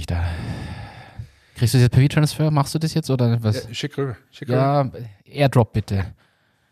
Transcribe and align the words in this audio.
nicht 0.00 0.10
da. 0.10 0.24
Kriegst 1.56 1.74
du 1.74 1.78
das 1.78 1.82
jetzt 1.82 1.92
per 1.92 2.02
V-Transfer? 2.02 2.50
Machst 2.50 2.74
du 2.74 2.78
das 2.78 2.94
jetzt 2.94 3.10
oder 3.10 3.42
was? 3.42 3.64
Ja, 3.64 3.74
schick 3.74 3.98
rüber. 3.98 4.16
Schick 4.30 4.48
rüber. 4.48 4.56
Ja, 4.56 4.90
Airdrop 5.24 5.74
bitte. 5.74 6.14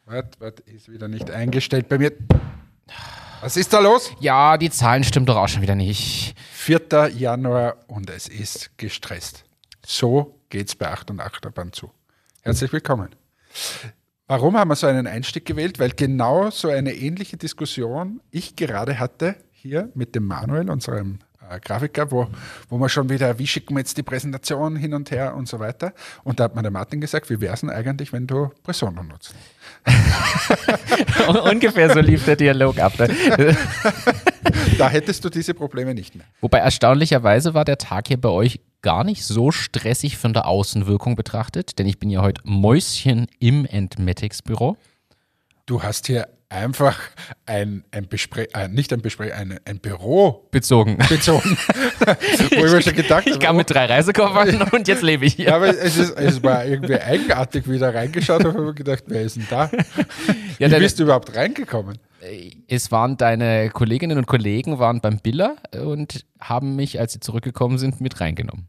Warte, 0.06 0.40
warte, 0.40 0.62
ist 0.62 0.90
wieder 0.90 1.08
nicht 1.08 1.30
eingestellt 1.30 1.90
bei 1.90 1.98
mir. 1.98 2.12
Was 3.42 3.58
ist 3.58 3.72
da 3.74 3.80
los? 3.80 4.10
Ja, 4.18 4.56
die 4.56 4.70
Zahlen 4.70 5.04
stimmen 5.04 5.26
doch 5.26 5.36
auch 5.36 5.48
schon 5.48 5.60
wieder 5.60 5.74
nicht. 5.74 6.34
4. 6.52 7.10
Januar 7.14 7.76
und 7.86 8.08
es 8.08 8.28
ist 8.28 8.70
gestresst. 8.78 9.44
So 9.84 10.40
geht's 10.48 10.74
bei 10.74 10.88
8 10.88 11.10
und 11.10 11.20
Achterbahn 11.20 11.72
zu. 11.74 11.90
Herzlich 12.40 12.72
willkommen. 12.72 13.10
Warum 14.26 14.56
haben 14.56 14.68
wir 14.68 14.76
so 14.76 14.86
einen 14.86 15.06
Einstieg 15.06 15.44
gewählt? 15.44 15.78
Weil 15.78 15.90
genau 15.90 16.50
so 16.50 16.68
eine 16.68 16.94
ähnliche 16.94 17.36
Diskussion 17.36 18.22
ich 18.30 18.56
gerade 18.56 18.98
hatte 18.98 19.36
hier 19.52 19.90
mit 19.94 20.14
dem 20.14 20.24
Manuel, 20.24 20.70
unserem 20.70 21.18
äh, 21.50 21.60
Grafiker, 21.60 22.10
wo, 22.10 22.28
wo 22.68 22.78
wir 22.78 22.88
schon 22.88 23.08
wieder, 23.08 23.38
wie 23.38 23.46
schicken 23.46 23.74
wir 23.74 23.80
jetzt 23.80 23.96
die 23.96 24.02
Präsentation 24.02 24.76
hin 24.76 24.94
und 24.94 25.10
her 25.10 25.34
und 25.34 25.48
so 25.48 25.58
weiter. 25.58 25.92
Und 26.24 26.40
da 26.40 26.44
hat 26.44 26.54
mir 26.54 26.62
der 26.62 26.70
Martin 26.70 27.00
gesagt, 27.00 27.30
wie 27.30 27.40
wäre 27.40 27.54
es 27.54 27.60
denn 27.60 27.70
eigentlich, 27.70 28.12
wenn 28.12 28.26
du 28.26 28.50
Presono 28.62 29.02
nutzt? 29.02 29.34
Ungefähr 31.50 31.92
so 31.92 32.00
lief 32.00 32.24
der 32.24 32.36
Dialog 32.36 32.78
ab. 32.78 32.98
Ne? 32.98 33.56
da 34.78 34.88
hättest 34.88 35.24
du 35.24 35.28
diese 35.28 35.54
Probleme 35.54 35.94
nicht 35.94 36.14
mehr. 36.14 36.26
Wobei 36.40 36.58
erstaunlicherweise 36.58 37.54
war 37.54 37.64
der 37.64 37.78
Tag 37.78 38.08
hier 38.08 38.20
bei 38.20 38.28
euch 38.28 38.60
gar 38.82 39.04
nicht 39.04 39.24
so 39.24 39.50
stressig 39.50 40.18
von 40.18 40.32
der 40.32 40.46
Außenwirkung 40.46 41.16
betrachtet, 41.16 41.78
denn 41.78 41.86
ich 41.86 41.98
bin 41.98 42.10
ja 42.10 42.22
heute 42.22 42.40
Mäuschen 42.44 43.26
im 43.38 43.64
Entmatics 43.64 44.42
Büro. 44.42 44.76
Du 45.66 45.82
hast 45.82 46.06
hier 46.06 46.28
einfach 46.50 46.98
ein, 47.46 47.84
ein 47.90 48.08
Bespre 48.08 48.52
äh, 48.54 48.68
nicht 48.68 48.92
ein 48.92 49.02
Gespräch, 49.02 49.34
ein, 49.34 49.58
ein 49.64 49.80
Büro 49.80 50.48
bezogen. 50.50 50.96
bezogen. 51.08 51.58
Wo 52.00 52.64
ich, 52.64 52.72
mir 52.72 52.82
schon 52.82 52.94
gedacht 52.94 53.26
ich 53.26 53.38
kam 53.38 53.56
mit 53.56 53.70
drei 53.70 53.86
Reisekoffern 53.86 54.62
und 54.72 54.88
jetzt 54.88 55.02
lebe 55.02 55.26
ich 55.26 55.34
hier. 55.34 55.48
Ja, 55.48 55.56
aber 55.56 55.68
es, 55.68 55.96
ist, 55.96 56.16
es 56.16 56.42
war 56.42 56.64
irgendwie 56.64 56.96
eigenartig, 57.00 57.68
wieder 57.68 57.94
reingeschaut 57.94 58.44
und 58.44 58.54
habe 58.54 58.74
gedacht, 58.74 59.04
wer 59.06 59.22
ist 59.22 59.36
denn 59.36 59.46
da? 59.50 59.70
Ja, 60.58 60.70
Wie 60.70 60.78
bist 60.78 60.98
du 60.98 61.04
überhaupt 61.04 61.34
reingekommen? 61.36 61.98
Es 62.66 62.90
waren 62.90 63.16
deine 63.16 63.70
Kolleginnen 63.70 64.18
und 64.18 64.26
Kollegen 64.26 64.78
waren 64.78 65.00
beim 65.00 65.18
Biller 65.18 65.56
und 65.84 66.24
haben 66.40 66.76
mich, 66.76 66.98
als 66.98 67.12
sie 67.12 67.20
zurückgekommen 67.20 67.78
sind, 67.78 68.00
mit 68.00 68.20
reingenommen. 68.20 68.68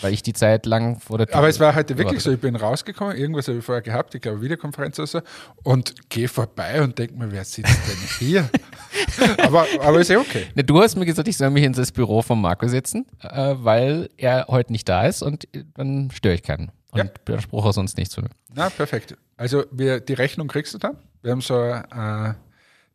Weil 0.00 0.12
ich 0.12 0.22
die 0.22 0.32
Zeit 0.32 0.66
lang 0.66 0.98
vor 0.98 1.18
der 1.18 1.26
Tür 1.26 1.36
Aber 1.36 1.48
es 1.48 1.60
war 1.60 1.74
heute 1.74 1.96
wirklich 1.98 2.22
so, 2.22 2.32
ich 2.32 2.40
bin 2.40 2.56
rausgekommen, 2.56 3.16
irgendwas 3.16 3.48
habe 3.48 3.58
ich 3.58 3.64
vorher 3.64 3.82
gehabt, 3.82 4.14
ich 4.14 4.20
glaube 4.20 4.40
Videokonferenz 4.40 4.98
oder 4.98 5.06
so, 5.06 5.20
und 5.62 6.08
gehe 6.08 6.28
vorbei 6.28 6.82
und 6.82 6.98
denke 6.98 7.14
mir, 7.14 7.30
wer 7.30 7.44
sitzt 7.44 7.70
denn 7.88 8.18
hier? 8.18 8.48
aber, 9.38 9.66
aber 9.80 10.00
ist 10.00 10.08
ja 10.08 10.18
okay. 10.18 10.46
Ne, 10.54 10.64
du 10.64 10.80
hast 10.80 10.96
mir 10.96 11.06
gesagt, 11.06 11.28
ich 11.28 11.36
soll 11.36 11.50
mich 11.50 11.64
in 11.64 11.72
das 11.72 11.92
Büro 11.92 12.22
von 12.22 12.40
Marco 12.40 12.66
setzen, 12.66 13.06
äh, 13.20 13.54
weil 13.58 14.08
er 14.16 14.46
heute 14.48 14.72
nicht 14.72 14.88
da 14.88 15.06
ist 15.06 15.22
und 15.22 15.46
dann 15.74 16.10
störe 16.10 16.34
ich 16.34 16.42
keinen. 16.42 16.72
Und 16.90 16.98
ja. 16.98 17.04
beanspruche 17.24 17.72
sonst 17.72 17.96
nichts 17.96 18.14
von 18.14 18.24
mir. 18.24 18.30
Na, 18.54 18.68
perfekt. 18.68 19.16
Also 19.36 19.64
wir, 19.70 20.00
die 20.00 20.12
Rechnung 20.12 20.48
kriegst 20.48 20.74
du 20.74 20.78
dann. 20.78 20.96
Wir 21.22 21.30
haben 21.30 21.40
so 21.40 21.58
äh, 21.58 22.34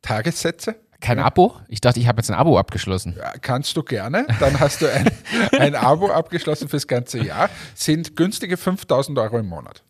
Tagessätze 0.02 0.76
kein 1.00 1.20
Abo? 1.20 1.56
Ich 1.68 1.82
dachte, 1.82 2.00
ich 2.00 2.08
habe 2.08 2.20
jetzt 2.20 2.30
ein 2.30 2.38
Abo 2.38 2.58
abgeschlossen. 2.58 3.16
Ja, 3.18 3.34
kannst 3.42 3.78
du 3.78 3.84
gerne. 3.84 4.26
Dann 4.40 4.60
hast 4.60 4.82
du 4.82 4.92
ein, 4.92 5.10
ein 5.60 5.76
Abo 5.76 6.10
abgeschlossen 6.10 6.70
fürs 6.70 6.88
ganze 6.88 7.24
Jahr. 7.24 7.50
Sind 7.76 8.16
günstige 8.16 8.58
5000 8.58 9.18
Euro 9.20 9.38
im 9.38 9.48
Monat. 9.48 9.84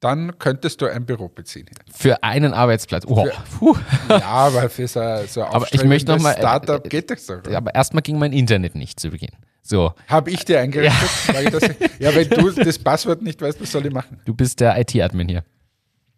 Dann 0.00 0.38
könntest 0.38 0.82
du 0.82 0.86
ein 0.86 1.06
Büro 1.06 1.28
beziehen. 1.28 1.66
Für 1.90 2.22
einen 2.22 2.52
Arbeitsplatz. 2.52 3.04
Oh. 3.06 3.26
Für, 3.26 3.74
ja, 4.10 4.20
aber 4.22 4.68
für 4.68 4.86
so, 4.86 5.00
so 5.26 5.42
ein 5.42 5.52
aber 5.52 5.66
ich 5.72 5.82
möchte 5.84 6.12
noch 6.12 6.20
mal, 6.20 6.32
äh, 6.32 6.38
Startup 6.38 6.82
geht 6.90 7.10
das 7.10 7.24
doch. 7.26 7.42
Aber 7.50 7.74
erstmal 7.74 8.02
ging 8.02 8.18
mein 8.18 8.34
Internet 8.34 8.74
nicht 8.74 9.00
zu 9.00 9.10
Beginn. 9.10 9.30
So. 9.62 9.94
Habe 10.08 10.30
ich 10.30 10.44
dir 10.44 10.60
eingerichtet? 10.60 11.80
Ja. 11.98 12.10
ja, 12.10 12.14
wenn 12.14 12.28
du 12.28 12.50
das 12.64 12.78
Passwort 12.78 13.22
nicht 13.22 13.40
weißt, 13.40 13.58
was 13.62 13.72
soll 13.72 13.86
ich 13.86 13.92
machen? 13.92 14.20
Du 14.26 14.34
bist 14.34 14.60
der 14.60 14.78
IT-Admin 14.78 15.28
hier. 15.28 15.44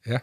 Ja. 0.04 0.20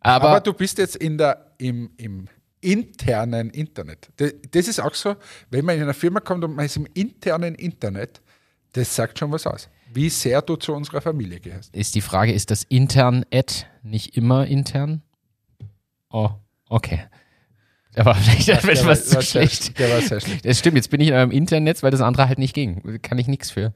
Aber, 0.00 0.28
aber, 0.28 0.40
du 0.40 0.52
bist 0.52 0.78
jetzt 0.78 0.94
in 0.94 1.18
der, 1.18 1.54
im, 1.58 1.90
im 1.96 2.28
internen 2.64 3.50
Internet. 3.50 4.10
Das 4.50 4.68
ist 4.68 4.80
auch 4.80 4.94
so, 4.94 5.16
wenn 5.50 5.64
man 5.64 5.76
in 5.76 5.82
eine 5.82 5.94
Firma 5.94 6.20
kommt 6.20 6.44
und 6.44 6.56
man 6.56 6.64
ist 6.64 6.76
im 6.76 6.86
internen 6.94 7.54
Internet, 7.54 8.20
das 8.72 8.94
sagt 8.94 9.18
schon 9.18 9.30
was 9.30 9.46
aus. 9.46 9.68
Wie 9.92 10.08
sehr 10.08 10.42
du 10.42 10.56
zu 10.56 10.72
unserer 10.72 11.00
Familie 11.00 11.40
gehörst. 11.40 11.74
Ist 11.74 11.94
die 11.94 12.00
Frage, 12.00 12.32
ist 12.32 12.50
das 12.50 12.64
intern 12.64 13.24
Ad 13.32 13.66
nicht 13.82 14.16
immer 14.16 14.46
intern? 14.46 15.02
Oh, 16.10 16.30
okay. 16.68 17.04
Aber 17.96 18.14
vielleicht 18.14 18.48
ja, 18.48 18.56
etwas 18.56 18.84
war, 18.84 18.94
zu 18.96 19.14
war 19.14 19.22
schlecht. 19.22 19.62
Sehr, 19.62 19.74
der 19.74 19.90
war 19.90 20.02
sehr 20.02 20.20
schlecht. 20.20 20.44
Das 20.44 20.58
stimmt, 20.58 20.76
jetzt 20.76 20.90
bin 20.90 21.00
ich 21.00 21.08
in 21.08 21.14
eurem 21.14 21.30
Internet, 21.30 21.82
weil 21.82 21.90
das 21.90 22.00
andere 22.00 22.26
halt 22.28 22.38
nicht 22.38 22.54
ging. 22.54 23.00
Kann 23.02 23.18
ich 23.18 23.28
nichts 23.28 23.50
für. 23.50 23.72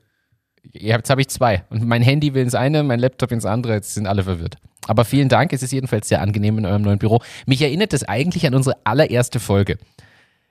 Jetzt 0.72 1.10
habe 1.10 1.20
ich 1.20 1.28
zwei. 1.28 1.64
Und 1.70 1.84
mein 1.84 2.02
Handy 2.02 2.34
will 2.34 2.42
ins 2.42 2.54
eine, 2.54 2.82
mein 2.82 2.98
Laptop 2.98 3.30
ins 3.30 3.44
andere. 3.44 3.74
Jetzt 3.74 3.94
sind 3.94 4.06
alle 4.06 4.24
verwirrt. 4.24 4.56
Aber 4.88 5.04
vielen 5.04 5.28
Dank. 5.28 5.52
Es 5.52 5.62
ist 5.62 5.72
jedenfalls 5.72 6.08
sehr 6.08 6.20
angenehm 6.20 6.58
in 6.58 6.66
eurem 6.66 6.82
neuen 6.82 6.98
Büro. 6.98 7.20
Mich 7.46 7.62
erinnert 7.62 7.92
das 7.92 8.02
eigentlich 8.04 8.46
an 8.46 8.54
unsere 8.54 8.76
allererste 8.84 9.38
Folge. 9.38 9.78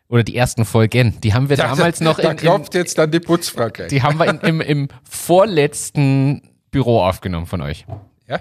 Oder 0.09 0.23
die 0.23 0.37
ersten 0.37 0.63
Folgen. 0.63 1.19
Die 1.21 1.33
haben 1.33 1.49
wir 1.49 1.57
ja, 1.57 1.67
damals 1.67 1.99
noch 1.99 2.17
da 2.17 2.23
in. 2.23 2.27
Da 2.29 2.33
klopft 2.35 2.73
jetzt 2.75 2.97
dann 2.97 3.11
die 3.11 3.19
Putzfrau 3.19 3.69
gleich. 3.69 3.89
Die 3.89 4.03
haben 4.03 4.17
wir 4.17 4.27
in, 4.27 4.39
im, 4.39 4.61
im 4.61 4.87
vorletzten 5.03 6.41
Büro 6.71 7.01
aufgenommen 7.01 7.45
von 7.45 7.61
euch. 7.61 7.85
Ja. 8.27 8.39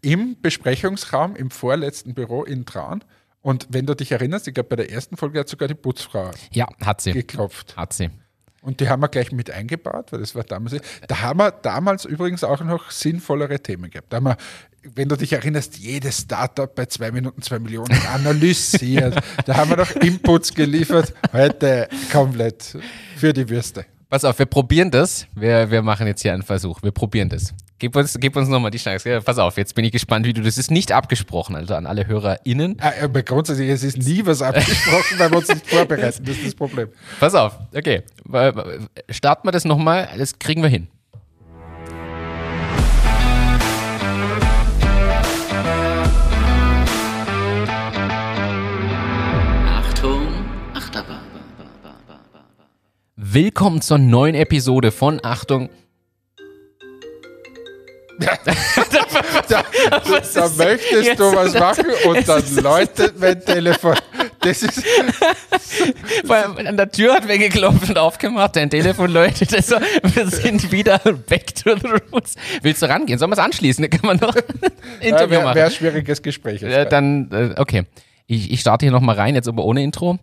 Im 0.00 0.40
Besprechungsraum, 0.40 1.36
im 1.36 1.50
vorletzten 1.50 2.14
Büro 2.14 2.42
in 2.42 2.66
Traun. 2.66 3.04
Und 3.40 3.68
wenn 3.70 3.86
du 3.86 3.94
dich 3.94 4.10
erinnerst, 4.10 4.48
ich 4.48 4.54
glaube, 4.54 4.70
bei 4.70 4.76
der 4.76 4.90
ersten 4.90 5.16
Folge 5.16 5.38
hat 5.38 5.48
sogar 5.48 5.68
die 5.68 5.74
Putzfrau 5.74 6.32
ja, 6.50 6.66
hat 6.84 7.00
sie. 7.00 7.12
geklopft. 7.12 7.76
Hat 7.76 7.92
sie. 7.92 8.10
Und 8.66 8.80
die 8.80 8.88
haben 8.88 9.00
wir 9.00 9.08
gleich 9.08 9.30
mit 9.30 9.48
eingebaut, 9.48 10.10
weil 10.10 10.18
das 10.18 10.34
war 10.34 10.42
damals. 10.42 10.74
Da 11.06 11.20
haben 11.20 11.38
wir 11.38 11.52
damals 11.52 12.04
übrigens 12.04 12.42
auch 12.42 12.60
noch 12.64 12.90
sinnvollere 12.90 13.60
Themen 13.60 13.90
gehabt. 13.90 14.12
Da 14.12 14.16
haben 14.16 14.24
wir, 14.24 14.36
wenn 14.94 15.08
du 15.08 15.16
dich 15.16 15.32
erinnerst, 15.32 15.78
jedes 15.78 16.20
Startup 16.20 16.72
bei 16.72 16.86
zwei 16.86 17.10
Minuten 17.10 17.42
zwei 17.42 17.58
Millionen 17.58 17.92
analysiert. 18.14 19.16
da 19.44 19.56
haben 19.56 19.70
wir 19.70 19.76
noch 19.78 19.90
Inputs 19.96 20.54
geliefert. 20.54 21.12
Heute 21.32 21.88
komplett 22.12 22.76
für 23.16 23.32
die 23.32 23.48
Würste. 23.48 23.86
Pass 24.08 24.24
auf, 24.24 24.38
wir 24.38 24.46
probieren 24.46 24.90
das. 24.90 25.26
Wir, 25.34 25.70
wir 25.70 25.82
machen 25.82 26.06
jetzt 26.06 26.22
hier 26.22 26.32
einen 26.32 26.42
Versuch. 26.42 26.82
Wir 26.82 26.92
probieren 26.92 27.28
das. 27.28 27.52
Gib 27.78 27.94
uns, 27.94 28.16
gib 28.18 28.36
uns 28.36 28.48
nochmal 28.48 28.70
die 28.70 28.78
Chance. 28.78 29.20
Pass 29.22 29.38
auf, 29.38 29.58
jetzt 29.58 29.74
bin 29.74 29.84
ich 29.84 29.92
gespannt, 29.92 30.24
wie 30.24 30.32
du 30.32 30.40
das 30.40 30.56
ist 30.56 30.70
nicht 30.70 30.92
abgesprochen, 30.92 31.56
also 31.56 31.74
an 31.74 31.84
alle 31.84 32.06
HörerInnen. 32.06 32.76
Ah, 32.80 32.92
aber 33.02 33.22
grundsätzlich, 33.22 33.68
es 33.68 33.82
ist 33.82 33.98
nie 33.98 34.24
was 34.24 34.40
abgesprochen, 34.40 35.18
weil 35.18 35.30
wir 35.30 35.38
uns 35.38 35.48
nicht 35.48 35.66
vorbereiten. 35.66 36.24
Das 36.24 36.36
ist 36.36 36.46
das 36.46 36.54
Problem. 36.54 36.88
Pass 37.20 37.34
auf, 37.34 37.58
okay. 37.74 38.02
Starten 39.10 39.46
wir 39.46 39.52
das 39.52 39.66
nochmal, 39.66 40.08
das 40.16 40.38
kriegen 40.38 40.62
wir 40.62 40.70
hin. 40.70 40.88
Willkommen 53.32 53.80
zur 53.80 53.98
neuen 53.98 54.36
Episode 54.36 54.92
von 54.92 55.18
Achtung. 55.24 55.68
da, 58.20 58.38
da, 58.44 58.52
da 60.34 60.48
möchtest 60.56 61.18
du 61.18 61.24
was 61.34 61.54
machen 61.54 61.86
und 62.06 62.28
dann 62.28 62.56
läutet 62.62 63.18
mein 63.18 63.44
Telefon. 63.44 63.96
Das 64.40 64.62
ist. 64.62 64.80
Weil 66.24 66.68
an 66.68 66.76
der 66.76 66.88
Tür 66.92 67.14
hat 67.14 67.26
wer 67.26 67.38
geklopft 67.38 67.88
und 67.88 67.98
aufgemacht, 67.98 68.54
dein 68.54 68.70
Telefon 68.70 69.10
läutet. 69.10 69.52
Also, 69.52 69.76
wir 70.02 70.28
sind 70.28 70.70
wieder 70.70 70.98
back 70.98 71.52
to 71.56 71.76
the 71.76 71.88
roots. 72.12 72.36
Willst 72.62 72.80
du 72.80 72.86
rangehen? 72.86 73.18
Sollen 73.18 73.32
wir 73.32 73.38
es 73.38 73.44
anschließen? 73.44 73.90
Kann 73.90 74.00
man 74.04 74.18
noch 74.18 74.36
ein 74.36 74.44
Interview 75.00 75.10
ja, 75.10 75.30
wär, 75.30 75.42
machen. 75.42 75.54
Wäre 75.56 75.66
ein 75.66 75.72
schwieriges 75.72 76.22
Gespräch. 76.22 76.62
Äh, 76.62 76.86
dann, 76.86 77.28
äh, 77.32 77.60
okay. 77.60 77.86
Ich, 78.28 78.52
ich 78.52 78.60
starte 78.60 78.86
hier 78.86 78.92
nochmal 78.92 79.16
rein, 79.16 79.34
jetzt 79.34 79.48
aber 79.48 79.64
ohne 79.64 79.82
Intro. 79.82 80.18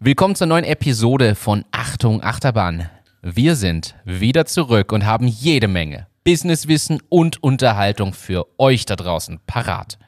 Willkommen 0.00 0.36
zur 0.36 0.46
neuen 0.46 0.62
Episode 0.62 1.34
von 1.34 1.64
Achtung 1.72 2.22
Achterbahn. 2.22 2.88
Wir 3.20 3.56
sind 3.56 3.96
wieder 4.04 4.46
zurück 4.46 4.92
und 4.92 5.04
haben 5.04 5.26
jede 5.26 5.66
Menge 5.66 6.06
Businesswissen 6.22 7.02
und 7.08 7.42
Unterhaltung 7.42 8.12
für 8.12 8.46
euch 8.58 8.86
da 8.86 8.94
draußen 8.94 9.40
parat. 9.48 9.98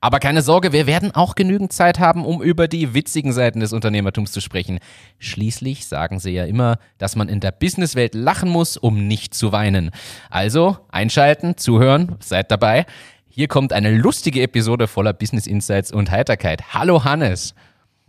Aber 0.00 0.18
keine 0.18 0.40
Sorge, 0.40 0.72
wir 0.72 0.86
werden 0.86 1.14
auch 1.14 1.34
genügend 1.34 1.74
Zeit 1.74 1.98
haben, 1.98 2.24
um 2.24 2.40
über 2.40 2.68
die 2.68 2.94
witzigen 2.94 3.34
Seiten 3.34 3.60
des 3.60 3.74
Unternehmertums 3.74 4.32
zu 4.32 4.40
sprechen. 4.40 4.78
Schließlich 5.18 5.84
sagen 5.84 6.20
sie 6.20 6.30
ja 6.30 6.46
immer, 6.46 6.78
dass 6.96 7.14
man 7.14 7.28
in 7.28 7.40
der 7.40 7.52
Businesswelt 7.52 8.14
lachen 8.14 8.48
muss, 8.48 8.78
um 8.78 9.06
nicht 9.06 9.34
zu 9.34 9.52
weinen. 9.52 9.90
Also 10.30 10.78
einschalten, 10.90 11.58
zuhören, 11.58 12.16
seid 12.18 12.50
dabei. 12.50 12.86
Hier 13.28 13.48
kommt 13.48 13.74
eine 13.74 13.94
lustige 13.94 14.40
Episode 14.40 14.86
voller 14.86 15.12
Business 15.12 15.46
Insights 15.46 15.92
und 15.92 16.10
Heiterkeit. 16.10 16.72
Hallo 16.72 17.04
Hannes. 17.04 17.54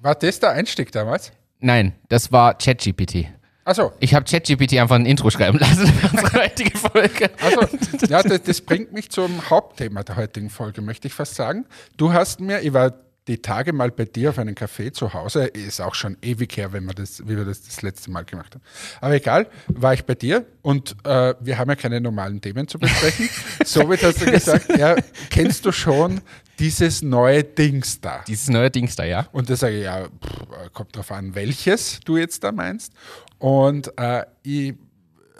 War 0.06 0.14
das 0.14 0.40
der 0.40 0.52
Einstieg 0.52 0.92
damals? 0.92 1.32
Nein, 1.62 1.94
das 2.10 2.32
war 2.32 2.56
ChatGPT. 2.56 3.26
Achso. 3.64 3.92
Ich 4.00 4.14
habe 4.14 4.24
ChatGPT 4.24 4.78
einfach 4.78 4.98
ein 4.98 5.08
Intro 5.08 5.32
schreiben 5.32 5.58
lassen 5.58 5.88
für 5.88 6.16
unsere 6.16 6.34
heutige 6.44 6.78
Folge. 6.78 7.32
Also, 7.42 7.62
ja, 8.08 8.22
das, 8.22 8.44
das, 8.44 8.62
bringt 8.62 8.94
mich 8.94 9.10
zum 9.10 9.50
Hauptthema 9.50 10.04
der 10.04 10.18
heutigen 10.18 10.52
Folge, 10.52 10.84
möchte 10.84 11.08
ich 11.08 11.16
fast 11.16 11.34
sagen. 11.34 11.66
Du 11.98 12.14
hast 12.14 12.40
mir, 12.40 12.62
ich 12.62 12.72
war 12.72 12.94
die 13.28 13.40
Tage 13.42 13.74
mal 13.74 13.90
bei 13.90 14.06
dir 14.06 14.30
auf 14.30 14.38
einen 14.38 14.54
Café 14.54 14.94
zu 14.94 15.14
Hause, 15.16 15.46
ist 15.46 15.82
auch 15.82 15.96
schon 15.96 16.18
ewig 16.22 16.56
her, 16.56 16.74
wenn 16.74 16.86
wir 16.86 16.94
das, 16.94 17.28
wie 17.28 17.36
wir 17.36 17.46
das 17.46 17.64
das 17.64 17.82
letzte 17.82 18.12
Mal 18.12 18.26
gemacht 18.26 18.54
haben. 18.54 18.64
Aber 19.02 19.16
egal, 19.16 19.48
war 19.68 19.96
ich 19.96 20.06
bei 20.06 20.14
dir 20.14 20.46
und 20.62 20.96
äh, 21.04 21.34
wir 21.40 21.58
haben 21.58 21.70
ja 21.70 21.76
keine 21.76 22.00
normalen 22.00 22.42
Themen 22.42 22.68
zu 22.68 22.78
besprechen. 22.78 23.28
Somit 23.66 24.04
hast 24.04 24.22
du 24.22 24.32
gesagt, 24.32 24.78
ja, 24.78 24.96
kennst 25.32 25.66
du 25.66 25.72
schon 25.72 26.22
dieses 26.60 27.02
neue 27.02 27.44
Dings 27.44 28.00
da? 28.02 28.24
Dieses 28.28 28.50
neue 28.50 28.72
Dings 28.72 28.96
da, 28.96 29.04
ja? 29.04 29.28
Und 29.32 29.50
da 29.50 29.56
sage 29.56 29.78
ich, 29.78 29.84
ja, 29.84 30.06
pff, 30.06 30.74
kommt 30.74 30.96
drauf 30.96 31.12
an, 31.12 31.36
welches 31.36 32.00
du 32.02 32.18
jetzt 32.18 32.44
da 32.44 32.52
meinst. 32.52 32.94
Und 33.40 33.92
äh, 33.98 34.26
ich 34.44 34.74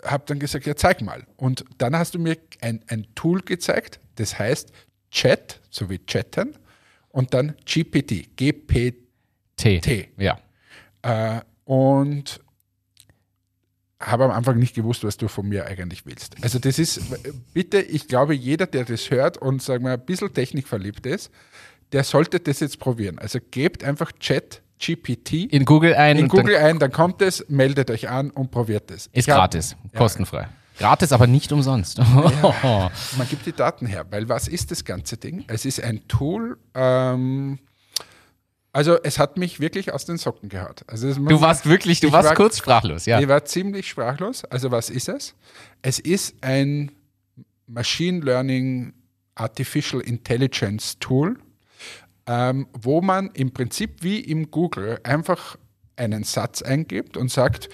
habe 0.04 0.24
dann 0.26 0.38
gesagt, 0.38 0.66
ja, 0.66 0.76
zeig 0.76 1.02
mal. 1.02 1.26
Und 1.36 1.64
dann 1.78 1.96
hast 1.96 2.14
du 2.14 2.18
mir 2.18 2.36
ein, 2.60 2.80
ein 2.88 3.06
Tool 3.14 3.40
gezeigt, 3.40 4.00
das 4.16 4.38
heißt 4.38 4.72
Chat, 5.10 5.60
so 5.70 5.88
wie 5.90 5.98
chatten, 6.04 6.56
und 7.08 7.32
dann 7.32 7.56
GPT, 7.64 8.36
GPT. 8.36 9.06
T. 9.56 10.08
Ja. 10.18 10.38
Äh, 11.02 11.40
und 11.64 12.40
habe 14.00 14.24
am 14.24 14.30
Anfang 14.30 14.58
nicht 14.58 14.74
gewusst, 14.74 15.04
was 15.04 15.16
du 15.16 15.28
von 15.28 15.48
mir 15.48 15.66
eigentlich 15.66 16.04
willst. 16.06 16.36
Also 16.42 16.58
das 16.58 16.78
ist, 16.78 17.00
bitte, 17.54 17.80
ich 17.80 18.08
glaube, 18.08 18.34
jeder, 18.34 18.66
der 18.66 18.84
das 18.84 19.10
hört 19.10 19.38
und 19.38 19.62
sagen 19.62 19.84
wir 19.84 19.92
ein 19.92 20.04
bisschen 20.04 20.32
technikverliebt 20.32 21.06
ist, 21.06 21.30
der 21.92 22.04
sollte 22.04 22.40
das 22.40 22.60
jetzt 22.60 22.78
probieren. 22.78 23.18
Also 23.18 23.38
gebt 23.50 23.84
einfach 23.84 24.12
Chat 24.12 24.62
GPT 24.78 25.44
In 25.50 25.64
Google 25.64 25.94
ein. 25.94 26.18
in 26.18 26.24
und 26.24 26.34
dann 26.34 26.40
Google 26.44 26.56
ein, 26.56 26.78
dann 26.78 26.92
kommt 26.92 27.22
es, 27.22 27.46
meldet 27.48 27.90
euch 27.90 28.08
an 28.10 28.30
und 28.30 28.50
probiert 28.50 28.90
es. 28.90 29.08
Ist 29.12 29.28
hab- 29.28 29.36
gratis, 29.36 29.76
kostenfrei. 29.96 30.48
Gratis, 30.78 31.12
aber 31.12 31.26
nicht 31.26 31.50
umsonst. 31.52 31.98
Man 33.16 33.28
gibt 33.30 33.46
die 33.46 33.52
Daten 33.52 33.86
her, 33.86 34.04
weil 34.10 34.28
was 34.28 34.46
ist 34.46 34.70
das 34.70 34.84
ganze 34.84 35.16
Ding? 35.16 35.44
Es 35.48 35.64
ist 35.64 35.82
ein 35.82 36.06
Tool, 36.06 36.58
ähm, 36.74 37.58
also 38.76 38.98
es 39.02 39.18
hat 39.18 39.38
mich 39.38 39.58
wirklich 39.58 39.92
aus 39.94 40.04
den 40.04 40.18
Socken 40.18 40.50
gehauen. 40.50 40.74
Also 40.86 41.14
Du 41.14 41.40
warst 41.40 41.64
wirklich, 41.64 42.00
du 42.00 42.12
warst 42.12 42.28
war- 42.28 42.36
kurz 42.36 42.58
sprachlos, 42.58 43.06
ja. 43.06 43.18
Ich 43.20 43.26
war 43.26 43.42
ziemlich 43.46 43.88
sprachlos. 43.88 44.44
Also 44.44 44.70
was 44.70 44.90
ist 44.90 45.08
es? 45.08 45.34
Es 45.80 45.98
ist 45.98 46.34
ein 46.42 46.92
Machine 47.66 48.20
Learning 48.20 48.92
Artificial 49.34 50.02
Intelligence 50.02 50.98
Tool, 50.98 51.38
ähm, 52.26 52.66
wo 52.78 53.00
man 53.00 53.30
im 53.32 53.50
Prinzip 53.52 54.02
wie 54.02 54.20
im 54.20 54.50
Google 54.50 54.98
einfach 55.04 55.56
einen 55.96 56.24
Satz 56.24 56.60
eingibt 56.60 57.16
und 57.16 57.30
sagt, 57.30 57.70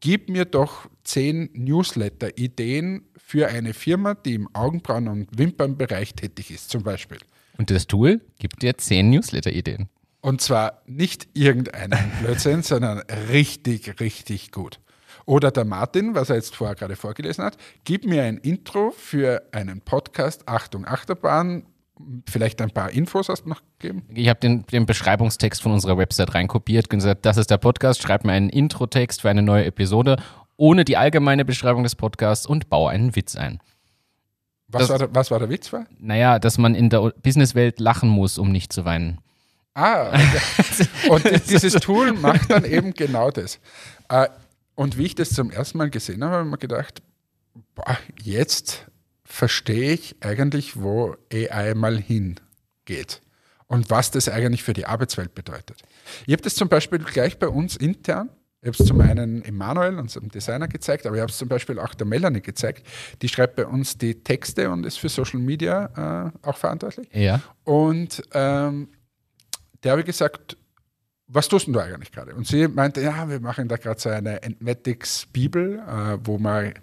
gib 0.00 0.30
mir 0.30 0.46
doch 0.46 0.88
zehn 1.04 1.50
Newsletter-Ideen 1.52 3.02
für 3.18 3.48
eine 3.48 3.74
Firma, 3.74 4.14
die 4.14 4.34
im 4.34 4.48
Augenbrauen- 4.54 5.08
und 5.08 5.38
Wimpernbereich 5.38 6.14
tätig 6.14 6.50
ist, 6.50 6.70
zum 6.70 6.82
Beispiel. 6.82 7.18
Und 7.58 7.70
das 7.70 7.86
Tool 7.86 8.20
gibt 8.38 8.62
dir 8.62 8.76
zehn 8.78 9.10
Newsletter-Ideen. 9.10 9.88
Und 10.26 10.40
zwar 10.40 10.82
nicht 10.86 11.28
irgendeinen 11.34 12.10
Blödsinn, 12.20 12.62
sondern 12.62 12.98
richtig, 13.30 14.00
richtig 14.00 14.50
gut. 14.50 14.80
Oder 15.24 15.52
der 15.52 15.64
Martin, 15.64 16.16
was 16.16 16.30
er 16.30 16.36
jetzt 16.36 16.56
vorher 16.56 16.74
gerade 16.74 16.96
vorgelesen 16.96 17.44
hat, 17.44 17.56
gib 17.84 18.04
mir 18.04 18.24
ein 18.24 18.38
Intro 18.38 18.90
für 18.90 19.42
einen 19.52 19.80
Podcast, 19.82 20.48
Achtung, 20.48 20.84
Achterbahn, 20.84 21.66
vielleicht 22.28 22.60
ein 22.60 22.72
paar 22.72 22.90
Infos 22.90 23.28
hast 23.28 23.44
du 23.44 23.50
noch 23.50 23.62
gegeben. 23.78 24.02
Ich 24.14 24.28
habe 24.28 24.40
den, 24.40 24.66
den 24.66 24.84
Beschreibungstext 24.84 25.62
von 25.62 25.70
unserer 25.70 25.96
Website 25.96 26.34
reinkopiert 26.34 26.86
und 26.92 26.98
gesagt, 26.98 27.24
das 27.24 27.36
ist 27.36 27.50
der 27.52 27.58
Podcast, 27.58 28.02
schreib 28.02 28.24
mir 28.24 28.32
einen 28.32 28.50
Introtext 28.50 29.20
für 29.22 29.30
eine 29.30 29.42
neue 29.42 29.64
Episode 29.64 30.16
ohne 30.56 30.84
die 30.84 30.96
allgemeine 30.96 31.44
Beschreibung 31.44 31.82
des 31.84 31.94
Podcasts 31.94 32.46
und 32.46 32.68
baue 32.68 32.90
einen 32.90 33.14
Witz 33.14 33.36
ein. 33.36 33.60
Was, 34.68 34.82
Das- 34.82 34.90
war, 34.90 34.98
der, 34.98 35.14
was 35.14 35.30
war 35.30 35.38
der 35.38 35.50
Witz? 35.50 35.72
War? 35.72 35.86
Naja, 35.98 36.38
dass 36.40 36.58
man 36.58 36.74
in 36.74 36.90
der 36.90 37.12
Businesswelt 37.22 37.78
lachen 37.78 38.08
muss, 38.08 38.38
um 38.38 38.50
nicht 38.50 38.72
zu 38.72 38.84
weinen. 38.84 39.18
Ah, 39.76 40.18
und 41.10 41.50
dieses 41.50 41.74
Tool 41.74 42.14
macht 42.14 42.50
dann 42.50 42.64
eben 42.64 42.94
genau 42.94 43.30
das. 43.30 43.60
Äh, 44.08 44.28
Und 44.74 44.96
wie 44.96 45.04
ich 45.04 45.14
das 45.14 45.30
zum 45.30 45.50
ersten 45.50 45.76
Mal 45.76 45.90
gesehen 45.90 46.24
habe, 46.24 46.36
habe 46.36 46.44
ich 46.46 46.50
mir 46.50 46.58
gedacht, 46.58 47.02
boah, 47.74 47.98
jetzt 48.22 48.86
verstehe 49.24 49.92
ich 49.92 50.16
eigentlich, 50.20 50.80
wo 50.80 51.16
AI 51.30 51.74
mal 51.74 51.98
hingeht 51.98 53.20
und 53.66 53.90
was 53.90 54.10
das 54.10 54.28
eigentlich 54.30 54.62
für 54.62 54.72
die 54.72 54.86
Arbeitswelt 54.86 55.34
bedeutet. 55.34 55.82
Ich 56.26 56.32
habe 56.32 56.42
das 56.42 56.54
zum 56.54 56.68
Beispiel 56.70 56.98
gleich 57.00 57.38
bei 57.38 57.48
uns 57.48 57.76
intern, 57.76 58.30
ich 58.62 58.68
habe 58.68 58.82
es 58.82 58.88
zum 58.88 59.00
einen 59.00 59.44
Emanuel, 59.44 59.98
unserem 59.98 60.30
Designer, 60.30 60.66
gezeigt, 60.68 61.06
aber 61.06 61.16
ich 61.16 61.20
habe 61.22 61.30
es 61.30 61.38
zum 61.38 61.48
Beispiel 61.48 61.78
auch 61.78 61.94
der 61.94 62.06
Melanie 62.06 62.40
gezeigt. 62.40 62.86
Die 63.22 63.28
schreibt 63.28 63.56
bei 63.56 63.66
uns 63.66 63.96
die 63.98 64.14
Texte 64.24 64.70
und 64.70 64.84
ist 64.86 64.98
für 64.98 65.08
Social 65.08 65.38
Media 65.38 66.32
äh, 66.42 66.46
auch 66.48 66.56
verantwortlich. 66.56 67.08
Ja. 67.12 67.40
Und 67.64 68.22
ähm, 68.32 68.88
der 69.86 69.92
habe 69.92 70.00
ich 70.00 70.06
gesagt, 70.06 70.56
was 71.28 71.46
tust 71.46 71.68
du 71.68 71.78
eigentlich 71.78 72.10
gerade? 72.10 72.34
Und 72.34 72.44
sie 72.44 72.66
meinte, 72.66 73.00
ja, 73.00 73.28
wir 73.28 73.38
machen 73.38 73.68
da 73.68 73.76
gerade 73.76 74.00
so 74.00 74.08
eine 74.08 74.42
Entmatics 74.42 75.26
Bibel, 75.26 75.78
äh, 75.78 76.18
wo 76.24 76.38
man, 76.38 76.74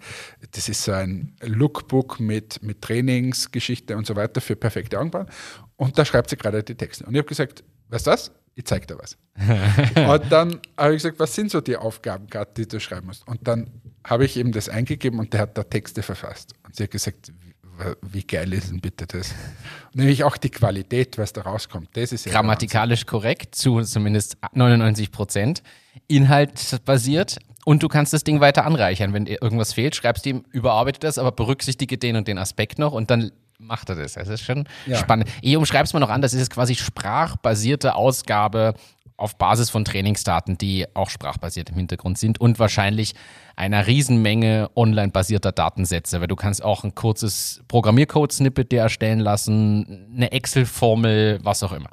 das 0.52 0.70
ist 0.70 0.84
so 0.84 0.92
ein 0.92 1.36
Lookbook 1.42 2.18
mit, 2.18 2.62
mit 2.62 2.80
Trainingsgeschichte 2.80 3.94
und 3.94 4.06
so 4.06 4.16
weiter 4.16 4.40
für 4.40 4.56
perfekte 4.56 4.98
Augenbrauen. 4.98 5.28
Und 5.76 5.98
da 5.98 6.04
schreibt 6.06 6.30
sie 6.30 6.36
gerade 6.36 6.62
die 6.62 6.74
Texte. 6.74 7.04
Und 7.04 7.12
ich 7.12 7.18
habe 7.18 7.28
gesagt, 7.28 7.62
was? 7.90 8.32
Ich 8.54 8.64
zeig 8.64 8.88
dir 8.88 8.98
was. 8.98 9.18
und 10.08 10.32
dann 10.32 10.60
habe 10.78 10.94
ich 10.94 11.02
gesagt, 11.02 11.18
was 11.18 11.34
sind 11.34 11.50
so 11.50 11.60
die 11.60 11.76
Aufgaben 11.76 12.26
gerade, 12.28 12.52
die 12.56 12.66
du 12.66 12.80
schreiben 12.80 13.08
musst? 13.08 13.28
Und 13.28 13.46
dann 13.46 13.68
habe 14.02 14.24
ich 14.24 14.38
eben 14.38 14.52
das 14.52 14.70
eingegeben 14.70 15.18
und 15.18 15.34
der 15.34 15.40
hat 15.40 15.58
da 15.58 15.64
Texte 15.64 16.02
verfasst. 16.02 16.54
Und 16.64 16.74
sie 16.74 16.84
hat 16.84 16.90
gesagt, 16.90 17.32
wie, 18.02 18.22
geil 18.22 18.52
ist 18.52 18.70
denn 18.70 18.80
bitte 18.80 19.06
das? 19.06 19.34
Nämlich 19.92 20.24
auch 20.24 20.36
die 20.36 20.50
Qualität, 20.50 21.18
was 21.18 21.32
da 21.32 21.42
rauskommt. 21.42 21.88
Das 21.94 22.12
ist 22.12 22.26
ja 22.26 22.32
Grammatikalisch 22.32 23.06
korrekt, 23.06 23.54
zu 23.54 23.80
zumindest 23.82 24.36
99 24.52 25.10
Prozent. 25.10 25.62
Inhaltbasiert. 26.06 27.38
Und 27.64 27.82
du 27.82 27.88
kannst 27.88 28.12
das 28.12 28.24
Ding 28.24 28.40
weiter 28.40 28.66
anreichern. 28.66 29.12
Wenn 29.12 29.24
dir 29.24 29.40
irgendwas 29.40 29.72
fehlt, 29.72 29.96
schreibst 29.96 30.26
du 30.26 30.30
ihm, 30.30 30.44
überarbeite 30.50 31.00
das, 31.00 31.16
aber 31.18 31.32
berücksichtige 31.32 31.96
den 31.96 32.16
und 32.16 32.28
den 32.28 32.38
Aspekt 32.38 32.78
noch 32.78 32.92
und 32.92 33.10
dann 33.10 33.30
macht 33.58 33.88
er 33.88 33.94
das. 33.94 34.14
Das 34.14 34.28
ist 34.28 34.42
schon 34.42 34.68
Ja. 34.86 34.98
spannend. 34.98 35.28
Ich 35.40 35.56
umschreibe 35.56 35.84
es 35.84 35.92
mal 35.94 36.00
noch 36.00 36.10
anders. 36.10 36.34
Es 36.34 36.42
ist 36.42 36.50
quasi 36.50 36.74
sprachbasierte 36.74 37.94
Ausgabe 37.94 38.74
auf 39.16 39.38
Basis 39.38 39.70
von 39.70 39.84
Trainingsdaten, 39.84 40.58
die 40.58 40.86
auch 40.94 41.08
sprachbasiert 41.08 41.70
im 41.70 41.76
Hintergrund 41.76 42.18
sind 42.18 42.40
und 42.40 42.58
wahrscheinlich 42.58 43.14
einer 43.54 43.86
Riesenmenge 43.86 44.70
online-basierter 44.74 45.52
Datensätze, 45.52 46.20
weil 46.20 46.26
du 46.26 46.34
kannst 46.36 46.64
auch 46.64 46.82
ein 46.84 46.94
kurzes 46.96 47.62
Programmiercode-Snippet 47.68 48.72
dir 48.72 48.80
erstellen 48.80 49.20
lassen, 49.20 50.10
eine 50.16 50.32
Excel-Formel, 50.32 51.38
was 51.42 51.62
auch 51.62 51.72
immer. 51.72 51.90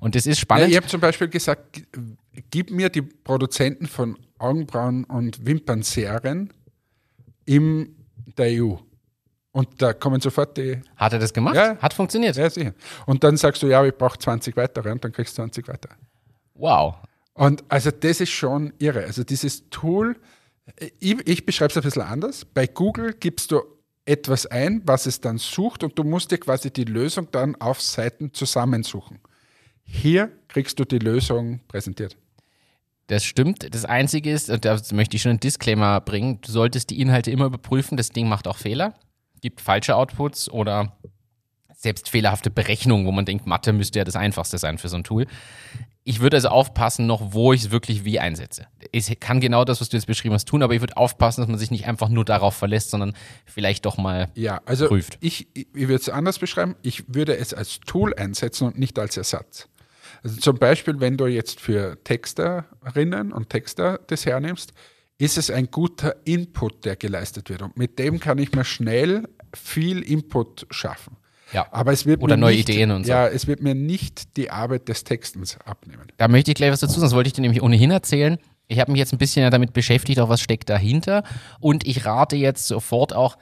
Und 0.00 0.14
das 0.14 0.26
ist 0.26 0.38
Ja, 0.38 0.42
spannend. 0.42 0.68
ich 0.70 0.76
habe 0.76 0.86
zum 0.86 1.00
Beispiel 1.00 1.28
gesagt, 1.28 1.82
gib 2.50 2.70
mir 2.70 2.90
die 2.90 3.02
Produzenten 3.02 3.86
von 3.86 4.18
Augenbrauen- 4.38 5.04
und 5.04 5.44
Wimpernserien 5.46 6.52
in 7.46 7.96
der 8.38 8.62
EU. 8.62 8.74
Und 9.52 9.82
da 9.82 9.92
kommen 9.92 10.20
sofort 10.20 10.56
die, 10.56 10.80
Hat 10.96 11.12
er 11.12 11.18
das 11.18 11.32
gemacht? 11.32 11.56
Ja. 11.56 11.76
Hat 11.78 11.92
funktioniert. 11.92 12.36
ja 12.36 12.48
sicher. 12.48 12.72
Und 13.06 13.24
dann 13.24 13.36
sagst 13.36 13.62
du, 13.62 13.66
ja, 13.66 13.84
ich 13.84 13.94
brauche 13.96 14.18
20 14.18 14.56
weitere 14.56 14.92
und 14.92 15.02
dann 15.04 15.10
kriegst 15.12 15.32
du 15.36 15.42
20 15.42 15.66
weitere. 15.68 15.92
Wow. 16.60 16.96
Und 17.34 17.64
also 17.68 17.90
das 17.90 18.20
ist 18.20 18.30
schon 18.30 18.72
irre. 18.78 19.04
Also 19.04 19.24
dieses 19.24 19.68
Tool, 19.70 20.16
ich, 21.00 21.16
ich 21.26 21.46
beschreibe 21.46 21.70
es 21.70 21.76
ein 21.76 21.82
bisschen 21.82 22.02
anders. 22.02 22.44
Bei 22.44 22.66
Google 22.66 23.14
gibst 23.14 23.50
du 23.50 23.62
etwas 24.04 24.46
ein, 24.46 24.82
was 24.84 25.06
es 25.06 25.20
dann 25.20 25.38
sucht 25.38 25.82
und 25.84 25.98
du 25.98 26.04
musst 26.04 26.30
dir 26.30 26.38
quasi 26.38 26.70
die 26.70 26.84
Lösung 26.84 27.28
dann 27.30 27.56
auf 27.56 27.80
Seiten 27.80 28.34
zusammensuchen. 28.34 29.18
Hier 29.84 30.30
kriegst 30.48 30.78
du 30.78 30.84
die 30.84 30.98
Lösung 30.98 31.60
präsentiert. 31.68 32.16
Das 33.06 33.24
stimmt. 33.24 33.74
Das 33.74 33.84
Einzige 33.84 34.30
ist, 34.30 34.50
und 34.50 34.64
da 34.64 34.80
möchte 34.92 35.16
ich 35.16 35.22
schon 35.22 35.30
einen 35.30 35.40
Disclaimer 35.40 36.00
bringen, 36.00 36.40
du 36.42 36.52
solltest 36.52 36.90
die 36.90 37.00
Inhalte 37.00 37.30
immer 37.30 37.46
überprüfen. 37.46 37.96
Das 37.96 38.10
Ding 38.10 38.28
macht 38.28 38.46
auch 38.46 38.56
Fehler, 38.56 38.94
gibt 39.40 39.60
falsche 39.60 39.96
Outputs 39.96 40.48
oder 40.48 40.96
selbst 41.80 42.10
fehlerhafte 42.10 42.50
Berechnungen, 42.50 43.06
wo 43.06 43.12
man 43.12 43.24
denkt, 43.24 43.46
Mathe 43.46 43.72
müsste 43.72 43.98
ja 44.00 44.04
das 44.04 44.14
Einfachste 44.14 44.58
sein 44.58 44.76
für 44.76 44.90
so 44.90 44.96
ein 44.96 45.04
Tool. 45.04 45.26
Ich 46.04 46.20
würde 46.20 46.36
also 46.36 46.48
aufpassen 46.48 47.06
noch, 47.06 47.32
wo 47.32 47.54
ich 47.54 47.64
es 47.64 47.70
wirklich 47.70 48.04
wie 48.04 48.20
einsetze. 48.20 48.66
Es 48.92 49.10
kann 49.18 49.40
genau 49.40 49.64
das, 49.64 49.80
was 49.80 49.88
du 49.88 49.96
jetzt 49.96 50.06
beschrieben 50.06 50.34
hast, 50.34 50.46
tun, 50.46 50.62
aber 50.62 50.74
ich 50.74 50.82
würde 50.82 50.98
aufpassen, 50.98 51.40
dass 51.40 51.48
man 51.48 51.58
sich 51.58 51.70
nicht 51.70 51.86
einfach 51.86 52.10
nur 52.10 52.26
darauf 52.26 52.54
verlässt, 52.54 52.90
sondern 52.90 53.14
vielleicht 53.46 53.86
doch 53.86 53.96
mal 53.96 54.28
Ja, 54.34 54.60
also 54.66 54.88
Prüft. 54.88 55.16
ich, 55.22 55.48
ich, 55.54 55.68
ich 55.74 55.88
würde 55.88 55.94
es 55.94 56.10
anders 56.10 56.38
beschreiben. 56.38 56.76
Ich 56.82 57.14
würde 57.14 57.36
es 57.38 57.54
als 57.54 57.80
Tool 57.80 58.14
einsetzen 58.14 58.66
und 58.66 58.78
nicht 58.78 58.98
als 58.98 59.16
Ersatz. 59.16 59.68
Also 60.22 60.36
zum 60.38 60.58
Beispiel, 60.58 61.00
wenn 61.00 61.16
du 61.16 61.26
jetzt 61.28 61.60
für 61.60 62.02
Texterinnen 62.04 63.32
und 63.32 63.48
Texter 63.48 64.00
das 64.06 64.26
hernimmst, 64.26 64.74
ist 65.16 65.38
es 65.38 65.50
ein 65.50 65.70
guter 65.70 66.16
Input, 66.26 66.84
der 66.84 66.96
geleistet 66.96 67.48
wird. 67.48 67.62
Und 67.62 67.78
mit 67.78 67.98
dem 67.98 68.20
kann 68.20 68.36
ich 68.36 68.52
mir 68.52 68.64
schnell 68.64 69.28
viel 69.54 70.02
Input 70.02 70.66
schaffen. 70.70 71.16
Ja. 71.52 71.66
Aber 71.70 71.92
es 71.92 72.06
wird 72.06 72.22
Oder 72.22 72.36
mir 72.36 72.42
neue 72.42 72.56
nicht, 72.56 72.68
Ideen 72.68 72.90
und 72.90 73.04
so. 73.04 73.10
Ja, 73.10 73.26
es 73.26 73.46
wird 73.46 73.60
mir 73.60 73.74
nicht 73.74 74.36
die 74.36 74.50
Arbeit 74.50 74.88
des 74.88 75.04
Textens 75.04 75.58
abnehmen. 75.64 76.02
Da 76.16 76.28
möchte 76.28 76.50
ich 76.50 76.54
gleich 76.54 76.70
was 76.70 76.80
dazu 76.80 76.94
sagen, 76.94 77.04
das 77.04 77.14
wollte 77.14 77.28
ich 77.28 77.32
dir 77.32 77.42
nämlich 77.42 77.62
ohnehin 77.62 77.90
erzählen. 77.90 78.38
Ich 78.68 78.78
habe 78.78 78.92
mich 78.92 79.00
jetzt 79.00 79.12
ein 79.12 79.18
bisschen 79.18 79.50
damit 79.50 79.72
beschäftigt, 79.72 80.20
auch 80.20 80.28
was 80.28 80.40
steckt 80.40 80.68
dahinter. 80.68 81.24
Und 81.58 81.86
ich 81.86 82.06
rate 82.06 82.36
jetzt 82.36 82.68
sofort 82.68 83.12
auch, 83.12 83.36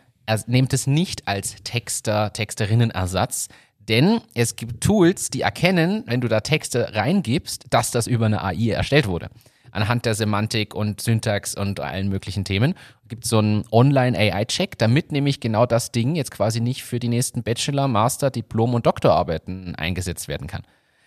nehmt 0.47 0.73
es 0.73 0.87
nicht 0.87 1.29
als 1.29 1.57
Texter, 1.65 2.33
Texterinnen-Ersatz, 2.33 3.49
Denn 3.89 4.21
es 4.35 4.57
gibt 4.57 4.83
Tools, 4.83 5.31
die 5.31 5.41
erkennen, 5.41 6.05
wenn 6.07 6.21
du 6.21 6.29
da 6.29 6.41
Texte 6.41 6.95
reingibst, 6.95 7.65
dass 7.71 7.91
das 7.91 8.07
über 8.07 8.27
eine 8.27 8.45
AI 8.45 8.71
erstellt 8.71 9.07
wurde. 9.09 9.31
Anhand 9.71 10.07
der 10.07 10.15
Semantik 10.15 10.75
und 10.75 11.01
Syntax 11.01 11.55
und 11.55 11.81
allen 11.81 12.09
möglichen 12.09 12.45
Themen 12.45 12.75
gibt 13.09 13.27
so 13.27 13.39
einen 13.39 13.65
Online-AI-Check, 13.71 14.79
damit 14.79 15.13
nämlich 15.13 15.41
genau 15.41 15.67
das 15.67 15.93
Ding 15.93 16.15
jetzt 16.15 16.31
quasi 16.31 16.61
nicht 16.61 16.85
für 16.85 16.99
die 16.99 17.09
nächsten 17.09 17.43
Bachelor, 17.43 17.89
Master, 17.89 18.31
Diplom 18.31 18.75
und 18.75 18.87
Doktorarbeiten 18.87 19.75
eingesetzt 19.75 20.29
werden 20.29 20.47
kann. 20.47 20.63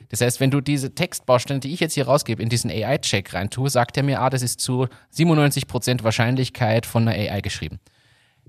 Das 0.09 0.19
heißt, 0.19 0.39
wenn 0.39 0.51
du 0.51 0.61
diese 0.61 0.93
Textbausteine, 0.93 1.59
die 1.59 1.73
ich 1.73 1.79
jetzt 1.79 1.93
hier 1.93 2.05
rausgebe, 2.05 2.43
in 2.43 2.49
diesen 2.49 2.69
AI-Check 2.69 3.33
reintue, 3.33 3.69
sagt 3.69 3.95
er 3.97 4.03
mir, 4.03 4.19
ah, 4.21 4.29
das 4.29 4.41
ist 4.41 4.59
zu 4.59 4.87
97% 5.15 6.03
Wahrscheinlichkeit 6.03 6.85
von 6.85 7.07
einer 7.07 7.17
AI 7.17 7.41
geschrieben. 7.41 7.79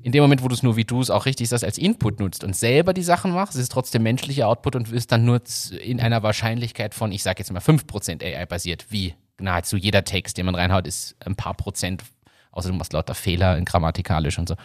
In 0.03 0.11
dem 0.11 0.23
Moment, 0.23 0.43
wo 0.43 0.49
du 0.49 0.55
es 0.55 0.65
nur 0.65 0.77
wie 0.77 0.85
du 0.85 1.01
es 1.01 1.11
auch 1.11 1.27
richtig 1.27 1.49
sagst, 1.49 1.65
als 1.65 1.79
Input 1.79 2.19
nutzt 2.19 2.43
und 2.43 2.57
selber 2.57 2.93
die 2.93 3.05
Sachen 3.05 3.31
machst, 3.31 3.55
ist 3.55 3.63
es 3.63 3.69
trotzdem 3.69 4.03
menschlicher 4.03 4.49
Output 4.49 4.75
und 4.75 4.91
ist 4.91 5.13
dann 5.13 5.25
nur 5.25 5.41
in 5.81 6.01
einer 6.01 6.25
Wahrscheinlichkeit 6.25 6.95
von, 6.95 7.13
ich 7.13 7.23
sage 7.23 7.39
jetzt 7.39 7.53
mal 7.53 7.61
5% 7.61 8.25
AI 8.25 8.47
basiert, 8.47 8.87
wie 8.89 9.15
nahezu 9.39 9.77
jeder 9.77 10.05
Text, 10.05 10.39
den 10.39 10.47
man 10.47 10.55
reinhaut, 10.55 10.87
ist 10.87 11.17
ein 11.25 11.37
paar 11.37 11.55
Prozent, 11.55 12.03
außer 12.51 12.69
du 12.69 12.75
machst 12.75 12.93
lauter 12.93 13.15
Fehler 13.15 13.57
in 13.57 13.65
grammatikalisch 13.65 14.39
und 14.39 14.49
so. 14.49 14.57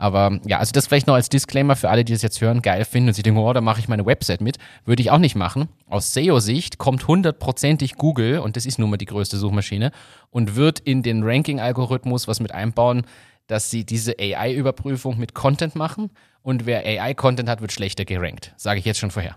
Aber 0.00 0.40
ja, 0.46 0.58
also 0.58 0.72
das 0.72 0.86
vielleicht 0.86 1.06
noch 1.06 1.14
als 1.14 1.28
Disclaimer 1.28 1.76
für 1.76 1.90
alle, 1.90 2.06
die 2.06 2.14
das 2.14 2.22
jetzt 2.22 2.40
hören, 2.40 2.62
geil 2.62 2.86
finden 2.86 3.08
und 3.08 3.14
sie 3.14 3.22
denken, 3.22 3.38
oh, 3.38 3.52
da 3.52 3.60
mache 3.60 3.80
ich 3.80 3.88
meine 3.88 4.06
Website 4.06 4.40
mit. 4.40 4.56
Würde 4.86 5.02
ich 5.02 5.10
auch 5.10 5.18
nicht 5.18 5.36
machen. 5.36 5.68
Aus 5.86 6.14
SEO-Sicht 6.14 6.78
kommt 6.78 7.06
hundertprozentig 7.06 7.96
Google, 7.96 8.38
und 8.38 8.56
das 8.56 8.64
ist 8.64 8.78
nun 8.78 8.88
mal 8.88 8.96
die 8.96 9.04
größte 9.04 9.36
Suchmaschine, 9.36 9.92
und 10.30 10.56
wird 10.56 10.78
in 10.78 11.02
den 11.02 11.22
Ranking-Algorithmus 11.22 12.28
was 12.28 12.40
mit 12.40 12.50
einbauen, 12.50 13.02
dass 13.46 13.70
sie 13.70 13.84
diese 13.84 14.14
AI-Überprüfung 14.18 15.18
mit 15.18 15.34
Content 15.34 15.76
machen. 15.76 16.08
Und 16.40 16.64
wer 16.64 16.86
AI-Content 16.86 17.50
hat, 17.50 17.60
wird 17.60 17.72
schlechter 17.72 18.06
gerankt. 18.06 18.54
Sage 18.56 18.78
ich 18.80 18.86
jetzt 18.86 19.00
schon 19.00 19.10
vorher. 19.10 19.36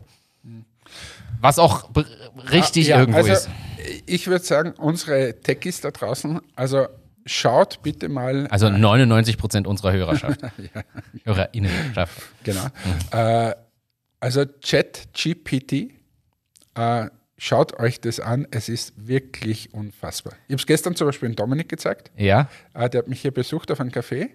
Was 1.41 1.59
auch 1.59 1.89
richtig 2.51 2.85
ah, 2.85 2.89
ja, 2.91 2.99
irgendwo 3.01 3.17
also, 3.17 3.33
ist. 3.33 3.49
Ich 4.05 4.27
würde 4.27 4.43
sagen, 4.43 4.73
unsere 4.77 5.39
Techies 5.41 5.81
da 5.81 5.91
draußen, 5.91 6.39
also 6.55 6.87
schaut 7.25 7.81
bitte 7.81 8.09
mal. 8.09 8.47
Also 8.47 8.69
99 8.69 9.37
Prozent 9.37 9.67
unserer 9.67 9.93
Hörerschaft. 9.93 10.41
ja. 10.75 10.83
Hörerinnenschaft. 11.23 12.21
Genau. 12.43 12.63
Mhm. 12.63 13.17
Äh, 13.17 13.55
also 14.19 14.45
ChatGPT, 14.61 15.91
äh, 16.75 17.09
schaut 17.37 17.79
euch 17.79 17.99
das 17.99 18.19
an. 18.19 18.47
Es 18.51 18.69
ist 18.69 18.93
wirklich 18.95 19.73
unfassbar. 19.73 20.33
Ich 20.47 20.53
habe 20.53 20.61
es 20.61 20.65
gestern 20.65 20.95
zum 20.95 21.07
Beispiel 21.07 21.29
in 21.29 21.35
Dominik 21.35 21.69
gezeigt. 21.69 22.11
Ja. 22.15 22.49
Äh, 22.73 22.89
der 22.89 22.99
hat 22.99 23.07
mich 23.07 23.21
hier 23.21 23.31
besucht 23.31 23.71
auf 23.71 23.79
einem 23.79 23.91
Café 23.91 24.29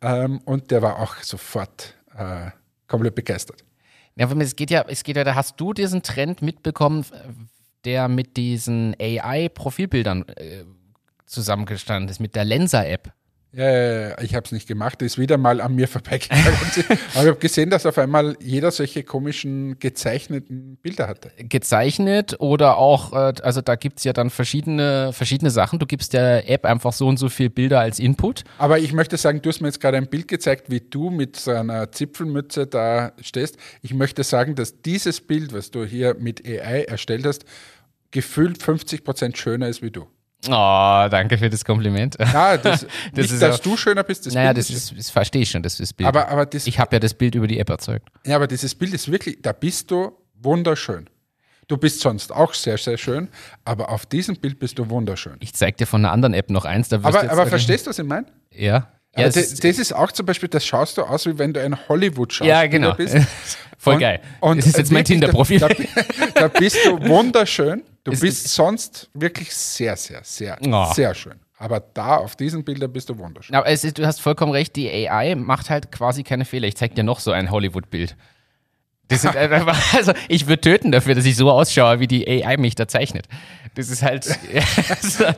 ähm, 0.00 0.40
und 0.44 0.70
der 0.70 0.82
war 0.82 0.98
auch 1.00 1.16
sofort 1.16 1.94
äh, 2.16 2.50
komplett 2.86 3.14
begeistert. 3.14 3.64
Ja, 4.16 4.30
es 4.30 4.54
geht 4.54 4.70
ja, 4.70 4.84
es 4.86 5.02
geht 5.02 5.16
ja, 5.16 5.24
da 5.24 5.34
hast 5.34 5.60
du 5.60 5.72
diesen 5.72 6.02
Trend 6.02 6.40
mitbekommen, 6.40 7.04
der 7.84 8.08
mit 8.08 8.36
diesen 8.36 8.94
AI-Profilbildern 9.00 10.24
äh, 10.36 10.64
zusammengestanden 11.26 12.08
ist 12.08 12.20
mit 12.20 12.34
der 12.34 12.44
Lenser-App. 12.44 13.12
Ja, 13.56 14.20
ich 14.20 14.34
habe 14.34 14.44
es 14.44 14.50
nicht 14.50 14.66
gemacht, 14.66 15.00
ist 15.00 15.16
wieder 15.16 15.38
mal 15.38 15.60
an 15.60 15.76
mir 15.76 15.86
vorbeigegangen. 15.86 16.44
Aber 17.14 17.22
ich 17.22 17.28
habe 17.28 17.36
gesehen, 17.36 17.70
dass 17.70 17.86
auf 17.86 17.98
einmal 17.98 18.36
jeder 18.40 18.72
solche 18.72 19.04
komischen 19.04 19.78
gezeichneten 19.78 20.76
Bilder 20.82 21.06
hatte. 21.06 21.30
Gezeichnet 21.38 22.34
oder 22.40 22.78
auch, 22.78 23.12
äh, 23.12 23.34
also 23.42 23.60
da 23.60 23.76
gibt 23.76 23.98
es 23.98 24.04
ja 24.04 24.12
dann 24.12 24.30
verschiedene, 24.30 25.12
verschiedene 25.12 25.52
Sachen. 25.52 25.78
Du 25.78 25.86
gibst 25.86 26.14
der 26.14 26.50
App 26.50 26.64
einfach 26.64 26.92
so 26.92 27.06
und 27.06 27.16
so 27.16 27.28
viele 27.28 27.50
Bilder 27.50 27.78
als 27.78 28.00
Input. 28.00 28.42
Aber 28.58 28.80
ich 28.80 28.92
möchte 28.92 29.16
sagen, 29.16 29.40
du 29.40 29.50
hast 29.50 29.60
mir 29.60 29.68
jetzt 29.68 29.80
gerade 29.80 29.98
ein 29.98 30.08
Bild 30.08 30.26
gezeigt, 30.26 30.68
wie 30.68 30.80
du 30.80 31.10
mit 31.10 31.36
so 31.36 31.52
einer 31.52 31.92
Zipfelmütze 31.92 32.66
da 32.66 33.12
stehst. 33.20 33.56
Ich 33.82 33.94
möchte 33.94 34.24
sagen, 34.24 34.56
dass 34.56 34.82
dieses 34.82 35.20
Bild, 35.20 35.52
was 35.52 35.70
du 35.70 35.84
hier 35.84 36.16
mit 36.18 36.44
AI 36.44 36.82
erstellt 36.82 37.24
hast, 37.24 37.44
gefühlt 38.14 38.62
50 38.62 39.04
Prozent 39.04 39.36
schöner 39.36 39.68
ist 39.68 39.82
wie 39.82 39.90
du. 39.90 40.06
Oh, 40.46 41.08
danke 41.10 41.36
für 41.36 41.50
das 41.50 41.64
Kompliment. 41.64 42.16
Ja, 42.18 42.56
das, 42.56 42.80
das 42.82 42.88
nicht, 43.12 43.32
ist 43.32 43.42
dass 43.42 43.56
auch, 43.56 43.62
du 43.62 43.76
schöner 43.76 44.04
bist. 44.04 44.24
Das 44.26 44.34
naja, 44.34 44.52
Bild 44.52 44.68
das, 44.68 44.70
ist, 44.70 44.96
das 44.96 45.10
verstehe 45.10 45.42
ich 45.42 45.50
schon, 45.50 45.62
das 45.62 45.80
ist 45.80 45.94
Bild. 45.94 46.06
Aber, 46.06 46.28
aber 46.28 46.46
das, 46.46 46.66
ich 46.66 46.78
habe 46.78 46.94
ja 46.94 47.00
das 47.00 47.12
Bild 47.12 47.34
über 47.34 47.46
die 47.46 47.58
App 47.58 47.70
erzeugt. 47.70 48.08
Ja, 48.24 48.36
aber 48.36 48.46
dieses 48.46 48.74
Bild 48.74 48.94
ist 48.94 49.10
wirklich, 49.10 49.42
da 49.42 49.52
bist 49.52 49.90
du 49.90 50.12
wunderschön. 50.34 51.10
Du 51.66 51.76
bist 51.76 52.00
sonst 52.00 52.30
auch 52.30 52.54
sehr, 52.54 52.78
sehr 52.78 52.98
schön, 52.98 53.28
aber 53.64 53.88
auf 53.88 54.06
diesem 54.06 54.36
Bild 54.36 54.58
bist 54.60 54.78
du 54.78 54.88
wunderschön. 54.90 55.36
Ich 55.40 55.54
zeig 55.54 55.78
dir 55.78 55.86
von 55.86 56.04
einer 56.04 56.12
anderen 56.12 56.34
App 56.34 56.50
noch 56.50 56.66
eins. 56.66 56.90
Da 56.90 56.96
aber 56.96 57.30
aber 57.30 57.46
verstehst 57.46 57.86
du, 57.86 57.90
was 57.90 57.98
ich 57.98 58.04
meine? 58.04 58.26
Ja. 58.52 58.92
Ja, 59.16 59.28
das, 59.28 59.54
das, 59.54 59.78
ist 59.78 59.92
auch 59.92 60.10
zum 60.10 60.26
Beispiel, 60.26 60.48
das 60.48 60.66
schaust 60.66 60.98
du 60.98 61.02
aus, 61.02 61.26
wie 61.26 61.38
wenn 61.38 61.52
du 61.52 61.60
ein 61.60 61.88
Hollywood-Schauspieler 61.88 62.62
ja, 62.62 62.66
genau. 62.66 62.94
bist. 62.94 63.16
Voll 63.78 63.94
und, 63.94 64.00
geil. 64.00 64.20
Und 64.40 64.58
das 64.58 64.66
ist 64.66 64.78
jetzt 64.78 64.92
mein 64.92 65.04
Tinder-Profil. 65.04 65.60
Da, 65.60 65.68
da, 66.34 66.48
bist 66.48 66.78
du 66.84 67.00
wunderschön. 67.06 67.82
Du 68.02 68.12
es 68.12 68.20
bist 68.20 68.48
sonst 68.48 69.08
wirklich 69.14 69.54
sehr, 69.54 69.96
sehr, 69.96 70.20
sehr, 70.24 70.58
oh. 70.66 70.92
sehr 70.92 71.14
schön. 71.14 71.34
Aber 71.58 71.80
da 71.80 72.16
auf 72.16 72.34
diesen 72.34 72.64
Bildern 72.64 72.92
bist 72.92 73.08
du 73.08 73.18
wunderschön. 73.18 73.54
Aber 73.54 73.68
ist, 73.68 73.96
du 73.96 74.06
hast 74.06 74.20
vollkommen 74.20 74.52
recht, 74.52 74.74
die 74.74 74.90
AI 74.90 75.34
macht 75.36 75.70
halt 75.70 75.92
quasi 75.92 76.22
keine 76.24 76.44
Fehler. 76.44 76.66
Ich 76.66 76.76
zeig 76.76 76.94
dir 76.94 77.04
noch 77.04 77.20
so 77.20 77.30
ein 77.30 77.50
Hollywood-Bild. 77.50 78.16
also 79.92 80.12
ich 80.28 80.46
würde 80.46 80.60
töten 80.62 80.90
dafür, 80.90 81.14
dass 81.14 81.26
ich 81.26 81.36
so 81.36 81.50
ausschaue, 81.50 82.00
wie 82.00 82.06
die 82.06 82.26
AI 82.26 82.56
mich 82.56 82.74
da 82.74 82.88
zeichnet. 82.88 83.26
Das 83.74 83.90
ist 83.90 84.02
halt. 84.02 84.26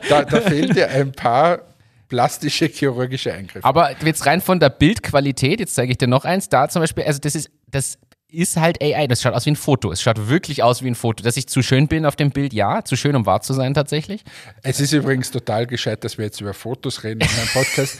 da, 0.09 0.23
da 0.23 0.41
fehlen 0.41 0.73
dir 0.73 0.89
ein 0.89 1.11
paar 1.11 1.59
plastische 2.07 2.67
chirurgische 2.67 3.33
Eingriffe. 3.33 3.65
Aber 3.65 3.91
jetzt 4.03 4.25
rein 4.25 4.41
von 4.41 4.59
der 4.59 4.69
Bildqualität, 4.69 5.59
jetzt 5.59 5.75
zeige 5.75 5.91
ich 5.91 5.97
dir 5.97 6.07
noch 6.07 6.25
eins, 6.25 6.49
da 6.49 6.69
zum 6.69 6.81
Beispiel, 6.81 7.03
also 7.03 7.19
das 7.19 7.35
ist, 7.35 7.49
das 7.67 7.97
ist 8.29 8.57
halt 8.57 8.81
AI, 8.81 9.07
das 9.07 9.21
schaut 9.21 9.33
aus 9.33 9.45
wie 9.45 9.51
ein 9.51 9.55
Foto. 9.55 9.91
Es 9.91 10.01
schaut 10.01 10.27
wirklich 10.27 10.61
aus 10.61 10.83
wie 10.83 10.87
ein 10.87 10.95
Foto. 10.95 11.23
Dass 11.23 11.37
ich 11.37 11.47
zu 11.47 11.61
schön 11.61 11.87
bin 11.87 12.05
auf 12.05 12.15
dem 12.15 12.31
Bild, 12.31 12.53
ja, 12.53 12.83
zu 12.83 12.95
schön, 12.97 13.15
um 13.15 13.25
wahr 13.25 13.41
zu 13.41 13.53
sein 13.53 13.73
tatsächlich. 13.73 14.23
Es 14.63 14.79
ist 14.79 14.91
übrigens 14.91 15.31
total 15.31 15.65
gescheit, 15.65 16.03
dass 16.03 16.17
wir 16.17 16.25
jetzt 16.25 16.41
über 16.41 16.53
Fotos 16.53 17.03
reden 17.03 17.21
in 17.21 17.35
meinem 17.35 17.47
Podcast. 17.47 17.99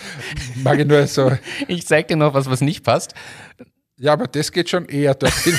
Mag 0.56 0.80
ich 0.80 0.86
nur 0.86 1.08
so. 1.08 1.32
Ich 1.68 1.88
zeig 1.88 2.10
dir 2.10 2.18
noch 2.18 2.34
was, 2.34 2.50
was 2.50 2.62
nicht 2.62 2.84
passt. 2.84 3.14
Ja, 4.00 4.14
aber 4.14 4.28
das 4.28 4.52
geht 4.52 4.70
schon 4.70 4.86
eher 4.86 5.16
dorthin. 5.16 5.58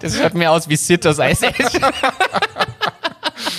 das 0.00 0.16
schaut 0.16 0.34
mir 0.34 0.50
aus 0.50 0.68
wie 0.68 0.76
Sitters 0.76 1.18
Eis. 1.18 1.40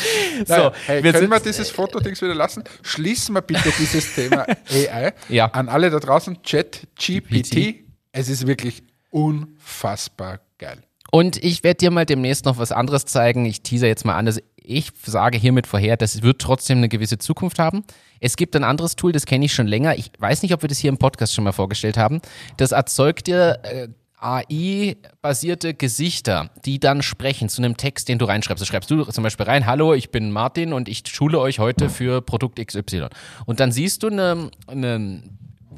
so, 0.46 0.72
hey, 0.86 1.04
wir 1.04 1.14
können 1.14 1.30
wir 1.30 1.40
dieses 1.40 1.70
Fotodings 1.70 2.22
wieder 2.22 2.36
lassen? 2.36 2.64
Schließen 2.82 3.36
wir 3.36 3.42
bitte 3.42 3.72
dieses 3.78 4.14
Thema 4.16 4.46
AI. 4.70 5.14
Ja. 5.30 5.48
An 5.48 5.70
alle 5.70 5.90
da 5.90 6.00
draußen, 6.00 6.42
Chat, 6.44 6.88
GPT. 6.98 7.86
Es 8.12 8.30
ist 8.30 8.48
wirklich 8.48 8.84
unfassbar 9.10 10.40
geil. 10.58 10.84
Und 11.12 11.44
ich 11.44 11.64
werde 11.64 11.78
dir 11.78 11.92
mal 11.92 12.06
demnächst 12.06 12.46
noch 12.46 12.58
was 12.58 12.72
anderes 12.72 13.06
zeigen. 13.06 13.46
Ich 13.46 13.62
teaser 13.62 13.88
jetzt 13.88 14.04
mal 14.04 14.16
an. 14.16 14.26
Also 14.26 14.42
ich 14.56 14.92
sage 15.06 15.38
hiermit 15.38 15.68
vorher, 15.68 15.98
das 15.98 16.24
wird 16.24 16.42
trotzdem 16.42 16.80
eine 16.80 16.90
gewisse 16.90 17.18
Zukunft 17.18 17.60
haben. 17.60 17.84
Es 18.20 18.38
gibt 18.38 18.56
ein 18.56 18.64
anderes 18.64 18.96
Tool, 18.96 19.12
das 19.12 19.26
kenne 19.26 19.46
ich 19.46 19.54
schon 19.54 19.68
länger. 19.68 19.96
Ich 19.96 20.12
weiß 20.18 20.42
nicht, 20.42 20.54
ob 20.54 20.64
wir 20.64 20.70
das 20.70 20.80
hier 20.80 20.90
im 20.90 20.98
Podcast 20.98 21.34
schon 21.34 21.44
mal 21.44 21.52
vorgestellt 21.52 21.98
haben. 21.98 22.22
Das 22.58 22.72
erzeugt 22.72 23.28
dir 23.28 23.60
äh, 23.64 23.90
AI-basierte 24.24 25.74
Gesichter, 25.74 26.50
die 26.65 26.80
dann 26.80 27.01
sprechen 27.01 27.50
zu 27.50 27.62
einem 27.62 27.77
Text, 27.77 28.08
den 28.08 28.20
du 28.20 28.25
reinschreibst. 28.25 28.62
Du 28.62 28.65
schreibst 28.65 28.89
du 28.89 29.03
zum 29.03 29.24
Beispiel 29.24 29.46
rein, 29.46 29.65
hallo, 29.65 29.94
ich 29.94 30.12
bin 30.12 30.32
Martin 30.32 30.74
und 30.74 30.88
ich 30.88 31.03
schule 31.08 31.39
euch 31.39 31.60
heute 31.60 31.89
für 31.89 32.22
Produkt 32.22 32.65
XY. 32.65 33.08
Und 33.46 33.60
dann 33.60 33.72
siehst 33.72 34.03
du 34.03 34.08
eine, 34.08 34.50
eine 34.68 35.24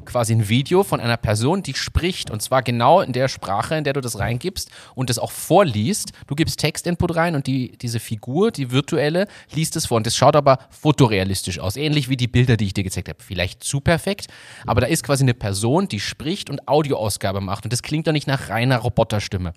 quasi 0.06 0.32
ein 0.32 0.48
Video 0.48 0.82
von 0.82 1.00
einer 1.00 1.16
Person, 1.16 1.62
die 1.62 1.74
spricht 1.74 2.30
und 2.30 2.40
zwar 2.40 2.62
genau 2.62 3.00
in 3.00 3.12
der 3.12 3.28
Sprache, 3.28 3.76
in 3.76 3.84
der 3.84 3.92
du 3.92 4.00
das 4.00 4.18
reingibst 4.18 4.70
und 4.94 5.10
das 5.10 5.18
auch 5.18 5.30
vorliest. 5.30 6.12
Du 6.26 6.34
gibst 6.34 6.60
Textinput 6.60 7.16
rein 7.16 7.34
und 7.34 7.46
die, 7.46 7.76
diese 7.78 8.00
Figur, 8.00 8.50
die 8.50 8.70
virtuelle, 8.70 9.26
liest 9.52 9.76
es 9.76 9.86
vor 9.86 9.98
und 9.98 10.06
das 10.06 10.16
schaut 10.16 10.36
aber 10.36 10.58
fotorealistisch 10.70 11.58
aus, 11.58 11.76
ähnlich 11.76 12.08
wie 12.08 12.16
die 12.16 12.28
Bilder, 12.28 12.56
die 12.56 12.66
ich 12.66 12.74
dir 12.74 12.84
gezeigt 12.84 13.08
habe. 13.08 13.22
Vielleicht 13.22 13.62
zu 13.62 13.80
perfekt, 13.80 14.28
aber 14.66 14.80
da 14.80 14.86
ist 14.86 15.02
quasi 15.02 15.24
eine 15.24 15.34
Person, 15.34 15.88
die 15.88 16.00
spricht 16.00 16.48
und 16.50 16.66
Audioausgabe 16.68 17.40
macht 17.40 17.64
und 17.64 17.72
das 17.72 17.82
klingt 17.82 18.06
doch 18.06 18.12
nicht 18.12 18.26
nach 18.26 18.48
reiner 18.48 18.78
Roboterstimme. 18.78 19.52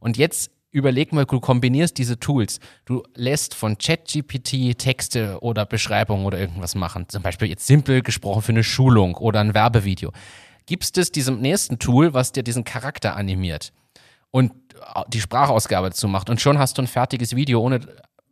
Und 0.00 0.16
jetzt 0.16 0.50
überleg 0.72 1.12
mal, 1.12 1.24
du 1.24 1.38
kombinierst 1.38 1.96
diese 1.98 2.18
Tools. 2.18 2.58
Du 2.84 3.04
lässt 3.14 3.54
von 3.54 3.78
ChatGPT 3.78 4.76
Texte 4.76 5.38
oder 5.40 5.66
Beschreibungen 5.66 6.24
oder 6.24 6.38
irgendwas 6.38 6.74
machen. 6.74 7.08
Zum 7.08 7.22
Beispiel 7.22 7.48
jetzt 7.48 7.66
simpel 7.66 8.02
gesprochen 8.02 8.42
für 8.42 8.52
eine 8.52 8.64
Schulung 8.64 9.14
oder 9.14 9.40
ein 9.40 9.54
Werbevideo. 9.54 10.12
Gibst 10.66 10.98
es 10.98 11.12
diesem 11.12 11.40
nächsten 11.40 11.78
Tool, 11.78 12.14
was 12.14 12.32
dir 12.32 12.42
diesen 12.42 12.64
Charakter 12.64 13.14
animiert 13.16 13.72
und 14.30 14.52
die 15.08 15.20
Sprachausgabe 15.20 15.90
dazu 15.90 16.08
macht 16.08 16.30
und 16.30 16.40
schon 16.40 16.58
hast 16.58 16.78
du 16.78 16.82
ein 16.82 16.88
fertiges 16.88 17.36
Video, 17.36 17.60
ohne 17.60 17.80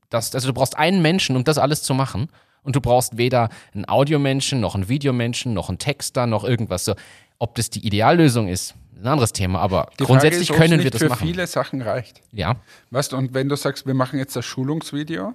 das, 0.09 0.35
also 0.35 0.49
du 0.49 0.55
brauchst 0.55 0.77
einen 0.77 1.03
Menschen, 1.03 1.37
um 1.37 1.45
das 1.45 1.59
alles 1.59 1.83
zu 1.83 1.95
machen. 1.95 2.29
Und 2.63 2.77
du 2.77 2.83
brauchst 2.83 3.17
weder 3.17 3.49
einen 3.73 3.89
Audiomenschen, 3.89 4.61
noch 4.61 4.75
einen 4.75 4.91
Videomenschen, 4.91 5.55
noch 5.55 5.71
einen 5.71 5.79
Texter, 5.79 6.27
noch 6.27 6.45
irgendwas. 6.45 6.85
So, 6.85 6.95
ob 7.39 7.55
das 7.55 7.71
die 7.71 7.87
Ideallösung 7.87 8.49
ist, 8.49 8.75
ein 8.97 9.07
anderes 9.07 9.33
Thema, 9.33 9.61
aber 9.61 9.91
Die 9.99 10.05
grundsätzlich 10.05 10.51
ist, 10.51 10.57
können 10.57 10.83
wir 10.83 10.91
das 10.91 11.01
für 11.01 11.09
machen. 11.09 11.21
für 11.21 11.27
viele 11.27 11.47
Sachen 11.47 11.81
reicht. 11.83 12.21
Ja. 12.33 12.57
Weißt 12.91 13.13
du, 13.13 13.17
und 13.17 13.33
wenn 13.35 13.49
du 13.49 13.57
sagst, 13.57 13.87
wir 13.87 13.95
machen 13.95 14.19
jetzt 14.19 14.37
das 14.37 14.45
Schulungsvideo 14.45 15.35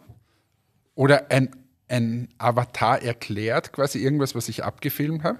oder 0.93 1.31
ein, 1.31 1.49
ein 1.87 2.29
Avatar 2.37 3.01
erklärt 3.01 3.73
quasi 3.73 3.99
irgendwas, 3.99 4.35
was 4.35 4.49
ich 4.49 4.63
abgefilmt 4.63 5.23
habe 5.23 5.39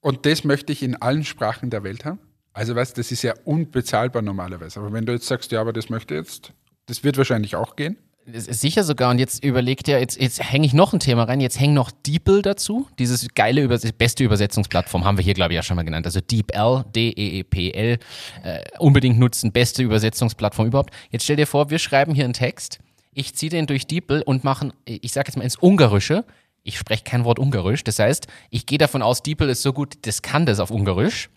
und 0.00 0.26
das 0.26 0.44
möchte 0.44 0.72
ich 0.72 0.82
in 0.82 0.96
allen 1.02 1.24
Sprachen 1.24 1.70
der 1.70 1.82
Welt 1.82 2.04
haben, 2.04 2.18
Also 2.52 2.74
weißt 2.74 2.96
das 2.98 3.10
ist 3.12 3.22
ja 3.22 3.34
unbezahlbar 3.44 4.22
normalerweise. 4.22 4.80
Aber 4.80 4.92
wenn 4.92 5.06
du 5.06 5.12
jetzt 5.12 5.26
sagst, 5.26 5.52
ja, 5.52 5.60
aber 5.60 5.72
das 5.72 5.90
möchte 5.90 6.14
jetzt, 6.14 6.52
das 6.86 7.04
wird 7.04 7.18
wahrscheinlich 7.18 7.56
auch 7.56 7.76
gehen. 7.76 7.96
Sicher 8.26 8.84
sogar. 8.84 9.10
Und 9.10 9.18
jetzt 9.18 9.42
überlegt 9.42 9.88
er, 9.88 9.98
jetzt, 10.00 10.20
jetzt 10.20 10.42
hänge 10.42 10.66
ich 10.66 10.72
noch 10.72 10.92
ein 10.92 11.00
Thema 11.00 11.24
rein. 11.24 11.40
Jetzt 11.40 11.58
hängt 11.58 11.74
noch 11.74 11.90
DeepL 11.90 12.42
dazu. 12.42 12.86
Dieses 12.98 13.26
geile, 13.34 13.62
Übers 13.62 13.90
beste 13.92 14.24
Übersetzungsplattform 14.24 15.04
haben 15.04 15.16
wir 15.16 15.24
hier, 15.24 15.34
glaube 15.34 15.52
ich, 15.52 15.56
ja 15.56 15.62
schon 15.62 15.76
mal 15.76 15.84
genannt. 15.84 16.06
Also 16.06 16.20
DeepL, 16.20 16.84
D-E-E-P-L. 16.94 17.98
Äh, 18.42 18.60
unbedingt 18.78 19.18
nutzen. 19.18 19.52
Beste 19.52 19.82
Übersetzungsplattform 19.82 20.66
überhaupt. 20.66 20.94
Jetzt 21.10 21.24
stell 21.24 21.36
dir 21.36 21.46
vor, 21.46 21.70
wir 21.70 21.78
schreiben 21.78 22.14
hier 22.14 22.24
einen 22.24 22.34
Text. 22.34 22.78
Ich 23.12 23.34
ziehe 23.34 23.50
den 23.50 23.66
durch 23.66 23.86
DeepL 23.86 24.22
und 24.22 24.44
machen, 24.44 24.72
ich 24.84 25.12
sage 25.12 25.28
jetzt 25.28 25.36
mal 25.36 25.44
ins 25.44 25.56
Ungarische. 25.60 26.24
Ich 26.62 26.78
spreche 26.78 27.04
kein 27.04 27.24
Wort 27.24 27.38
Ungarisch. 27.38 27.84
Das 27.84 27.98
heißt, 27.98 28.26
ich 28.50 28.66
gehe 28.66 28.78
davon 28.78 29.02
aus, 29.02 29.22
DeepL 29.22 29.48
ist 29.48 29.62
so 29.62 29.72
gut, 29.72 29.94
das 30.02 30.22
kann 30.22 30.46
das 30.46 30.60
auf 30.60 30.70
Ungarisch 30.70 31.30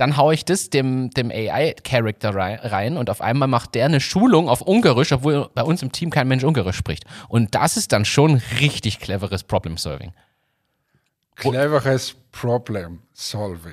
dann 0.00 0.16
haue 0.16 0.32
ich 0.32 0.46
das 0.46 0.70
dem, 0.70 1.10
dem 1.10 1.30
AI-Character 1.30 2.34
rein 2.34 2.96
und 2.96 3.10
auf 3.10 3.20
einmal 3.20 3.48
macht 3.48 3.74
der 3.74 3.84
eine 3.84 4.00
Schulung 4.00 4.48
auf 4.48 4.62
Ungarisch, 4.62 5.12
obwohl 5.12 5.50
bei 5.54 5.62
uns 5.62 5.82
im 5.82 5.92
Team 5.92 6.08
kein 6.08 6.26
Mensch 6.26 6.42
Ungarisch 6.42 6.76
spricht. 6.76 7.04
Und 7.28 7.54
das 7.54 7.76
ist 7.76 7.92
dann 7.92 8.06
schon 8.06 8.40
richtig 8.60 8.98
cleveres 8.98 9.44
Problem-Solving. 9.44 10.14
Cleveres 11.36 12.16
Problem-Solving. 12.32 13.72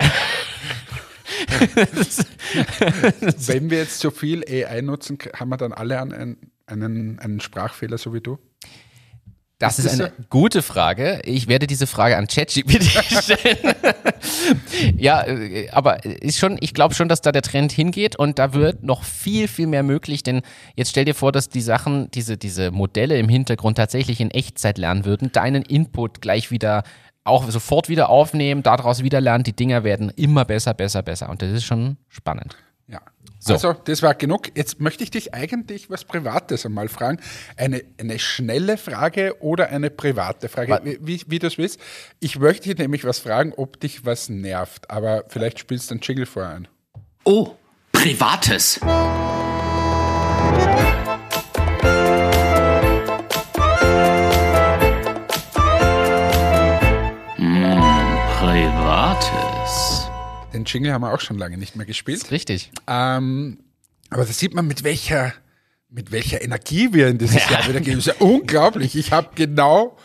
Wenn 3.46 3.70
wir 3.70 3.78
jetzt 3.78 4.00
so 4.00 4.10
viel 4.10 4.44
AI 4.46 4.82
nutzen, 4.82 5.16
haben 5.34 5.48
wir 5.48 5.56
dann 5.56 5.72
alle 5.72 5.98
einen, 5.98 6.52
einen, 6.66 7.18
einen 7.20 7.40
Sprachfehler, 7.40 7.96
so 7.96 8.12
wie 8.12 8.20
du? 8.20 8.38
Das 9.58 9.80
ist, 9.80 9.86
ist 9.86 10.00
eine 10.00 10.12
so? 10.16 10.24
gute 10.30 10.62
Frage. 10.62 11.20
Ich 11.24 11.48
werde 11.48 11.66
diese 11.66 11.88
Frage 11.88 12.16
an 12.16 12.28
ChatGPT 12.28 12.84
stellen. 13.22 13.74
ja, 14.96 15.26
äh, 15.26 15.68
aber 15.70 16.04
ist 16.04 16.38
schon, 16.38 16.58
ich 16.60 16.74
glaube 16.74 16.94
schon, 16.94 17.08
dass 17.08 17.22
da 17.22 17.32
der 17.32 17.42
Trend 17.42 17.72
hingeht 17.72 18.14
und 18.14 18.38
da 18.38 18.54
wird 18.54 18.84
noch 18.84 19.02
viel, 19.02 19.48
viel 19.48 19.66
mehr 19.66 19.82
möglich, 19.82 20.22
denn 20.22 20.42
jetzt 20.76 20.90
stell 20.90 21.04
dir 21.04 21.14
vor, 21.14 21.32
dass 21.32 21.48
die 21.48 21.60
Sachen, 21.60 22.08
diese, 22.12 22.36
diese 22.36 22.70
Modelle 22.70 23.18
im 23.18 23.28
Hintergrund 23.28 23.78
tatsächlich 23.78 24.20
in 24.20 24.30
Echtzeit 24.30 24.78
lernen 24.78 25.04
würden, 25.04 25.32
deinen 25.32 25.62
Input 25.62 26.20
gleich 26.20 26.52
wieder 26.52 26.84
auch 27.24 27.50
sofort 27.50 27.88
wieder 27.88 28.08
aufnehmen, 28.10 28.62
daraus 28.62 29.02
wieder 29.02 29.20
lernen, 29.20 29.44
die 29.44 29.52
Dinger 29.54 29.82
werden 29.82 30.10
immer 30.16 30.44
besser, 30.44 30.72
besser, 30.72 31.02
besser 31.02 31.28
und 31.28 31.42
das 31.42 31.50
ist 31.50 31.64
schon 31.64 31.96
spannend. 32.08 32.56
Ja, 32.86 33.00
so. 33.38 33.54
Also, 33.54 33.72
das 33.72 34.02
war 34.02 34.14
genug. 34.14 34.56
Jetzt 34.56 34.80
möchte 34.80 35.04
ich 35.04 35.10
dich 35.10 35.34
eigentlich 35.34 35.90
was 35.90 36.04
Privates 36.04 36.66
einmal 36.66 36.88
fragen. 36.88 37.20
Eine, 37.56 37.82
eine 37.98 38.18
schnelle 38.18 38.76
Frage 38.76 39.36
oder 39.40 39.68
eine 39.68 39.90
private 39.90 40.48
Frage, 40.48 40.80
wie, 40.82 40.98
wie, 41.00 41.22
wie 41.28 41.38
du 41.38 41.46
es 41.46 41.58
willst. 41.58 41.80
Ich 42.20 42.38
möchte 42.38 42.68
dich 42.68 42.78
nämlich 42.78 43.04
was 43.04 43.20
fragen, 43.20 43.52
ob 43.56 43.80
dich 43.80 44.04
was 44.04 44.28
nervt. 44.28 44.90
Aber 44.90 45.24
vielleicht 45.28 45.58
spielst 45.58 45.90
du 45.90 45.94
einen 45.94 46.00
Jingle 46.02 46.26
vorher 46.26 46.54
ein. 46.54 46.68
Oh, 47.24 47.54
Privates. 47.92 48.80
Den 60.58 60.64
Jingle 60.64 60.92
haben 60.92 61.02
wir 61.02 61.12
auch 61.12 61.20
schon 61.20 61.38
lange 61.38 61.56
nicht 61.56 61.76
mehr 61.76 61.86
gespielt. 61.86 62.18
Das 62.18 62.24
ist 62.24 62.32
richtig. 62.32 62.72
Ähm, 62.88 63.60
aber 64.10 64.24
da 64.24 64.32
sieht 64.32 64.54
man, 64.54 64.66
mit 64.66 64.82
welcher, 64.82 65.32
mit 65.88 66.10
welcher 66.10 66.42
Energie 66.42 66.92
wir 66.92 67.08
in 67.08 67.18
dieses 67.18 67.44
ja. 67.48 67.52
Jahr 67.52 67.68
wieder 67.68 67.80
gehen. 67.80 67.96
Das 67.96 68.08
ist 68.08 68.20
ja 68.20 68.26
unglaublich. 68.26 68.96
Ich 68.96 69.12
habe 69.12 69.30
genau 69.36 69.96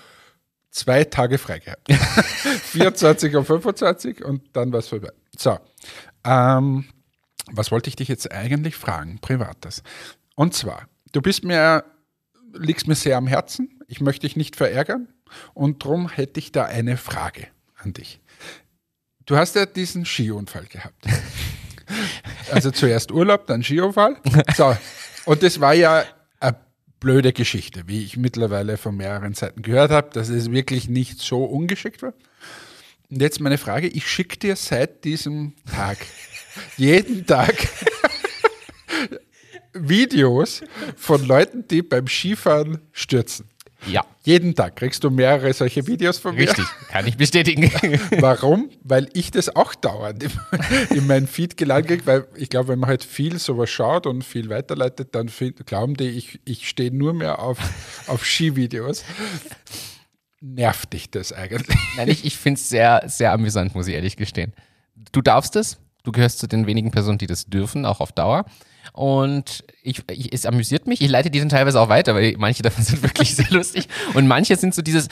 zwei 0.70 1.06
Tage 1.06 1.40
frei 1.40 1.60
gehabt. 1.60 1.92
24 1.92 3.36
und 3.36 3.46
25 3.46 4.24
und 4.24 4.44
dann 4.54 4.72
war 4.72 4.80
es 4.80 4.90
vorbei. 4.90 5.12
So, 5.38 5.58
ähm, 6.24 6.86
was 7.52 7.72
wollte 7.72 7.90
ich 7.90 7.96
dich 7.96 8.08
jetzt 8.08 8.32
eigentlich 8.32 8.76
fragen, 8.76 9.20
Privates? 9.20 9.82
Und 10.36 10.54
zwar, 10.54 10.88
du 11.14 11.22
bist 11.22 11.44
mir, 11.44 11.84
liegst 12.54 12.88
mir 12.88 12.96
sehr 12.96 13.18
am 13.18 13.26
Herzen. 13.26 13.80
Ich 13.88 14.02
möchte 14.02 14.28
dich 14.28 14.36
nicht 14.36 14.56
verärgern 14.56 15.08
und 15.56 15.84
darum 15.84 16.10
hätte 16.10 16.40
ich 16.40 16.52
da 16.52 16.66
eine 16.66 16.98
Frage 16.98 17.48
an 17.76 17.94
dich. 17.94 18.20
Du 19.26 19.38
hast 19.38 19.56
ja 19.56 19.66
diesen 19.66 20.06
Skiunfall 20.06 20.66
gehabt. 20.66 21.06
Also 22.52 22.72
zuerst 22.72 23.12
Urlaub, 23.12 23.48
dann 23.48 23.64
Skiunfall. 23.64 24.18
So. 24.56 24.76
Und 25.26 25.44
das 25.44 25.60
war 25.60 25.74
ja 25.74 26.04
eine 26.40 26.56
blöde 27.00 27.32
Geschichte, 27.32 27.84
wie 27.88 28.04
ich 28.04 28.18
mittlerweile 28.18 28.78
von 28.78 28.96
mehreren 28.96 29.34
Seiten 29.34 29.62
gehört 29.62 29.92
habe, 29.92 30.10
dass 30.12 30.30
es 30.30 30.52
wirklich 30.52 30.90
nicht 30.90 31.20
so 31.20 31.46
ungeschickt 31.46 32.02
war. 32.02 32.14
Und 33.10 33.22
jetzt 33.22 33.40
meine 33.40 33.58
Frage, 33.58 33.88
ich 33.88 34.10
schicke 34.10 34.38
dir 34.38 34.56
seit 34.56 35.04
diesem 35.04 35.54
Tag, 35.72 35.98
jeden 36.78 37.26
Tag 37.26 37.54
Videos 39.74 40.62
von 40.98 41.26
Leuten, 41.26 41.68
die 41.68 41.82
beim 41.82 42.08
Skifahren 42.08 42.80
stürzen. 42.92 43.50
Ja. 43.88 44.06
Jeden 44.24 44.56
Tag 44.56 44.78
kriegst 44.78 45.04
du 45.04 45.10
mehrere 45.10 45.52
solche 45.54 45.86
Videos 45.86 46.18
von 46.18 46.36
mir. 46.36 46.48
Richtig, 46.48 46.66
kann 46.90 47.06
ich 47.06 47.18
bestätigen. 47.18 47.70
Warum? 48.20 48.70
Weil 48.84 49.10
ich 49.14 49.32
das 49.32 49.54
auch 49.54 49.76
dauernd 49.76 50.24
in, 50.24 50.32
in 50.98 51.08
meinen 51.08 51.28
Feed 51.28 51.58
geladen 51.58 51.88
kriege, 51.88 52.06
weil 52.06 52.28
ich 52.36 52.50
glaube, 52.50 52.70
wenn 52.70 52.80
man 52.80 52.90
halt 52.90 53.04
viel 53.04 53.38
sowas 53.38 53.70
schaut 53.70 54.08
und 54.08 54.24
viel 54.24 54.50
weiterleitet, 54.50 55.14
dann 55.14 55.30
glauben 55.66 55.96
die, 55.96 56.10
ich, 56.10 56.40
ich 56.46 56.70
stehe 56.70 56.96
nur 56.96 57.14
mehr 57.14 57.40
auf, 57.40 57.58
auf 58.08 58.26
Skivideos. 58.26 59.04
Nervt 60.40 60.94
dich 60.94 61.10
das 61.10 61.34
eigentlich? 61.34 61.78
Nein, 61.98 62.10
ich, 62.10 62.26
ich 62.26 62.38
finde 62.38 62.60
es 62.60 62.70
sehr, 62.70 63.04
sehr 63.08 63.34
amüsant, 63.34 63.76
muss 63.76 63.88
ich 63.88 63.96
ehrlich 63.96 64.16
gestehen. 64.16 64.54
Du 65.12 65.22
darfst 65.22 65.56
es, 65.56 65.80
du 66.04 66.12
gehörst 66.12 66.40
zu 66.40 66.48
den 66.48 66.68
wenigen 66.68 66.92
Personen, 66.92 67.18
die 67.18 67.28
das 67.28 67.46
dürfen, 67.46 67.86
auch 67.86 68.00
auf 68.00 68.12
Dauer. 68.12 68.46
Und 68.92 69.64
ich, 69.82 70.04
ich, 70.12 70.34
es 70.34 70.46
amüsiert 70.46 70.88
mich. 70.88 71.02
Ich 71.02 71.10
leite 71.10 71.32
die 71.32 71.40
dann 71.40 71.50
teilweise 71.50 71.80
auch 71.80 71.90
weiter, 71.90 72.14
weil 72.16 72.36
manche 72.38 72.64
davon 72.64 72.84
sind 72.84 73.02
wirklich 73.02 73.36
sehr 73.36 73.50
lustig. 73.50 73.88
Und 74.14 74.28
manche 74.28 74.56
sind 74.56 74.76
so 74.76 74.82
dieses, 74.82 75.08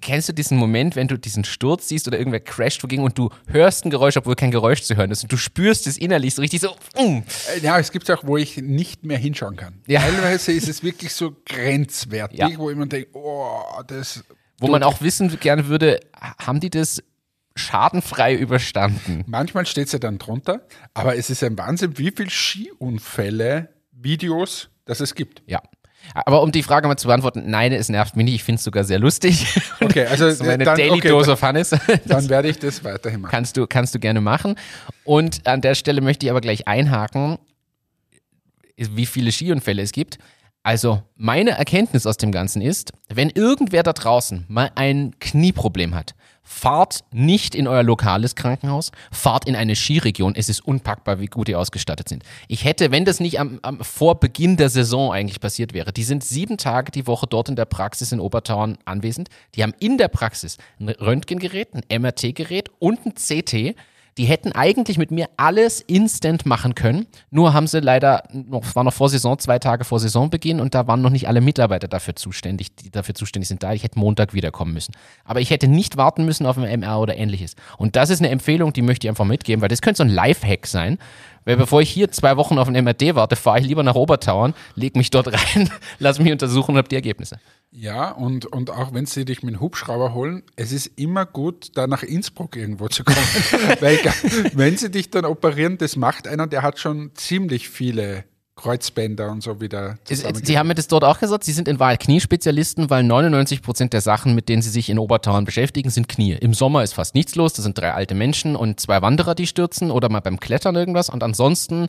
kennst 0.00 0.28
du 0.28 0.32
diesen 0.32 0.56
Moment, 0.56 0.96
wenn 0.96 1.08
du 1.08 1.18
diesen 1.18 1.44
Sturz 1.44 1.88
siehst 1.88 2.06
oder 2.08 2.18
irgendwer 2.18 2.40
crasht 2.40 2.82
wogegen 2.82 3.04
und 3.04 3.18
du 3.18 3.30
hörst 3.46 3.84
ein 3.84 3.90
Geräusch, 3.90 4.16
obwohl 4.16 4.34
kein 4.34 4.50
Geräusch 4.50 4.82
zu 4.82 4.96
hören 4.96 5.10
ist 5.10 5.22
und 5.22 5.32
du 5.32 5.36
spürst 5.36 5.86
es 5.86 5.96
innerlich 5.96 6.34
so 6.34 6.42
richtig 6.42 6.60
so. 6.60 6.70
Mm. 6.98 7.22
Ja, 7.62 7.78
es 7.78 7.92
gibt 7.92 8.10
auch, 8.10 8.24
wo 8.24 8.36
ich 8.36 8.56
nicht 8.58 9.04
mehr 9.04 9.18
hinschauen 9.18 9.56
kann. 9.56 9.80
Ja. 9.86 10.00
Teilweise 10.00 10.52
ist 10.52 10.68
es 10.68 10.82
wirklich 10.82 11.12
so 11.12 11.36
grenzwertig, 11.46 12.38
ja. 12.38 12.50
wo 12.56 12.70
mir 12.70 12.86
denke, 12.86 13.08
oh, 13.14 13.62
das. 13.86 14.24
Wo 14.58 14.68
man 14.68 14.82
auch 14.82 15.00
wissen 15.00 15.40
gerne 15.40 15.68
würde, 15.68 16.00
haben 16.38 16.60
die 16.60 16.68
das 16.68 17.02
schadenfrei 17.60 18.34
überstanden. 18.34 19.24
Manchmal 19.26 19.66
steht 19.66 19.86
es 19.86 19.92
ja 19.92 19.98
dann 19.98 20.18
drunter, 20.18 20.66
aber 20.94 21.16
es 21.16 21.30
ist 21.30 21.42
ein 21.44 21.56
Wahnsinn, 21.58 21.98
wie 21.98 22.12
viele 22.14 22.30
Skiunfälle, 22.30 23.68
Videos, 23.92 24.70
das 24.84 25.00
es 25.00 25.14
gibt. 25.14 25.42
Ja. 25.46 25.60
Aber 26.14 26.42
um 26.42 26.50
die 26.50 26.62
Frage 26.62 26.88
mal 26.88 26.96
zu 26.96 27.06
beantworten, 27.06 27.44
nein, 27.46 27.72
es 27.72 27.88
nervt 27.88 28.16
mich 28.16 28.24
nicht. 28.24 28.34
Ich 28.36 28.44
finde 28.44 28.58
es 28.58 28.64
sogar 28.64 28.84
sehr 28.84 28.98
lustig. 28.98 29.46
Okay, 29.82 30.04
also 30.06 30.24
das 30.26 30.34
ist 30.34 30.44
meine 30.44 30.64
dann, 30.64 30.76
Daily 30.76 30.98
okay, 30.98 31.08
Dose 31.08 31.32
of 31.32 31.40
Hannes. 31.40 31.74
Dann 32.04 32.28
werde 32.28 32.48
ich 32.48 32.58
das 32.58 32.84
weiterhin 32.84 33.22
machen. 33.22 33.30
Kannst 33.30 33.56
du, 33.56 33.66
kannst 33.66 33.94
du 33.94 33.98
gerne 33.98 34.20
machen. 34.20 34.56
Und 35.04 35.46
an 35.46 35.62
der 35.62 35.74
Stelle 35.74 36.02
möchte 36.02 36.26
ich 36.26 36.30
aber 36.30 36.42
gleich 36.42 36.68
einhaken, 36.68 37.38
wie 38.76 39.06
viele 39.06 39.32
Skiunfälle 39.32 39.82
es 39.82 39.92
gibt. 39.92 40.18
Also 40.62 41.02
meine 41.16 41.52
Erkenntnis 41.52 42.06
aus 42.06 42.18
dem 42.18 42.32
Ganzen 42.32 42.60
ist, 42.60 42.92
wenn 43.08 43.30
irgendwer 43.30 43.82
da 43.82 43.94
draußen 43.94 44.44
mal 44.48 44.70
ein 44.74 45.14
Knieproblem 45.18 45.94
hat, 45.94 46.14
fahrt 46.42 47.04
nicht 47.12 47.54
in 47.54 47.66
euer 47.66 47.82
lokales 47.82 48.34
Krankenhaus, 48.34 48.90
fahrt 49.10 49.46
in 49.46 49.56
eine 49.56 49.74
Skiregion. 49.74 50.34
Es 50.34 50.50
ist 50.50 50.60
unpackbar, 50.60 51.18
wie 51.18 51.26
gut 51.26 51.48
die 51.48 51.56
ausgestattet 51.56 52.10
sind. 52.10 52.24
Ich 52.46 52.64
hätte, 52.64 52.90
wenn 52.90 53.06
das 53.06 53.20
nicht 53.20 53.40
am, 53.40 53.58
am, 53.62 53.80
vor 53.80 54.20
Beginn 54.20 54.58
der 54.58 54.68
Saison 54.68 55.12
eigentlich 55.12 55.40
passiert 55.40 55.72
wäre, 55.72 55.92
die 55.92 56.02
sind 56.02 56.24
sieben 56.24 56.58
Tage 56.58 56.92
die 56.92 57.06
Woche 57.06 57.26
dort 57.26 57.48
in 57.48 57.56
der 57.56 57.64
Praxis 57.64 58.12
in 58.12 58.20
Obertauern 58.20 58.76
anwesend. 58.84 59.30
Die 59.54 59.62
haben 59.62 59.74
in 59.78 59.96
der 59.96 60.08
Praxis 60.08 60.58
ein 60.78 60.90
Röntgengerät, 60.90 61.68
ein 61.72 62.02
MRT-Gerät 62.02 62.68
und 62.80 63.06
ein 63.06 63.14
CT 63.14 63.76
die 64.18 64.24
hätten 64.24 64.52
eigentlich 64.52 64.98
mit 64.98 65.10
mir 65.10 65.28
alles 65.36 65.80
instant 65.80 66.46
machen 66.46 66.74
können. 66.74 67.06
Nur 67.30 67.52
haben 67.54 67.66
sie 67.66 67.80
leider 67.80 68.24
noch, 68.32 68.74
war 68.74 68.84
noch 68.84 68.92
vor 68.92 69.08
Saison, 69.08 69.38
zwei 69.38 69.58
Tage 69.58 69.84
vor 69.84 70.00
Saisonbeginn 70.00 70.60
und 70.60 70.74
da 70.74 70.86
waren 70.86 71.02
noch 71.02 71.10
nicht 71.10 71.28
alle 71.28 71.40
Mitarbeiter 71.40 71.88
dafür 71.88 72.16
zuständig, 72.16 72.74
die 72.76 72.90
dafür 72.90 73.14
zuständig 73.14 73.48
sind 73.48 73.62
da. 73.62 73.72
Ich 73.72 73.82
hätte 73.82 73.98
Montag 73.98 74.34
wiederkommen 74.34 74.74
müssen. 74.74 74.94
Aber 75.24 75.40
ich 75.40 75.50
hätte 75.50 75.68
nicht 75.68 75.96
warten 75.96 76.24
müssen 76.24 76.46
auf 76.46 76.58
ein 76.58 76.64
MR 76.64 77.00
oder 77.00 77.16
ähnliches. 77.16 77.54
Und 77.78 77.96
das 77.96 78.10
ist 78.10 78.20
eine 78.20 78.30
Empfehlung, 78.30 78.72
die 78.72 78.82
möchte 78.82 79.06
ich 79.06 79.08
einfach 79.08 79.24
mitgeben, 79.24 79.62
weil 79.62 79.68
das 79.68 79.82
könnte 79.82 79.98
so 79.98 80.04
ein 80.04 80.10
Lifehack 80.10 80.66
sein. 80.66 80.98
Weil 81.44 81.56
bevor 81.56 81.80
ich 81.80 81.90
hier 81.90 82.10
zwei 82.10 82.36
Wochen 82.36 82.58
auf 82.58 82.68
ein 82.68 82.84
MRT 82.84 83.14
warte, 83.14 83.36
fahre 83.36 83.60
ich 83.60 83.66
lieber 83.66 83.82
nach 83.82 83.94
Obertauern, 83.94 84.54
leg 84.74 84.96
mich 84.96 85.10
dort 85.10 85.28
rein, 85.32 85.70
lass 85.98 86.18
mich 86.18 86.32
untersuchen 86.32 86.72
und 86.72 86.78
habe 86.78 86.88
die 86.88 86.96
Ergebnisse. 86.96 87.38
Ja, 87.72 88.10
und, 88.10 88.46
und 88.46 88.70
auch 88.70 88.92
wenn 88.94 89.06
sie 89.06 89.24
dich 89.24 89.42
mit 89.42 89.54
dem 89.54 89.60
Hubschrauber 89.60 90.12
holen, 90.12 90.42
es 90.56 90.72
ist 90.72 90.86
immer 90.98 91.24
gut, 91.24 91.76
da 91.76 91.86
nach 91.86 92.02
Innsbruck 92.02 92.56
irgendwo 92.56 92.88
zu 92.88 93.04
kommen. 93.04 93.18
Weil 93.80 93.98
wenn 94.54 94.76
sie 94.76 94.90
dich 94.90 95.10
dann 95.10 95.24
operieren, 95.24 95.78
das 95.78 95.96
macht 95.96 96.26
einer, 96.26 96.46
der 96.46 96.62
hat 96.62 96.78
schon 96.78 97.12
ziemlich 97.14 97.68
viele 97.68 98.24
Kreuzbänder 98.60 99.30
und 99.30 99.42
so 99.42 99.60
wieder. 99.60 99.98
Sie 100.04 100.58
haben 100.58 100.68
mir 100.68 100.74
das 100.74 100.88
dort 100.88 101.04
auch 101.04 101.18
gesagt, 101.18 101.44
Sie 101.44 101.52
sind 101.52 101.68
in 101.68 101.78
Wahrheit 101.78 102.00
Kniespezialisten, 102.00 102.90
weil 102.90 103.04
99% 103.04 103.88
der 103.88 104.00
Sachen, 104.00 104.34
mit 104.34 104.48
denen 104.48 104.62
Sie 104.62 104.70
sich 104.70 104.90
in 104.90 104.98
Obertauern 104.98 105.44
beschäftigen, 105.44 105.90
sind 105.90 106.08
Knie. 106.08 106.32
Im 106.32 106.54
Sommer 106.54 106.82
ist 106.82 106.94
fast 106.94 107.14
nichts 107.14 107.34
los, 107.34 107.54
das 107.54 107.64
sind 107.64 107.78
drei 107.78 107.92
alte 107.92 108.14
Menschen 108.14 108.56
und 108.56 108.80
zwei 108.80 109.02
Wanderer, 109.02 109.34
die 109.34 109.46
stürzen 109.46 109.90
oder 109.90 110.08
mal 110.08 110.20
beim 110.20 110.38
Klettern 110.38 110.76
irgendwas 110.76 111.08
und 111.08 111.22
ansonsten 111.22 111.88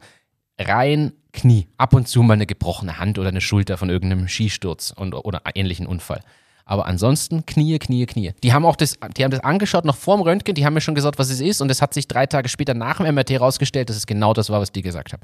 rein 0.60 1.14
Knie. 1.34 1.68
Ab 1.78 1.94
und 1.94 2.08
zu 2.08 2.24
mal 2.24 2.34
eine 2.34 2.46
gebrochene 2.46 3.00
Hand 3.00 3.20
oder 3.20 3.30
eine 3.30 3.42
Schulter 3.42 3.78
von 3.78 3.90
irgendeinem 3.90 4.28
Skisturz 4.28 4.94
und, 4.96 5.14
oder 5.14 5.42
ähnlichen 5.56 5.88
Unfall. 5.88 6.22
Aber 6.66 6.86
ansonsten 6.86 7.46
Knie, 7.46 7.80
Knie, 7.80 8.06
Knie. 8.06 8.32
Die 8.44 8.54
haben 8.54 8.66
auch 8.66 8.76
das, 8.76 8.98
die 9.18 9.24
haben 9.24 9.32
das 9.32 9.42
angeschaut 9.42 9.84
noch 9.84 9.96
vor 9.98 10.18
dem 10.18 10.22
Röntgen, 10.22 10.56
die 10.56 10.66
haben 10.66 10.74
mir 10.74 10.82
schon 10.82 10.96
gesagt, 10.96 11.20
was 11.20 11.30
es 11.30 11.42
ist 11.42 11.62
und 11.62 11.70
es 11.70 11.82
hat 11.82 11.94
sich 11.94 12.08
drei 12.08 12.28
Tage 12.28 12.48
später 12.50 12.74
nach 12.74 12.98
dem 12.98 13.14
MRT 13.14 13.32
herausgestellt, 13.32 13.90
dass 13.90 13.98
es 13.98 14.08
genau 14.08 14.34
das 14.34 14.50
war, 14.50 14.62
was 14.62 14.72
die 14.72 14.82
gesagt 14.82 15.14
haben. 15.14 15.24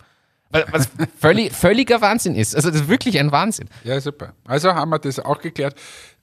Was 0.50 0.90
völlig, 1.20 1.54
völliger 1.54 2.02
Wahnsinn 2.02 2.36
ist. 2.36 2.56
Also 2.56 2.72
das 2.72 2.82
ist 2.82 2.88
wirklich 2.88 3.20
ein 3.20 3.32
Wahnsinn. 3.32 3.70
Ja, 3.84 4.00
super. 4.00 4.34
Also 4.46 4.74
haben 4.74 4.90
wir 4.90 5.00
das 5.00 5.20
auch 5.20 5.42
geklärt. 5.42 5.76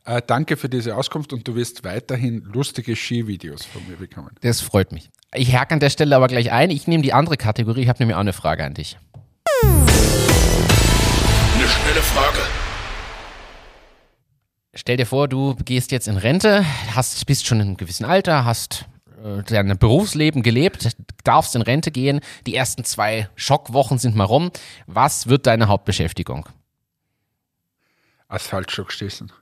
Äh, 0.06 0.20
danke 0.26 0.56
für 0.56 0.68
diese 0.68 0.96
Auskunft 0.96 1.32
und 1.32 1.48
du 1.48 1.54
wirst 1.54 1.84
weiterhin 1.84 2.42
lustige 2.52 2.94
Skivideos 2.94 3.64
von 3.64 3.86
mir 3.88 3.96
bekommen. 3.96 4.30
Das 4.42 4.60
freut 4.60 4.92
mich. 4.92 5.10
Ich 5.34 5.54
hake 5.54 5.72
an 5.72 5.80
der 5.80 5.90
Stelle 5.90 6.14
aber 6.16 6.28
gleich 6.28 6.52
ein. 6.52 6.70
Ich 6.70 6.86
nehme 6.86 7.02
die 7.02 7.12
andere 7.12 7.36
Kategorie. 7.36 7.82
Ich 7.82 7.88
habe 7.88 7.98
nämlich 8.00 8.14
auch 8.14 8.20
eine 8.20 8.34
Frage 8.34 8.64
an 8.64 8.74
dich. 8.74 8.98
Eine 9.62 9.86
schnelle 11.68 12.02
Frage. 12.02 12.38
Stell 14.74 14.96
dir 14.96 15.06
vor, 15.06 15.28
du 15.28 15.54
gehst 15.64 15.92
jetzt 15.92 16.08
in 16.08 16.16
Rente, 16.16 16.66
hast, 16.94 17.24
bist 17.26 17.46
schon 17.46 17.60
in 17.60 17.68
einem 17.68 17.76
gewissen 17.76 18.04
Alter, 18.04 18.44
hast 18.44 18.86
dein 19.24 19.78
Berufsleben 19.78 20.42
gelebt, 20.42 20.96
darfst 21.24 21.56
in 21.56 21.62
Rente 21.62 21.90
gehen. 21.90 22.20
Die 22.46 22.54
ersten 22.54 22.84
zwei 22.84 23.28
Schockwochen 23.36 23.98
sind 23.98 24.14
mal 24.14 24.24
rum. 24.24 24.50
Was 24.86 25.28
wird 25.28 25.46
deine 25.46 25.68
Hauptbeschäftigung? 25.68 26.48
Asphaltstock 28.28 28.92
schießen. 28.92 29.32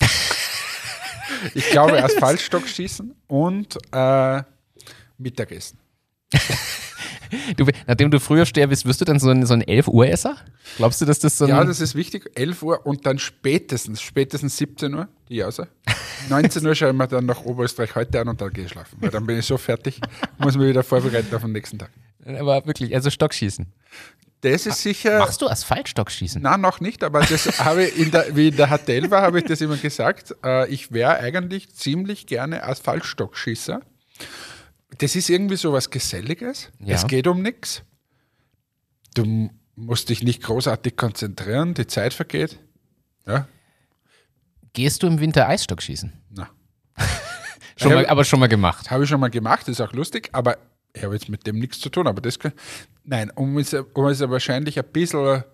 ich 1.54 1.70
glaube 1.70 2.02
Asphaltstock 2.02 2.68
schießen 2.68 3.14
und 3.26 3.78
äh, 3.92 4.42
Mittagessen. 5.16 5.78
Du, 7.56 7.66
nachdem 7.86 8.10
du 8.10 8.20
früher 8.20 8.46
sterbst, 8.46 8.86
wirst 8.86 9.00
du 9.00 9.04
dann 9.04 9.18
so 9.18 9.30
ein, 9.30 9.46
so 9.46 9.54
ein 9.54 9.62
11 9.62 9.88
Uhr 9.88 10.06
Esser? 10.06 10.36
Glaubst 10.76 11.00
du, 11.00 11.04
dass 11.04 11.18
das 11.18 11.38
so 11.38 11.44
ein 11.44 11.50
Ja, 11.50 11.64
das 11.64 11.80
ist 11.80 11.94
wichtig. 11.94 12.30
11 12.34 12.62
Uhr 12.62 12.86
und 12.86 13.06
dann 13.06 13.18
spätestens, 13.18 14.00
spätestens 14.00 14.56
17 14.56 14.94
Uhr, 14.94 15.08
die 15.28 15.36
Jause. 15.36 15.68
19 16.28 16.66
Uhr 16.66 16.74
schaue 16.74 16.90
ich 16.90 16.96
mir 16.96 17.08
dann 17.08 17.26
nach 17.26 17.44
Oberösterreich 17.44 17.94
heute 17.94 18.20
an 18.20 18.28
und 18.28 18.40
dann 18.40 18.52
gehe 18.52 18.64
ich 18.64 18.70
schlafen. 18.70 18.96
Weil 19.00 19.10
dann 19.10 19.26
bin 19.26 19.38
ich 19.38 19.46
so 19.46 19.56
fertig, 19.58 20.00
muss 20.38 20.56
mich 20.56 20.68
wieder 20.68 20.82
vorbereiten 20.82 21.34
auf 21.34 21.42
den 21.42 21.52
nächsten 21.52 21.78
Tag. 21.78 21.90
aber 22.26 22.66
wirklich, 22.66 22.94
also 22.94 23.10
Stockschießen. 23.10 23.66
Das 24.42 24.66
ist 24.66 24.82
sicher. 24.82 25.18
Machst 25.18 25.40
du 25.42 25.48
Asphaltstockschießen? 25.48 26.42
Na, 26.42 26.56
noch 26.56 26.80
nicht, 26.80 27.02
aber 27.02 27.20
das 27.20 27.58
habe 27.64 27.84
ich 27.84 27.98
in 27.98 28.10
der, 28.10 28.36
wie 28.36 28.48
in 28.48 28.56
der 28.56 28.68
HTL 28.68 29.10
war, 29.10 29.22
habe 29.22 29.38
ich 29.38 29.46
das 29.46 29.60
immer 29.60 29.76
gesagt. 29.76 30.34
Äh, 30.44 30.68
ich 30.68 30.92
wäre 30.92 31.18
eigentlich 31.18 31.74
ziemlich 31.74 32.26
gerne 32.26 32.62
Asphaltstockschießer. 32.62 33.80
Das 34.98 35.16
ist 35.16 35.28
irgendwie 35.28 35.56
so 35.56 35.72
was 35.72 35.90
Geselliges. 35.90 36.70
Ja. 36.78 36.94
Es 36.94 37.06
geht 37.06 37.26
um 37.26 37.42
nichts. 37.42 37.82
Du 39.14 39.50
musst 39.74 40.08
dich 40.08 40.22
nicht 40.22 40.42
großartig 40.42 40.96
konzentrieren, 40.96 41.74
die 41.74 41.86
Zeit 41.86 42.14
vergeht. 42.14 42.58
Ja, 43.26 43.48
Gehst 44.76 45.02
du 45.02 45.06
im 45.06 45.20
Winter 45.20 45.48
na. 46.28 46.50
Schon 47.78 47.90
Ja, 47.90 47.96
mal, 47.96 48.06
aber 48.06 48.24
schon 48.24 48.40
mal 48.40 48.46
gemacht. 48.46 48.90
Habe 48.90 49.04
ich 49.04 49.08
schon 49.08 49.20
mal 49.20 49.30
gemacht, 49.30 49.68
ist 49.68 49.80
auch 49.80 49.94
lustig, 49.94 50.28
aber 50.32 50.58
ich 50.94 51.02
habe 51.02 51.14
jetzt 51.14 51.30
mit 51.30 51.46
dem 51.46 51.58
nichts 51.58 51.80
zu 51.80 51.88
tun. 51.88 52.06
Aber 52.06 52.20
das 52.20 52.38
kann, 52.38 52.52
nein, 53.02 53.30
um 53.30 53.56
es, 53.56 53.72
um 53.72 54.06
es 54.06 54.20
wahrscheinlich 54.20 54.78
ein 54.78 54.84
bisschen, 54.92 55.44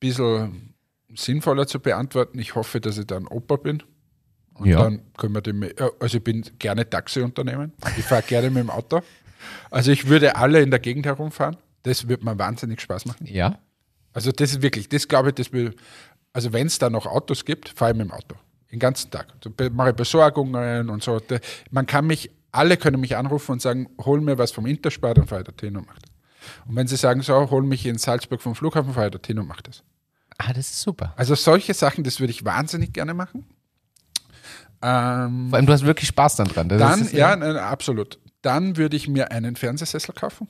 bisschen 0.00 0.74
sinnvoller 1.14 1.66
zu 1.66 1.80
beantworten, 1.80 2.38
ich 2.38 2.54
hoffe, 2.54 2.80
dass 2.80 2.96
ich 2.96 3.06
dann 3.06 3.26
Opa 3.26 3.56
bin. 3.56 3.82
Und 4.60 4.68
Ja. 4.68 4.82
dann 4.82 5.00
können 5.16 5.34
wir 5.34 5.40
dem, 5.40 5.64
also 6.00 6.18
ich 6.18 6.24
bin 6.24 6.42
gerne 6.58 6.88
Taxiunternehmen. 6.88 7.72
Ich 7.96 8.04
fahre 8.04 8.22
gerne 8.22 8.50
mit 8.50 8.62
dem 8.62 8.70
Auto. 8.70 9.00
Also 9.70 9.90
ich 9.90 10.06
würde 10.06 10.36
alle 10.36 10.60
in 10.60 10.70
der 10.70 10.80
Gegend 10.80 11.06
herumfahren. 11.06 11.56
Das 11.82 12.08
wird 12.08 12.22
mir 12.22 12.38
wahnsinnig 12.38 12.80
Spaß 12.80 13.06
machen. 13.06 13.26
Ja. 13.26 13.58
Also 14.12 14.32
das 14.32 14.50
ist 14.52 14.62
wirklich, 14.62 14.88
das 14.88 15.08
glaube 15.08 15.30
ich, 15.30 15.34
das 15.36 15.52
will, 15.52 15.74
also 16.34 16.52
wenn 16.52 16.66
es 16.66 16.78
da 16.78 16.90
noch 16.90 17.06
Autos 17.06 17.44
gibt, 17.44 17.70
fahre 17.70 17.92
ich 17.92 17.96
mit 17.98 18.08
dem 18.08 18.12
Auto. 18.12 18.36
Den 18.70 18.78
ganzen 18.78 19.10
Tag. 19.10 19.28
So 19.42 19.50
be- 19.50 19.70
mache 19.70 19.90
ich 19.90 19.96
Besorgungen 19.96 20.90
und 20.90 21.02
so. 21.02 21.20
Man 21.70 21.86
kann 21.86 22.06
mich, 22.06 22.30
alle 22.52 22.76
können 22.76 23.00
mich 23.00 23.16
anrufen 23.16 23.52
und 23.52 23.62
sagen, 23.62 23.88
hol 24.04 24.20
mir 24.20 24.36
was 24.36 24.52
vom 24.52 24.66
Interspar, 24.66 25.14
dann 25.14 25.26
fahre 25.26 25.40
ich 25.42 25.46
dorthin 25.46 25.76
und 25.76 25.86
mache 25.86 26.00
das. 26.02 26.10
Und 26.68 26.76
wenn 26.76 26.86
sie 26.86 26.96
sagen, 26.96 27.22
so, 27.22 27.50
hol 27.50 27.62
mich 27.62 27.86
in 27.86 27.96
Salzburg 27.98 28.42
vom 28.42 28.54
Flughafen, 28.54 28.92
fahre 28.92 29.06
ich 29.06 29.12
dorthin 29.12 29.38
und 29.38 29.46
mache 29.48 29.62
das. 29.62 29.82
Ah, 30.38 30.52
das 30.52 30.70
ist 30.70 30.82
super. 30.82 31.12
Also 31.16 31.34
solche 31.34 31.72
Sachen, 31.74 32.04
das 32.04 32.18
würde 32.20 32.30
ich 32.30 32.44
wahnsinnig 32.44 32.92
gerne 32.92 33.14
machen. 33.14 33.44
Ähm, 34.82 35.48
Vor 35.50 35.56
allem, 35.56 35.66
du 35.66 35.72
hast 35.72 35.84
wirklich 35.84 36.08
Spaß 36.08 36.36
dann 36.36 36.48
dran. 36.48 36.68
Das 36.68 36.78
dann, 36.78 37.00
ist, 37.02 37.12
ja, 37.12 37.36
nein, 37.36 37.56
absolut. 37.56 38.18
Dann 38.42 38.76
würde 38.76 38.96
ich 38.96 39.08
mir 39.08 39.30
einen 39.30 39.56
Fernsehsessel 39.56 40.14
kaufen. 40.14 40.48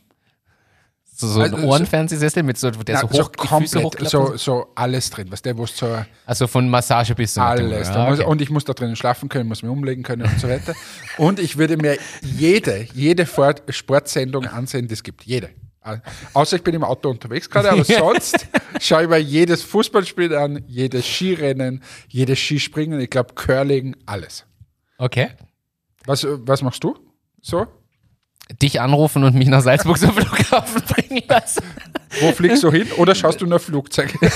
So, 1.20 1.26
so 1.26 1.40
ein 1.40 1.52
Also, 1.52 1.66
Ohrenfernsehsessel 1.66 2.42
mit 2.42 2.56
so, 2.56 2.70
der 2.70 2.94
Ja, 2.94 3.00
so 3.02 3.10
hoch, 3.10 3.30
Füße 3.58 3.82
hochklappt. 3.82 4.10
so, 4.10 4.36
so 4.36 4.72
alles 4.74 5.10
drin, 5.10 5.26
was 5.30 5.42
der, 5.42 5.58
wo 5.58 5.66
so 5.66 5.98
also 6.24 6.46
von 6.46 6.68
Massage 6.70 7.14
bis 7.14 7.34
zum 7.34 7.42
Alles. 7.42 7.88
Ja, 7.88 8.10
okay. 8.10 8.24
Und 8.24 8.40
ich 8.40 8.48
muss 8.48 8.64
da 8.64 8.72
drinnen 8.72 8.96
schlafen 8.96 9.28
können, 9.28 9.48
muss 9.48 9.62
mich 9.62 9.70
umlegen 9.70 10.02
können 10.02 10.22
und 10.22 10.40
so 10.40 10.48
weiter. 10.48 10.74
und 11.18 11.38
ich 11.38 11.58
würde 11.58 11.76
mir 11.76 11.98
jede, 12.22 12.86
jede 12.94 13.26
Sportsendung 13.68 14.46
ansehen, 14.46 14.88
die 14.88 14.94
es 14.94 15.02
gibt. 15.02 15.24
Jede. 15.24 15.50
Außer 16.34 16.56
ich 16.56 16.62
bin 16.62 16.74
im 16.74 16.84
Auto 16.84 17.08
unterwegs 17.08 17.48
gerade, 17.48 17.70
aber 17.70 17.84
sonst 17.84 18.46
schaue 18.80 19.04
ich 19.04 19.08
mir 19.08 19.18
jedes 19.18 19.62
Fußballspiel 19.62 20.34
an, 20.34 20.62
jedes 20.66 21.06
Skirennen, 21.06 21.82
jedes 22.08 22.38
Skispringen, 22.38 23.00
ich 23.00 23.10
glaube 23.10 23.34
Curling, 23.34 23.96
alles. 24.06 24.44
okay. 24.98 25.30
Was, 26.06 26.26
was 26.26 26.62
machst 26.62 26.82
du? 26.82 26.96
So? 27.42 27.66
Dich 28.62 28.80
anrufen 28.80 29.22
und 29.22 29.34
mich 29.34 29.48
nach 29.48 29.60
Salzburg 29.60 29.98
zum 29.98 30.12
Flughafen 30.12 30.82
bringen 30.82 31.22
lassen. 31.28 31.62
Wo 32.20 32.32
fliegst 32.32 32.62
du 32.62 32.72
hin? 32.72 32.90
Oder 32.96 33.14
schaust 33.14 33.40
du 33.40 33.46
nur 33.46 33.60
Flugzeuge? 33.60 34.18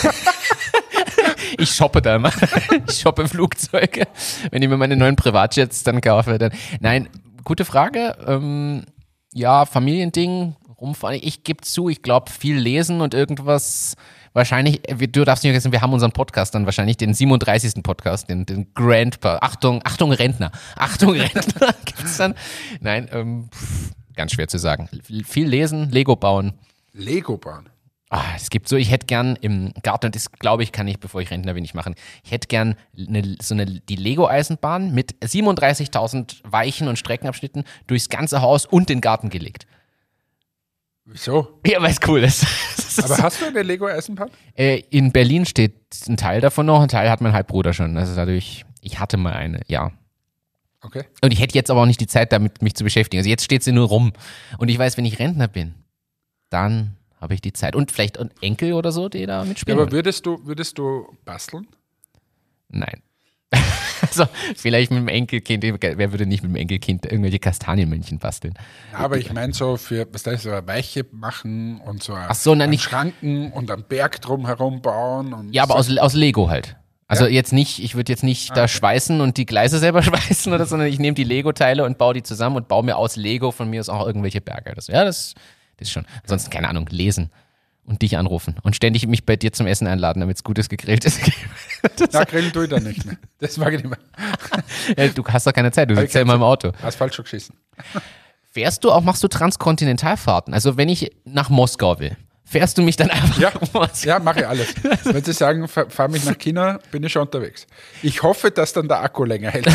Ich 1.58 1.70
shoppe 1.70 2.02
da 2.02 2.16
immer. 2.16 2.32
Ich 2.88 3.00
shoppe 3.00 3.28
Flugzeuge. 3.28 4.08
Wenn 4.50 4.62
ich 4.62 4.68
mir 4.68 4.76
meine 4.76 4.96
neuen 4.96 5.14
Privatjets 5.14 5.84
dann 5.84 6.00
kaufe, 6.00 6.36
dann. 6.38 6.52
Nein, 6.80 7.08
gute 7.44 7.64
Frage. 7.64 8.16
Ähm, 8.26 8.84
ja, 9.32 9.64
Familiending, 9.64 10.56
rumfahren. 10.84 11.18
Ich 11.22 11.44
gebe 11.44 11.62
zu, 11.62 11.88
ich 11.88 12.02
glaube, 12.02 12.30
viel 12.30 12.56
lesen 12.56 13.00
und 13.00 13.14
irgendwas. 13.14 13.94
Wahrscheinlich, 14.32 14.88
äh, 14.88 14.98
wir- 15.00 15.08
du 15.08 15.24
darfst 15.24 15.44
nicht 15.44 15.50
vergessen, 15.52 15.72
wir 15.72 15.80
haben 15.80 15.92
unseren 15.92 16.12
Podcast 16.12 16.54
dann 16.54 16.64
wahrscheinlich, 16.66 16.96
den 16.96 17.14
37. 17.14 17.82
Podcast, 17.82 18.28
den, 18.28 18.46
den 18.46 18.72
Grandpa. 18.74 19.38
Achtung, 19.40 19.80
Achtung, 19.84 20.12
Rentner. 20.12 20.50
Achtung, 20.76 21.12
Rentner 21.12 21.74
gibt's 21.84 22.16
dann. 22.18 22.34
Nein, 22.80 23.08
ähm, 23.12 23.48
ganz 24.16 24.32
schwer 24.32 24.48
zu 24.48 24.58
sagen. 24.58 24.88
Viel 25.24 25.46
lesen, 25.48 25.90
Lego 25.90 26.16
bauen. 26.16 26.52
Lego 26.92 27.36
bauen. 27.38 27.68
Ah, 28.10 28.22
es 28.36 28.50
gibt 28.50 28.68
so, 28.68 28.76
ich 28.76 28.92
hätte 28.92 29.06
gern 29.06 29.34
im 29.40 29.72
Garten, 29.82 30.06
und 30.06 30.14
das 30.14 30.30
glaube 30.30 30.62
ich, 30.62 30.70
kann 30.70 30.86
ich, 30.86 31.00
bevor 31.00 31.20
ich 31.20 31.30
Rentner 31.32 31.54
bin, 31.54 31.62
nicht 31.62 31.74
machen. 31.74 31.96
Ich 32.22 32.30
hätte 32.30 32.46
gern 32.46 32.76
eine, 32.96 33.36
so 33.42 33.54
eine, 33.54 33.66
die 33.66 33.96
Lego-Eisenbahn 33.96 34.94
mit 34.94 35.14
37.000 35.24 36.36
Weichen 36.44 36.86
und 36.86 36.96
Streckenabschnitten 36.98 37.64
durchs 37.88 38.08
ganze 38.08 38.40
Haus 38.40 38.66
und 38.66 38.88
den 38.88 39.00
Garten 39.00 39.30
gelegt. 39.30 39.66
Wieso? 41.06 41.60
Ja, 41.66 41.82
weil 41.82 41.90
es 41.90 42.00
cool 42.06 42.22
ist. 42.24 42.46
Aber 43.04 43.18
hast 43.18 43.40
du 43.42 43.46
eine 43.46 43.62
Lego-Eisenbahn? 43.62 44.30
äh, 44.54 44.82
in 44.90 45.12
Berlin 45.12 45.44
steht 45.44 45.74
ein 46.08 46.16
Teil 46.16 46.40
davon 46.40 46.64
noch, 46.66 46.80
ein 46.80 46.88
Teil 46.88 47.10
hat 47.10 47.20
mein 47.20 47.32
Halbbruder 47.32 47.72
schon. 47.72 47.96
Also 47.98 48.14
dadurch, 48.14 48.64
ich 48.80 48.98
hatte 49.00 49.16
mal 49.16 49.32
eine, 49.34 49.60
ja. 49.66 49.92
Okay. 50.80 51.04
Und 51.22 51.32
ich 51.32 51.40
hätte 51.40 51.54
jetzt 51.54 51.70
aber 51.70 51.82
auch 51.82 51.86
nicht 51.86 52.00
die 52.00 52.06
Zeit, 52.06 52.32
damit 52.32 52.62
mich 52.62 52.74
zu 52.74 52.84
beschäftigen. 52.84 53.18
Also 53.20 53.28
jetzt 53.30 53.44
steht 53.44 53.62
sie 53.62 53.72
nur 53.72 53.88
rum. 53.88 54.12
Und 54.58 54.68
ich 54.68 54.78
weiß, 54.78 54.96
wenn 54.96 55.04
ich 55.04 55.18
Rentner 55.18 55.48
bin, 55.48 55.74
dann 56.50 56.96
habe 57.20 57.34
ich 57.34 57.40
die 57.40 57.52
Zeit. 57.54 57.74
Und 57.74 57.90
vielleicht 57.90 58.18
ein 58.18 58.30
Enkel 58.40 58.72
oder 58.74 58.92
so, 58.92 59.08
die 59.08 59.24
da 59.26 59.40
Ja, 59.40 59.44
mitspielen. 59.44 59.78
aber 59.80 59.92
würdest 59.92 60.24
du, 60.26 60.44
würdest 60.46 60.76
du 60.78 61.06
basteln? 61.24 61.66
Nein. 62.68 63.02
also, 64.02 64.26
vielleicht 64.56 64.90
mit 64.90 65.00
dem 65.00 65.08
Enkelkind. 65.08 65.62
Wer 65.62 66.12
würde 66.12 66.26
nicht 66.26 66.42
mit 66.42 66.52
dem 66.52 66.56
Enkelkind 66.56 67.06
irgendwelche 67.06 67.38
Kastanienmännchen 67.38 68.18
basteln? 68.18 68.54
Aber 68.92 69.18
ich 69.18 69.32
meine 69.32 69.52
so 69.52 69.76
für, 69.76 70.06
was 70.12 70.22
ist, 70.26 70.42
so 70.42 70.50
eine 70.50 70.66
Weiche 70.66 71.04
machen 71.12 71.80
und 71.80 72.02
so, 72.02 72.14
Ach 72.14 72.34
so, 72.34 72.52
einen 72.52 72.70
nicht- 72.70 72.82
Schranken 72.82 73.52
und 73.52 73.70
einen 73.70 73.84
Berg 73.84 74.20
drumherum 74.20 74.82
bauen. 74.82 75.32
Und 75.32 75.52
Ja, 75.52 75.62
aber 75.64 75.82
so. 75.82 75.92
aus, 75.92 75.98
aus 75.98 76.14
Lego 76.14 76.48
halt. 76.48 76.76
Also 77.06 77.26
jetzt 77.26 77.52
nicht, 77.52 77.80
ich 77.84 77.94
würde 77.94 78.10
jetzt 78.10 78.24
nicht 78.24 78.56
da 78.56 78.66
schweißen 78.66 79.20
und 79.20 79.36
die 79.36 79.46
Gleise 79.46 79.78
selber 79.78 80.02
schweißen 80.02 80.52
oder 80.52 80.64
so, 80.64 80.70
sondern 80.70 80.88
ich 80.88 80.98
nehme 80.98 81.14
die 81.14 81.24
Lego-Teile 81.24 81.84
und 81.84 81.98
baue 81.98 82.14
die 82.14 82.22
zusammen 82.22 82.56
und 82.56 82.66
baue 82.66 82.82
mir 82.82 82.96
aus 82.96 83.16
Lego 83.16 83.50
von 83.52 83.68
mir 83.70 83.80
aus 83.80 83.88
auch 83.88 84.06
irgendwelche 84.06 84.40
Berge. 84.40 84.72
Das, 84.74 84.86
ja, 84.88 85.04
das, 85.04 85.34
das 85.76 85.88
ist 85.88 85.92
schon. 85.92 86.06
Ansonsten, 86.22 86.50
keine 86.50 86.68
Ahnung, 86.68 86.86
lesen 86.90 87.30
und 87.86 88.02
dich 88.02 88.16
anrufen 88.16 88.56
und 88.62 88.74
ständig 88.76 89.06
mich 89.06 89.26
bei 89.26 89.36
dir 89.36 89.52
zum 89.52 89.66
Essen 89.66 89.86
einladen, 89.86 90.20
damit 90.20 90.36
es 90.36 90.44
gutes 90.44 90.68
gegrilltes 90.68 91.20
gibt. 91.22 91.38
Na, 92.12 92.24
grillen 92.24 92.52
tue 92.52 92.64
ich 92.64 92.70
dann 92.70 92.82
nicht 92.82 93.04
mehr. 93.04 93.16
Das 93.40 93.56
mag 93.56 93.72
ich 93.74 93.82
nicht 93.82 93.90
mehr. 93.90 93.98
Ja, 94.96 95.08
du 95.14 95.24
hast 95.24 95.46
doch 95.46 95.52
keine 95.52 95.72
Zeit, 95.72 95.90
du 95.90 95.96
sitzt 95.96 96.14
ja 96.14 96.22
immer 96.22 96.34
im 96.34 96.42
Auto. 96.42 96.72
Asphalt 96.82 97.14
schon 97.14 97.24
geschissen. 97.24 97.56
Fährst 98.52 98.84
du 98.84 98.92
auch, 98.92 99.02
machst 99.02 99.22
du 99.22 99.28
Transkontinentalfahrten? 99.28 100.54
Also 100.54 100.76
wenn 100.76 100.88
ich 100.88 101.10
nach 101.24 101.50
Moskau 101.50 101.98
will, 101.98 102.16
Fährst 102.46 102.76
du 102.76 102.82
mich 102.82 102.96
dann 102.96 103.08
einfach 103.08 103.38
Ja, 103.38 103.50
ja 104.02 104.18
mache 104.18 104.40
ich 104.40 104.46
alles. 104.46 104.74
Wenn 105.04 105.24
Sie 105.24 105.32
sagen, 105.32 105.66
fahr, 105.66 105.88
fahr 105.88 106.08
mich 106.08 106.26
nach 106.26 106.36
China, 106.36 106.78
bin 106.90 107.02
ich 107.02 107.10
schon 107.10 107.22
unterwegs. 107.22 107.66
Ich 108.02 108.22
hoffe, 108.22 108.50
dass 108.50 108.74
dann 108.74 108.86
der 108.86 109.00
Akku 109.00 109.24
länger 109.24 109.50
hält. 109.50 109.66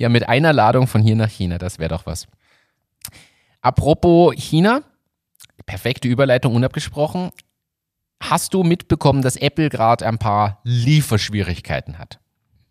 Ja, 0.00 0.08
mit 0.08 0.28
einer 0.28 0.54
Ladung 0.54 0.86
von 0.86 1.02
hier 1.02 1.14
nach 1.14 1.28
China, 1.28 1.58
das 1.58 1.78
wäre 1.78 1.90
doch 1.90 2.06
was. 2.06 2.26
Apropos 3.62 4.34
China, 4.36 4.82
perfekte 5.66 6.08
Überleitung 6.08 6.54
unabgesprochen. 6.54 7.30
Hast 8.22 8.54
du 8.54 8.62
mitbekommen, 8.62 9.22
dass 9.22 9.36
Apple 9.36 9.68
gerade 9.68 10.06
ein 10.06 10.18
paar 10.18 10.60
Lieferschwierigkeiten 10.64 11.98
hat? 11.98 12.20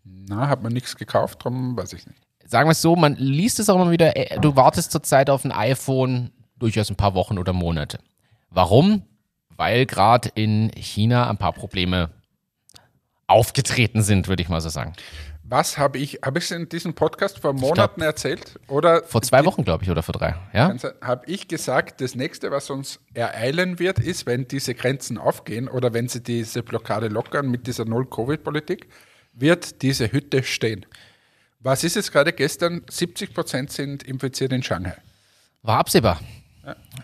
Na, 0.04 0.48
hat 0.48 0.62
man 0.62 0.72
nichts 0.72 0.96
gekauft, 0.96 1.40
darum 1.40 1.76
weiß 1.76 1.92
ich 1.92 2.06
nicht. 2.06 2.20
Sagen 2.44 2.68
wir 2.68 2.72
es 2.72 2.82
so, 2.82 2.96
man 2.96 3.16
liest 3.16 3.60
es 3.60 3.68
auch 3.68 3.76
immer 3.76 3.90
wieder, 3.90 4.16
äh, 4.16 4.38
du 4.40 4.56
wartest 4.56 4.90
zurzeit 4.90 5.30
auf 5.30 5.44
ein 5.44 5.52
iPhone 5.52 6.30
durchaus 6.56 6.90
ein 6.90 6.96
paar 6.96 7.14
Wochen 7.14 7.38
oder 7.38 7.52
Monate. 7.52 7.98
Warum? 8.50 9.02
Weil 9.56 9.86
gerade 9.86 10.30
in 10.34 10.70
China 10.76 11.28
ein 11.28 11.36
paar 11.36 11.52
Probleme 11.52 12.10
aufgetreten 13.26 14.02
sind, 14.02 14.28
würde 14.28 14.42
ich 14.42 14.48
mal 14.48 14.60
so 14.60 14.68
sagen. 14.68 14.92
Was 15.50 15.78
habe 15.78 15.98
ich, 15.98 16.20
habe 16.24 16.38
ich 16.38 16.44
es 16.44 16.52
in 16.52 16.68
diesem 16.68 16.94
Podcast 16.94 17.40
vor 17.40 17.52
Monaten 17.52 18.02
erzählt? 18.02 18.60
Oder 18.68 19.02
Vor 19.02 19.20
zwei 19.20 19.44
Wochen, 19.44 19.64
glaube 19.64 19.82
ich, 19.82 19.90
oder 19.90 20.04
vor 20.04 20.12
drei. 20.12 20.36
Ja? 20.52 20.72
habe 21.02 21.26
ich 21.26 21.48
gesagt, 21.48 22.00
das 22.00 22.14
nächste, 22.14 22.52
was 22.52 22.70
uns 22.70 23.00
ereilen 23.14 23.80
wird, 23.80 23.98
ist, 23.98 24.26
wenn 24.26 24.46
diese 24.46 24.74
Grenzen 24.74 25.18
aufgehen 25.18 25.66
oder 25.66 25.92
wenn 25.92 26.06
sie 26.06 26.22
diese 26.22 26.62
Blockade 26.62 27.08
lockern 27.08 27.50
mit 27.50 27.66
dieser 27.66 27.84
Null-Covid-Politik, 27.84 28.90
wird 29.32 29.82
diese 29.82 30.12
Hütte 30.12 30.44
stehen. 30.44 30.86
Was 31.58 31.82
ist 31.82 31.96
jetzt 31.96 32.12
gerade 32.12 32.32
gestern? 32.32 32.82
70 32.88 33.34
Prozent 33.34 33.72
sind 33.72 34.04
infiziert 34.04 34.52
in 34.52 34.62
Shanghai. 34.62 34.98
War 35.62 35.78
absehbar. 35.78 36.20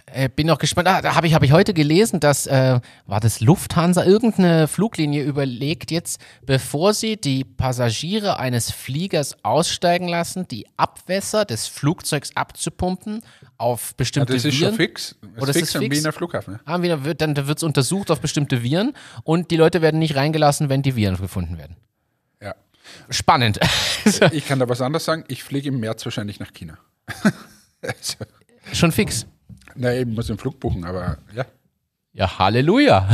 Äh, 0.06 0.28
bin 0.28 0.50
auch 0.50 0.58
gespannt. 0.58 0.86
Ah, 0.86 1.00
da 1.00 1.14
habe 1.14 1.26
ich, 1.26 1.34
hab 1.34 1.42
ich 1.42 1.50
heute 1.50 1.72
gelesen, 1.72 2.20
dass, 2.20 2.46
äh, 2.46 2.78
war 3.06 3.20
das 3.20 3.40
Lufthansa, 3.40 4.04
irgendeine 4.04 4.68
Fluglinie 4.68 5.22
überlegt 5.24 5.90
jetzt, 5.90 6.20
bevor 6.44 6.92
sie 6.94 7.16
die 7.16 7.44
Passagiere 7.44 8.38
eines 8.38 8.70
Fliegers 8.70 9.42
aussteigen 9.44 10.08
lassen, 10.08 10.46
die 10.48 10.66
Abwässer 10.76 11.44
des 11.46 11.66
Flugzeugs 11.68 12.36
abzupumpen 12.36 13.22
auf 13.56 13.88
Ja, 13.90 13.94
bestimmte 13.96 14.34
das 14.34 14.44
ist 14.44 14.58
Viren. 14.58 14.70
schon 14.72 14.76
fix. 14.76 15.16
Das 15.34 15.42
Oder 15.42 15.50
ist 15.50 15.56
ist 15.56 15.62
fix 15.62 15.76
am 15.76 15.82
fix? 15.82 15.96
Wiener 15.98 16.12
Flughafen. 16.12 16.54
ne? 16.54 16.60
Ah, 16.66 16.82
wieder 16.82 17.04
wird, 17.04 17.20
dann 17.22 17.34
wird 17.36 17.56
es 17.58 17.62
untersucht 17.62 18.10
auf 18.10 18.20
bestimmte 18.20 18.62
Viren 18.62 18.92
und 19.24 19.50
die 19.50 19.56
Leute 19.56 19.80
werden 19.80 19.98
nicht 19.98 20.16
reingelassen, 20.16 20.68
wenn 20.68 20.82
die 20.82 20.96
Viren 20.96 21.16
gefunden 21.16 21.56
werden. 21.58 21.76
Ja. 22.42 22.54
Spannend. 23.10 23.58
Ich 24.30 24.46
kann 24.46 24.60
da 24.60 24.68
was 24.68 24.80
anderes 24.80 25.04
sagen. 25.04 25.24
Ich 25.26 25.42
fliege 25.42 25.70
im 25.70 25.80
März 25.80 26.04
wahrscheinlich 26.04 26.38
nach 26.38 26.52
China. 26.52 26.78
also, 27.82 28.14
Schon 28.72 28.92
fix. 28.92 29.26
Nein, 29.76 30.08
ich 30.08 30.14
muss 30.14 30.26
den 30.26 30.38
Flug 30.38 30.58
buchen, 30.60 30.84
aber 30.84 31.18
ja. 31.34 31.44
Ja, 32.12 32.38
Halleluja. 32.38 33.06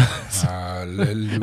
Halleluja. 0.46 1.40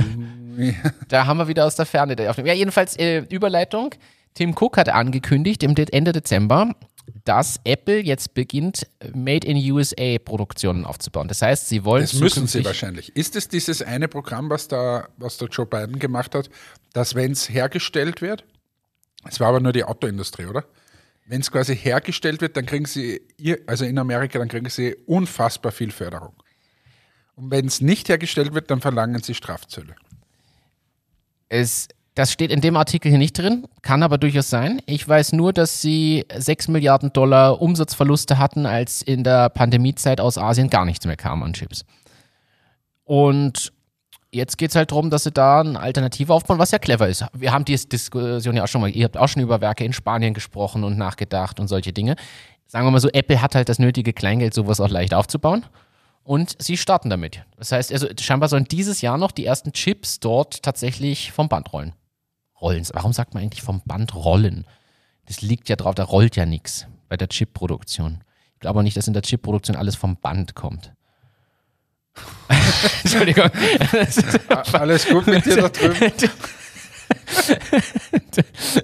Da 1.07 1.25
haben 1.25 1.37
wir 1.37 1.47
wieder 1.47 1.65
aus 1.65 1.75
der 1.77 1.85
Ferne. 1.85 2.13
Aufnahme. 2.29 2.49
Ja, 2.49 2.53
jedenfalls 2.53 2.97
äh, 2.97 3.19
Überleitung. 3.29 3.95
Tim 4.33 4.53
Cook 4.59 4.75
hat 4.77 4.89
angekündigt 4.89 5.63
im 5.63 5.73
De- 5.73 5.87
Ende 5.91 6.11
Dezember, 6.11 6.75
dass 7.23 7.61
Apple 7.63 7.99
jetzt 8.01 8.33
beginnt, 8.33 8.85
Made 9.13 9.47
in 9.47 9.55
USA 9.71 10.17
Produktionen 10.23 10.83
aufzubauen. 10.85 11.29
Das 11.29 11.41
heißt, 11.41 11.69
sie 11.69 11.85
wollen 11.85 12.01
Das 12.03 12.13
müssen 12.15 12.45
sie 12.45 12.65
wahrscheinlich. 12.65 13.15
Ist 13.15 13.37
es 13.37 13.47
dieses 13.47 13.81
eine 13.81 14.09
Programm, 14.09 14.49
was 14.49 14.67
da, 14.67 15.07
was 15.15 15.37
der 15.37 15.47
Joe 15.47 15.65
Biden 15.65 15.97
gemacht 15.97 16.35
hat, 16.35 16.49
dass 16.91 17.15
wenn 17.15 17.31
es 17.31 17.47
hergestellt 17.49 18.21
wird, 18.21 18.43
es 19.29 19.39
war 19.39 19.47
aber 19.49 19.61
nur 19.61 19.71
die 19.71 19.85
Autoindustrie, 19.85 20.45
oder? 20.45 20.65
Wenn 21.29 21.41
es 21.41 21.51
quasi 21.51 21.75
hergestellt 21.75 22.41
wird, 22.41 22.57
dann 22.57 22.65
kriegen 22.65 22.85
sie, 22.85 23.21
also 23.67 23.85
in 23.85 23.99
Amerika, 23.99 24.39
dann 24.39 24.47
kriegen 24.47 24.67
sie 24.67 24.95
unfassbar 25.05 25.71
viel 25.71 25.91
Förderung. 25.91 26.33
Und 27.35 27.51
wenn 27.51 27.67
es 27.67 27.81
nicht 27.81 28.09
hergestellt 28.09 28.55
wird, 28.55 28.71
dann 28.71 28.81
verlangen 28.81 29.21
sie 29.21 29.35
Strafzölle. 29.35 29.95
Es, 31.47 31.87
das 32.15 32.31
steht 32.31 32.49
in 32.49 32.61
dem 32.61 32.75
Artikel 32.75 33.09
hier 33.09 33.19
nicht 33.19 33.37
drin, 33.37 33.67
kann 33.83 34.01
aber 34.01 34.17
durchaus 34.17 34.49
sein. 34.49 34.81
Ich 34.87 35.07
weiß 35.07 35.33
nur, 35.33 35.53
dass 35.53 35.83
sie 35.83 36.25
6 36.35 36.69
Milliarden 36.69 37.13
Dollar 37.13 37.61
Umsatzverluste 37.61 38.39
hatten, 38.39 38.65
als 38.65 39.03
in 39.03 39.23
der 39.23 39.49
Pandemiezeit 39.49 40.19
aus 40.19 40.39
Asien 40.39 40.71
gar 40.71 40.85
nichts 40.85 41.05
mehr 41.05 41.15
kam 41.15 41.43
an 41.43 41.53
Chips. 41.53 41.85
Und 43.03 43.71
jetzt 44.31 44.57
geht 44.57 44.69
es 44.71 44.75
halt 44.75 44.91
darum, 44.91 45.09
dass 45.09 45.23
sie 45.23 45.31
da 45.31 45.61
eine 45.61 45.79
Alternative 45.79 46.33
aufbauen, 46.33 46.59
was 46.59 46.71
ja 46.71 46.79
clever 46.79 47.07
ist. 47.07 47.25
Wir 47.33 47.51
haben 47.51 47.65
diese 47.65 47.87
Diskussion 47.87 48.55
ja 48.55 48.63
auch 48.63 48.67
schon 48.67 48.81
mal, 48.81 48.89
ihr 48.89 49.05
habt 49.05 49.17
auch 49.17 49.27
schon 49.27 49.41
über 49.41 49.61
Werke 49.61 49.83
in 49.83 49.93
Spanien 49.93 50.33
gesprochen 50.33 50.83
und 50.83 50.97
nachgedacht 50.97 51.59
und 51.59 51.67
solche 51.67 51.93
Dinge. 51.93 52.15
Sagen 52.67 52.85
wir 52.85 52.91
mal 52.91 52.99
so, 52.99 53.09
Apple 53.09 53.41
hat 53.41 53.55
halt 53.55 53.69
das 53.69 53.79
nötige 53.79 54.13
Kleingeld, 54.13 54.53
sowas 54.53 54.79
auch 54.79 54.89
leicht 54.89 55.13
aufzubauen. 55.13 55.65
Und 56.23 56.55
sie 56.61 56.77
starten 56.77 57.09
damit. 57.09 57.43
Das 57.57 57.71
heißt, 57.71 57.91
also 57.91 58.07
scheinbar 58.19 58.49
sollen 58.49 58.65
dieses 58.65 59.01
Jahr 59.01 59.17
noch 59.17 59.31
die 59.31 59.45
ersten 59.45 59.73
Chips 59.73 60.19
dort 60.19 60.61
tatsächlich 60.61 61.31
vom 61.31 61.49
Band 61.49 61.73
rollen. 61.73 61.93
Rollen. 62.61 62.85
Warum 62.93 63.13
sagt 63.13 63.33
man 63.33 63.41
eigentlich 63.41 63.63
vom 63.63 63.81
Band 63.85 64.13
rollen? 64.13 64.65
Das 65.25 65.41
liegt 65.41 65.69
ja 65.69 65.75
drauf, 65.75 65.95
da 65.95 66.03
rollt 66.03 66.35
ja 66.35 66.45
nichts 66.45 66.85
bei 67.07 67.17
der 67.17 67.29
Chip-Produktion. 67.29 68.23
Ich 68.53 68.59
glaube 68.59 68.79
auch 68.79 68.83
nicht, 68.83 68.97
dass 68.97 69.07
in 69.07 69.13
der 69.13 69.23
Chip-Produktion 69.23 69.75
alles 69.75 69.95
vom 69.95 70.17
Band 70.17 70.53
kommt. 70.53 70.93
Entschuldigung. 73.03 73.49
Alles 74.73 75.07
gut 75.07 75.27
mit 75.27 75.45
dir 75.45 75.57
da 75.57 75.69
drüben? 75.69 76.11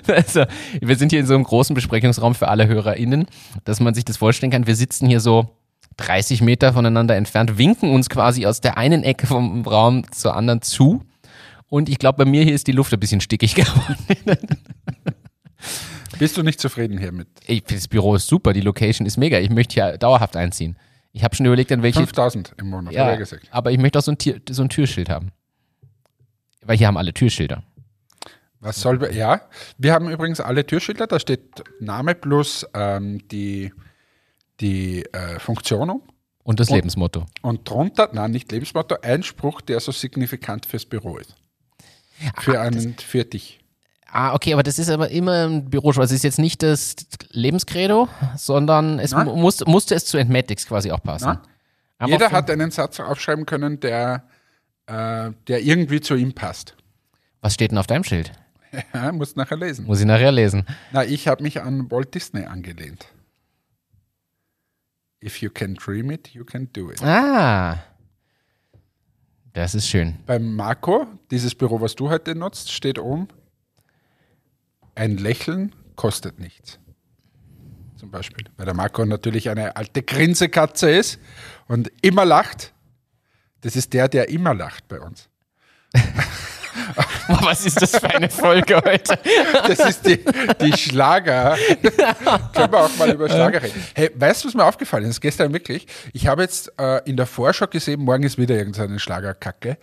Also, 0.08 0.46
wir 0.82 0.96
sind 0.96 1.12
hier 1.12 1.20
in 1.20 1.26
so 1.26 1.34
einem 1.34 1.44
großen 1.44 1.74
Besprechungsraum 1.74 2.36
für 2.36 2.48
alle 2.48 2.68
HörerInnen, 2.68 3.28
dass 3.64 3.80
man 3.80 3.94
sich 3.94 4.06
das 4.06 4.18
vorstellen 4.18 4.52
kann. 4.52 4.68
Wir 4.68 4.76
sitzen 4.76 5.08
hier 5.08 5.20
so 5.20 5.50
30 5.98 6.42
Meter 6.42 6.74
voneinander 6.74 7.16
entfernt, 7.16 7.58
winken 7.58 7.92
uns 7.92 8.10
quasi 8.10 8.46
aus 8.46 8.62
der 8.62 8.78
einen 8.78 9.04
Ecke 9.04 9.28
vom 9.28 9.66
Raum 9.66 10.12
zur 10.12 10.36
anderen 10.36 10.62
zu. 10.62 11.04
Und 11.68 11.90
ich 11.90 11.98
glaube, 11.98 12.24
bei 12.24 12.30
mir 12.30 12.44
hier 12.44 12.54
ist 12.54 12.68
die 12.68 12.72
Luft 12.72 12.94
ein 12.94 13.00
bisschen 13.00 13.22
stickig 13.22 13.56
geworden. 13.56 14.60
Bist 16.20 16.38
du 16.38 16.44
nicht 16.44 16.60
zufrieden 16.60 16.98
hiermit? 16.98 17.28
Ey, 17.46 17.62
das 17.66 17.88
Büro 17.88 18.16
ist 18.16 18.28
super, 18.28 18.54
die 18.54 18.62
Location 18.62 19.06
ist 19.06 19.18
mega. 19.18 19.40
Ich 19.40 19.50
möchte 19.50 19.74
hier 19.74 19.98
dauerhaft 19.98 20.36
einziehen. 20.36 20.78
Ich 21.16 21.24
habe 21.24 21.34
schon 21.34 21.46
überlegt, 21.46 21.72
an 21.72 21.82
welche. 21.82 22.00
5000 22.00 22.56
im 22.58 22.70
Monat, 22.70 22.94
Ja, 22.94 23.10
er 23.10 23.16
gesagt. 23.18 23.48
aber 23.50 23.72
ich 23.72 23.78
möchte 23.78 23.98
auch 23.98 24.04
so 24.04 24.12
ein, 24.12 24.18
Tier, 24.18 24.42
so 24.50 24.62
ein 24.64 24.68
Türschild 24.70 25.08
haben. 25.10 25.32
Weil 26.62 26.78
hier 26.78 26.88
haben 26.88 26.98
alle 26.98 27.14
Türschilder. 27.14 27.64
Was 28.60 28.82
soll, 28.82 29.14
ja, 29.14 29.42
wir 29.78 29.94
haben 29.94 30.10
übrigens 30.10 30.42
alle 30.42 30.66
Türschilder, 30.66 31.08
da 31.08 31.18
steht 31.20 31.64
Name 31.80 32.16
plus 32.16 32.66
ähm, 32.74 33.26
die, 33.30 33.72
die 34.60 35.06
äh, 35.14 35.40
Funktion 35.40 35.90
um. 35.90 36.02
Und 36.44 36.60
das 36.60 36.70
Und- 36.70 36.76
Lebensmotto. 36.76 37.26
Und 37.42 37.70
drunter, 37.70 38.10
nein, 38.12 38.32
nicht 38.32 38.52
Lebensmotto, 38.52 38.98
ein 39.02 39.24
Spruch, 39.24 39.62
der 39.62 39.80
so 39.80 39.94
signifikant 39.94 40.66
fürs 40.66 40.86
Büro 40.86 41.18
ist. 41.18 41.34
Für, 42.42 42.60
einen, 42.60 42.98
für 42.98 43.24
dich. 43.24 43.60
Ah, 44.18 44.34
okay, 44.34 44.54
aber 44.54 44.64
das 44.64 44.80
ist 44.80 44.90
aber 44.90 45.10
immer 45.12 45.46
ein 45.46 45.70
Büro. 45.70 45.90
Es 46.02 46.10
ist 46.12 46.24
jetzt 46.24 46.40
nicht 46.40 46.64
das 46.64 46.96
Lebenskredo, 47.32 48.08
sondern 48.38 48.98
es 49.00 49.12
Nein. 49.12 49.26
mu- 49.28 49.36
muss, 49.36 49.60
musste 49.66 49.94
es 49.94 50.06
zu 50.06 50.18
Entmatics 50.18 50.66
quasi 50.66 50.90
auch 50.92 51.04
passen. 51.04 51.38
Jeder 52.06 52.32
hat 52.32 52.50
einen 52.50 52.72
Satz 52.72 53.02
aufschreiben 53.02 53.46
können, 53.46 53.82
der, 53.82 54.24
äh, 54.86 55.32
der 55.48 55.62
irgendwie 55.64 56.00
zu 56.00 56.16
ihm 56.16 56.34
passt. 56.34 56.76
Was 57.42 57.54
steht 57.56 57.72
denn 57.72 57.78
auf 57.78 57.88
deinem 57.88 58.04
Schild? 58.06 58.32
Ja, 58.94 59.12
musst 59.12 59.36
nachher 59.38 59.58
lesen. 59.58 59.86
Muss 59.86 60.00
ich 60.02 60.06
nachher 60.06 60.32
lesen. 60.34 60.66
Na, 60.92 61.04
ich 61.06 61.28
habe 61.30 61.44
mich 61.44 61.62
an 61.62 61.90
Walt 61.92 62.14
Disney 62.14 62.44
angelehnt. 62.46 63.06
If 65.24 65.42
you 65.42 65.50
can 65.50 65.76
dream 65.76 66.12
it, 66.12 66.30
you 66.30 66.44
can 66.44 66.70
do 66.74 66.92
it. 66.92 67.02
Ah. 67.02 67.80
Das 69.54 69.76
ist 69.76 69.88
schön. 69.88 70.16
Beim 70.26 70.56
Marco, 70.56 71.08
dieses 71.32 71.56
Büro, 71.56 71.80
was 71.82 71.96
du 71.96 72.10
heute 72.10 72.36
nutzt, 72.36 72.72
steht 72.72 73.00
oben, 73.00 73.28
ein 74.96 75.18
Lächeln 75.18 75.76
kostet 75.96 76.40
nichts. 76.40 76.80
Zum 77.98 78.12
Beispiel. 78.12 78.46
Weil 78.58 78.66
der 78.66 78.76
Marco 78.76 79.06
natürlich 79.06 79.50
eine 79.50 79.76
alte 79.76 80.04
Grinsekatze 80.04 80.90
ist 80.90 81.20
und 81.68 81.92
immer 82.02 82.26
lacht. 82.26 82.74
Das 83.62 83.76
ist 83.76 83.94
der, 83.94 84.08
der 84.08 84.30
immer 84.30 84.54
lacht 84.54 84.88
bei 84.88 85.00
uns. 85.00 85.30
Was 87.28 87.66
ist 87.66 87.82
das 87.82 87.92
für 87.92 88.10
eine 88.10 88.30
Folge 88.30 88.76
heute? 88.76 89.18
Das 89.68 89.80
ist 89.80 90.06
die, 90.06 90.24
die 90.62 90.78
Schlager. 90.78 91.58
Können 92.54 92.72
wir 92.72 92.80
auch 92.80 92.96
mal 92.98 93.12
über 93.12 93.28
Schlager 93.28 93.64
reden. 93.64 93.84
Hey, 93.96 94.12
weißt 94.14 94.44
du, 94.44 94.48
was 94.50 94.54
mir 94.54 94.66
aufgefallen 94.66 95.06
ist? 95.06 95.22
Gestern 95.22 95.54
wirklich. 95.54 95.88
Ich 96.14 96.28
habe 96.28 96.44
jetzt 96.44 96.72
äh, 96.80 97.02
in 97.10 97.18
der 97.18 97.26
Vorschau 97.26 97.68
gesehen, 97.68 98.02
morgen 98.02 98.24
ist 98.24 98.38
wieder 98.38 98.56
irgendeine 98.56 99.00
Schlagerkacke. 99.00 99.78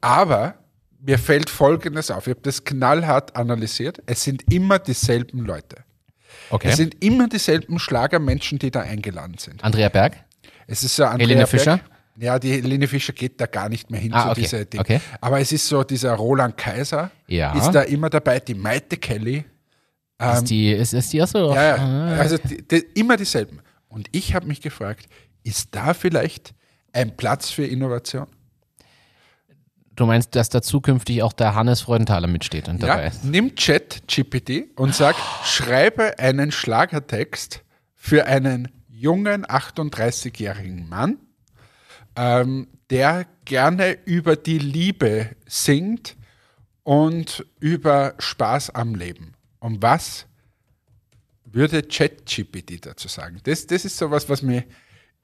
Aber 0.00 0.54
mir 1.00 1.18
fällt 1.18 1.48
Folgendes 1.50 2.10
auf. 2.10 2.26
Ich 2.26 2.32
habe 2.32 2.40
das 2.42 2.64
knallhart 2.64 3.36
analysiert. 3.36 4.02
Es 4.06 4.22
sind 4.24 4.52
immer 4.52 4.78
dieselben 4.78 5.44
Leute. 5.44 5.76
Okay. 6.50 6.68
Es 6.70 6.76
sind 6.76 7.02
immer 7.04 7.28
dieselben 7.28 7.78
Schlagermenschen, 7.78 8.58
die 8.58 8.70
da 8.70 8.80
eingeladen 8.80 9.36
sind. 9.38 9.62
Andrea 9.62 9.88
Berg? 9.88 10.16
Es 10.66 10.82
ist 10.82 10.96
so 10.96 11.04
Andrea 11.04 11.26
Helene 11.28 11.40
Berg- 11.42 11.48
Fischer? 11.50 11.80
Ja, 12.20 12.38
die 12.38 12.50
Helene 12.52 12.88
Fischer 12.88 13.12
geht 13.12 13.40
da 13.40 13.46
gar 13.46 13.68
nicht 13.68 13.90
mehr 13.90 14.00
hin 14.00 14.12
Ah, 14.12 14.24
zu 14.24 14.30
okay, 14.32 14.40
dieser 14.40 14.64
Ding. 14.64 14.80
okay. 14.80 15.00
Aber 15.20 15.38
es 15.40 15.52
ist 15.52 15.66
so, 15.68 15.84
dieser 15.84 16.14
Roland 16.14 16.56
Kaiser 16.56 17.10
Ja. 17.28 17.52
ist 17.56 17.70
da 17.70 17.82
immer 17.82 18.10
dabei, 18.10 18.40
die 18.40 18.54
Maite 18.54 18.96
Kelly. 18.96 19.44
ist, 20.20 20.44
die, 20.50 20.72
ist, 20.72 20.94
ist 20.94 21.12
die 21.12 21.22
auch 21.22 21.28
so? 21.28 21.54
Ja, 21.54 21.76
ja. 21.76 22.16
Also 22.18 22.36
die, 22.38 22.66
die, 22.66 22.84
immer 22.94 23.16
dieselben. 23.16 23.60
Und 23.88 24.08
ich 24.12 24.34
habe 24.34 24.46
mich 24.46 24.60
gefragt, 24.60 25.06
Ist 25.44 25.68
da 25.74 25.94
vielleicht 25.94 26.54
ein 26.92 27.16
Platz 27.16 27.50
für 27.50 27.64
Innovation? 27.64 28.26
Du 29.98 30.06
meinst, 30.06 30.36
dass 30.36 30.48
da 30.48 30.62
zukünftig 30.62 31.24
auch 31.24 31.32
der 31.32 31.56
Hannes 31.56 31.80
Freudenthaler 31.80 32.28
mitsteht 32.28 32.68
und 32.68 32.80
dabei 32.80 33.02
Ja, 33.02 33.08
ist? 33.08 33.24
nimm 33.24 33.56
Chat 33.56 34.06
GPT 34.06 34.68
und 34.76 34.94
sag, 34.94 35.16
schreibe 35.44 36.20
einen 36.20 36.52
Schlagertext 36.52 37.64
für 37.96 38.26
einen 38.26 38.68
jungen 38.88 39.44
38-jährigen 39.44 40.88
Mann, 40.88 41.18
ähm, 42.14 42.68
der 42.90 43.26
gerne 43.44 43.98
über 44.04 44.36
die 44.36 44.60
Liebe 44.60 45.30
singt 45.46 46.16
und 46.84 47.44
über 47.58 48.14
Spaß 48.20 48.70
am 48.70 48.94
Leben. 48.94 49.34
Und 49.58 49.82
was 49.82 50.26
würde 51.44 51.82
ChatGPT 51.82 52.86
dazu 52.86 53.08
sagen? 53.08 53.40
Das, 53.42 53.66
das 53.66 53.84
ist 53.84 53.98
sowas, 53.98 54.28
was 54.28 54.42
mich 54.42 54.62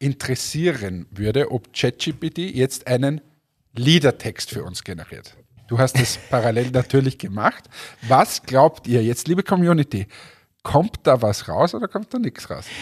interessieren 0.00 1.06
würde, 1.12 1.52
ob 1.52 1.72
ChatGPT 1.72 2.38
jetzt 2.38 2.88
einen 2.88 3.20
Liedertext 3.74 4.50
für 4.50 4.64
uns 4.64 4.84
generiert. 4.84 5.34
Du 5.68 5.78
hast 5.78 5.98
es 5.98 6.18
parallel 6.30 6.70
natürlich 6.70 7.18
gemacht. 7.18 7.64
Was 8.02 8.42
glaubt 8.42 8.86
ihr 8.86 9.02
jetzt, 9.02 9.28
liebe 9.28 9.42
Community? 9.42 10.06
Kommt 10.62 11.00
da 11.02 11.20
was 11.20 11.48
raus 11.48 11.74
oder 11.74 11.88
kommt 11.88 12.12
da 12.14 12.18
nichts 12.18 12.48
raus? 12.50 12.66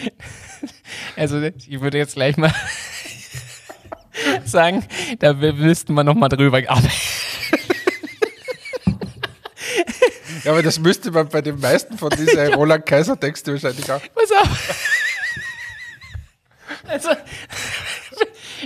Also 1.17 1.41
ich 1.41 1.81
würde 1.81 1.97
jetzt 1.97 2.15
gleich 2.15 2.37
mal 2.37 2.53
sagen, 4.45 4.85
da 5.19 5.33
müssten 5.33 5.93
wir 5.93 6.03
nochmal 6.03 6.29
drüber 6.29 6.59
arbeiten. 6.67 6.89
Ja, 10.43 10.51
aber 10.51 10.63
das 10.63 10.79
müsste 10.79 11.11
man 11.11 11.29
bei 11.29 11.41
den 11.41 11.59
meisten 11.59 11.97
von 11.97 12.09
diesen 12.09 12.53
Roland 12.53 12.85
Kaiser 12.85 13.19
Texten 13.19 13.51
wahrscheinlich 13.51 13.89
auch. 13.91 14.01
Pass 14.13 14.31
auf. 14.31 14.93
Also, 16.87 17.09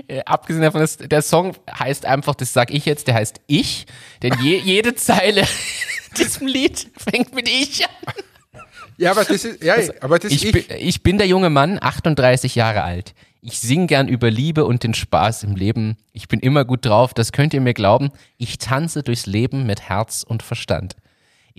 äh, 0.08 0.22
abgesehen 0.26 0.64
davon, 0.64 0.82
dass 0.82 0.98
der 0.98 1.22
Song 1.22 1.56
heißt 1.78 2.06
einfach, 2.06 2.36
das 2.36 2.54
sag 2.54 2.72
ich 2.72 2.86
jetzt, 2.86 3.08
der 3.08 3.16
heißt 3.16 3.42
Ich, 3.48 3.86
denn 4.24 4.34
je, 4.42 4.58
jede 4.64 4.96
Zeile 4.96 5.44
diesem 6.18 6.48
Lied 6.48 6.90
fängt 6.98 7.34
mit 7.34 7.50
Ich 7.50 7.86
an. 7.86 8.14
Ja, 8.98 9.12
aber 9.12 9.24
das 9.24 9.46
ist, 9.46 9.64
ja, 9.64 9.76
aber 10.02 10.18
das 10.18 10.32
Ich, 10.32 10.46
ich, 10.46 10.52
bin, 10.52 10.78
ich 10.80 11.04
bin 11.04 11.18
der 11.18 11.28
junge 11.28 11.50
Mann, 11.50 11.78
38 11.80 12.56
Jahre 12.56 12.84
alt. 12.84 13.14
Ich 13.42 13.60
sing 13.60 13.86
gern 13.88 14.08
über 14.08 14.32
Liebe 14.32 14.66
und 14.66 14.84
den 14.84 14.96
Spaß 14.96 15.44
im 15.44 15.56
Leben. 15.56 15.98
Ich 16.12 16.28
bin 16.28 16.40
immer 16.40 16.66
gut 16.66 16.86
drauf, 16.86 17.14
das 17.14 17.32
könnt 17.32 17.54
ihr 17.54 17.62
mir 17.62 17.76
glauben. 17.76 18.10
Ich 18.38 18.58
tanze 18.58 19.04
durchs 19.04 19.28
Leben 19.28 19.66
mit 19.66 19.82
Herz 19.82 20.24
und 20.28 20.42
Verstand. 20.42 20.96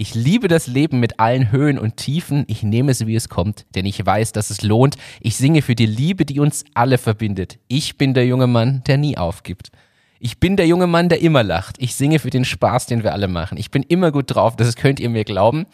Ich 0.01 0.15
liebe 0.15 0.47
das 0.47 0.69
Leben 0.69 1.01
mit 1.01 1.19
allen 1.19 1.51
Höhen 1.51 1.77
und 1.77 1.97
Tiefen. 1.97 2.45
Ich 2.47 2.63
nehme 2.63 2.93
es, 2.93 3.05
wie 3.09 3.17
es 3.17 3.29
kommt, 3.29 3.67
denn 3.75 3.85
ich 3.85 4.07
weiß, 4.07 4.31
dass 4.31 4.51
es 4.51 4.63
lohnt. 4.63 4.97
Ich 5.21 5.37
singe 5.37 5.61
für 5.61 5.75
die 5.75 5.87
Liebe, 5.87 6.25
die 6.25 6.39
uns 6.39 6.65
alle 6.73 6.99
verbindet. 6.99 7.59
Ich 7.67 7.99
bin 7.99 8.15
der 8.15 8.25
junge 8.25 8.47
Mann, 8.47 8.85
der 8.87 8.97
nie 8.97 9.19
aufgibt. 9.19 9.73
Ich 10.21 10.39
bin 10.39 10.57
der 10.57 10.69
junge 10.69 10.87
Mann, 10.87 11.09
der 11.09 11.21
immer 11.21 11.43
lacht. 11.43 11.79
Ich 11.81 11.97
singe 11.97 12.21
für 12.21 12.31
den 12.31 12.45
Spaß, 12.45 12.87
den 12.87 13.03
wir 13.03 13.13
alle 13.13 13.27
machen. 13.27 13.59
Ich 13.59 13.73
bin 13.73 13.83
immer 13.83 14.13
gut 14.13 14.33
drauf, 14.33 14.55
das 14.55 14.77
könnt 14.77 15.01
ihr 15.01 15.09
mir 15.09 15.25
glauben. 15.25 15.67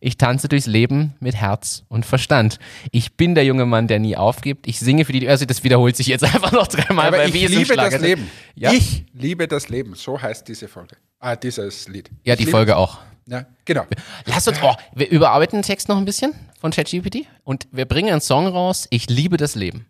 Ich 0.00 0.16
tanze 0.16 0.48
durchs 0.48 0.66
Leben 0.66 1.12
mit 1.20 1.34
Herz 1.34 1.84
und 1.88 2.06
Verstand. 2.06 2.58
Ich 2.92 3.18
bin 3.18 3.34
der 3.34 3.44
junge 3.44 3.66
Mann, 3.66 3.88
der 3.88 3.98
nie 3.98 4.16
aufgibt. 4.16 4.66
Ich 4.68 4.80
singe 4.80 5.04
für 5.04 5.12
die, 5.12 5.28
also 5.28 5.44
das 5.44 5.64
wiederholt 5.64 5.96
sich 5.96 6.06
jetzt 6.06 6.24
einfach 6.34 6.52
noch 6.52 6.66
dreimal, 6.66 7.08
aber 7.08 7.26
ich 7.26 7.34
liebe 7.34 7.76
das. 7.76 8.00
Leben. 8.00 8.30
Ja, 8.54 8.72
Ich 8.72 9.04
liebe 9.12 9.46
das 9.46 9.68
Leben. 9.68 9.94
So 9.96 10.18
heißt 10.18 10.48
diese 10.48 10.66
Folge. 10.66 10.96
Ah, 11.18 11.36
dieses 11.36 11.88
Lied. 11.88 12.10
ja 12.24 12.32
Ich 12.32 12.40
die 12.40 12.46
Folge 12.46 12.78
auch. 12.78 13.00
Ja, 13.30 13.46
genau. 13.64 13.86
Lass 14.24 14.48
uns, 14.48 14.58
oh, 14.60 14.74
wir 14.92 15.08
überarbeiten 15.08 15.58
den 15.58 15.62
Text 15.62 15.88
noch 15.88 15.96
ein 15.96 16.04
bisschen 16.04 16.34
von 16.60 16.72
ChatGPT 16.72 17.28
und 17.44 17.68
wir 17.70 17.84
bringen 17.84 18.10
einen 18.10 18.20
Song 18.20 18.48
raus. 18.48 18.88
Ich 18.90 19.08
liebe 19.08 19.36
das 19.36 19.54
Leben. 19.54 19.86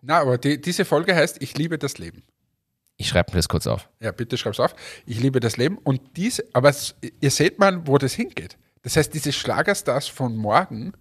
Na, 0.00 0.20
aber 0.20 0.38
die, 0.38 0.60
diese 0.60 0.84
Folge 0.84 1.14
heißt 1.14 1.42
Ich 1.42 1.58
liebe 1.58 1.76
das 1.76 1.98
Leben. 1.98 2.22
Ich 2.98 3.08
schreibe 3.08 3.32
mir 3.32 3.38
das 3.38 3.48
kurz 3.48 3.66
auf. 3.66 3.88
Ja, 3.98 4.12
bitte 4.12 4.38
schreib's 4.38 4.60
auf. 4.60 4.76
Ich 5.06 5.18
liebe 5.18 5.40
das 5.40 5.56
Leben. 5.56 5.76
Und 5.78 6.00
diese, 6.16 6.44
aber 6.52 6.72
ihr 7.20 7.30
seht 7.32 7.58
mal, 7.58 7.84
wo 7.88 7.98
das 7.98 8.12
hingeht. 8.12 8.56
Das 8.82 8.96
heißt, 8.96 9.12
diese 9.12 9.32
Schlagerstars 9.32 10.06
von 10.06 10.36
morgen 10.36 10.92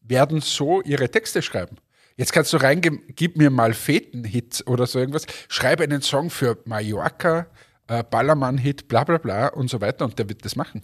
werden 0.00 0.40
so 0.40 0.82
ihre 0.82 1.10
Texte 1.10 1.42
schreiben. 1.42 1.78
Jetzt 2.16 2.32
kannst 2.32 2.52
du 2.52 2.58
reingeben, 2.58 3.02
gib 3.08 3.36
mir 3.36 3.50
mal 3.50 3.74
Feten-Hits 3.74 4.68
oder 4.68 4.86
so 4.86 5.00
irgendwas. 5.00 5.26
Schreibe 5.48 5.82
einen 5.82 6.02
Song 6.02 6.30
für 6.30 6.58
Mallorca, 6.64 7.48
äh, 7.88 8.04
Ballermann-Hit, 8.04 8.86
bla 8.86 9.02
bla 9.02 9.18
bla 9.18 9.48
und 9.48 9.68
so 9.68 9.80
weiter. 9.80 10.04
Und 10.04 10.16
der 10.18 10.28
wird 10.28 10.44
das 10.44 10.54
machen. 10.54 10.82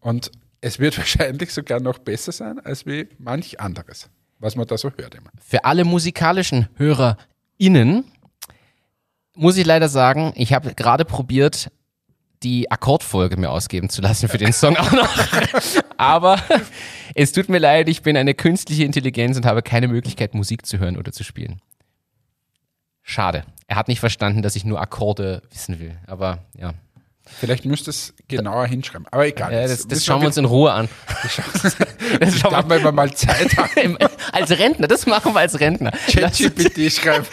Und 0.00 0.30
es 0.60 0.78
wird 0.78 0.96
wahrscheinlich 0.98 1.52
sogar 1.52 1.80
noch 1.80 1.98
besser 1.98 2.32
sein, 2.32 2.60
als 2.60 2.86
wie 2.86 3.08
manch 3.18 3.60
anderes, 3.60 4.10
was 4.38 4.56
man 4.56 4.66
da 4.66 4.76
so 4.76 4.90
hört 4.96 5.14
immer. 5.14 5.30
Für 5.40 5.64
alle 5.64 5.84
musikalischen 5.84 6.68
HörerInnen 6.76 8.04
muss 9.34 9.56
ich 9.56 9.64
leider 9.64 9.88
sagen, 9.88 10.32
ich 10.36 10.52
habe 10.52 10.74
gerade 10.74 11.04
probiert, 11.04 11.70
die 12.42 12.70
Akkordfolge 12.70 13.36
mir 13.36 13.50
ausgeben 13.50 13.90
zu 13.90 14.00
lassen 14.00 14.28
für 14.28 14.38
den 14.38 14.52
Song 14.52 14.76
auch 14.76 14.92
noch. 14.92 15.16
Aber 15.98 16.42
es 17.14 17.32
tut 17.32 17.48
mir 17.48 17.58
leid, 17.58 17.88
ich 17.88 18.02
bin 18.02 18.16
eine 18.16 18.34
künstliche 18.34 18.84
Intelligenz 18.84 19.36
und 19.36 19.44
habe 19.44 19.62
keine 19.62 19.88
Möglichkeit, 19.88 20.34
Musik 20.34 20.64
zu 20.64 20.78
hören 20.78 20.96
oder 20.96 21.12
zu 21.12 21.22
spielen. 21.22 21.60
Schade. 23.02 23.44
Er 23.66 23.76
hat 23.76 23.88
nicht 23.88 24.00
verstanden, 24.00 24.42
dass 24.42 24.56
ich 24.56 24.64
nur 24.64 24.80
Akkorde 24.80 25.42
wissen 25.50 25.78
will. 25.78 25.96
Aber 26.06 26.38
ja, 26.56 26.74
Vielleicht 27.38 27.64
müsst 27.64 27.86
ihr 27.86 27.90
es 27.90 28.12
genauer 28.28 28.66
hinschreiben. 28.66 29.06
Aber 29.10 29.26
egal. 29.26 29.52
äh, 29.52 29.68
das, 29.68 29.86
das 29.86 30.04
schauen 30.04 30.20
wir 30.20 30.26
uns 30.26 30.36
in 30.36 30.44
Ruhe 30.44 30.72
an. 30.72 30.88
Das 32.18 32.34
Ich 32.34 32.42
darf 32.42 32.66
man 32.66 32.80
immer 32.80 32.92
mal 32.92 33.12
Zeit 33.14 33.56
haben. 33.56 33.70
wir 33.98 34.10
als 34.32 34.50
Rentner, 34.50 34.88
das 34.88 35.06
machen 35.06 35.32
wir 35.32 35.40
als 35.40 35.60
Rentner. 35.60 35.92
ChatGPT 36.08 36.92
schreiben. 36.92 37.24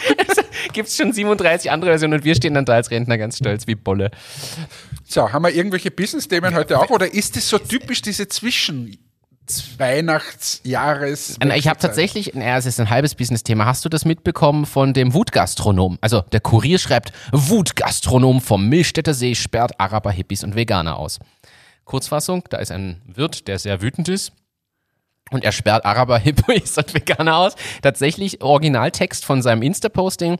Gibt 0.72 0.88
es 0.88 0.96
schon 0.96 1.12
37 1.12 1.70
andere 1.70 1.90
Versionen 1.90 2.14
und 2.14 2.24
wir 2.24 2.34
stehen 2.34 2.54
dann 2.54 2.64
da 2.64 2.74
als 2.74 2.90
Rentner 2.90 3.18
ganz 3.18 3.38
stolz 3.38 3.66
wie 3.66 3.74
Bolle. 3.74 4.10
So, 5.04 5.32
haben 5.32 5.42
wir 5.42 5.54
irgendwelche 5.54 5.90
Business-Themen 5.90 6.54
heute 6.54 6.78
auch 6.78 6.90
oder 6.90 7.12
ist 7.12 7.36
es 7.36 7.48
so 7.48 7.58
typisch 7.58 8.02
diese 8.02 8.28
Zwischen 8.28 8.96
Weihnachtsjahres? 9.78 11.38
Ich 11.56 11.68
habe 11.68 11.78
tatsächlich, 11.78 12.34
naja, 12.34 12.56
es 12.56 12.66
ist 12.66 12.80
ein 12.80 12.90
halbes 12.90 13.14
Business-Thema. 13.14 13.66
Hast 13.66 13.84
du 13.84 13.88
das 13.88 14.04
mitbekommen 14.04 14.66
von 14.66 14.92
dem 14.92 15.14
Wutgastronom? 15.14 15.98
Also 16.00 16.22
der 16.32 16.40
Kurier 16.40 16.78
schreibt, 16.78 17.12
Wutgastronom 17.32 18.40
vom 18.40 18.68
Milchstädter 18.68 19.14
See 19.14 19.34
sperrt 19.34 19.78
Araber, 19.80 20.10
Hippies 20.10 20.44
und 20.44 20.54
Veganer 20.54 20.96
aus. 20.98 21.18
Kurzfassung, 21.84 22.44
da 22.50 22.58
ist 22.58 22.70
ein 22.70 23.00
Wirt, 23.06 23.48
der 23.48 23.58
sehr 23.58 23.80
wütend 23.80 24.08
ist. 24.08 24.32
Und 25.30 25.44
er 25.44 25.52
sperrt 25.52 25.84
Araber, 25.84 26.18
Hippies 26.28 26.76
und 26.78 26.94
Veganer 26.94 27.36
aus. 27.36 27.54
Tatsächlich 27.82 28.42
Originaltext 28.42 29.24
von 29.24 29.42
seinem 29.42 29.62
Insta-Posting. 29.62 30.38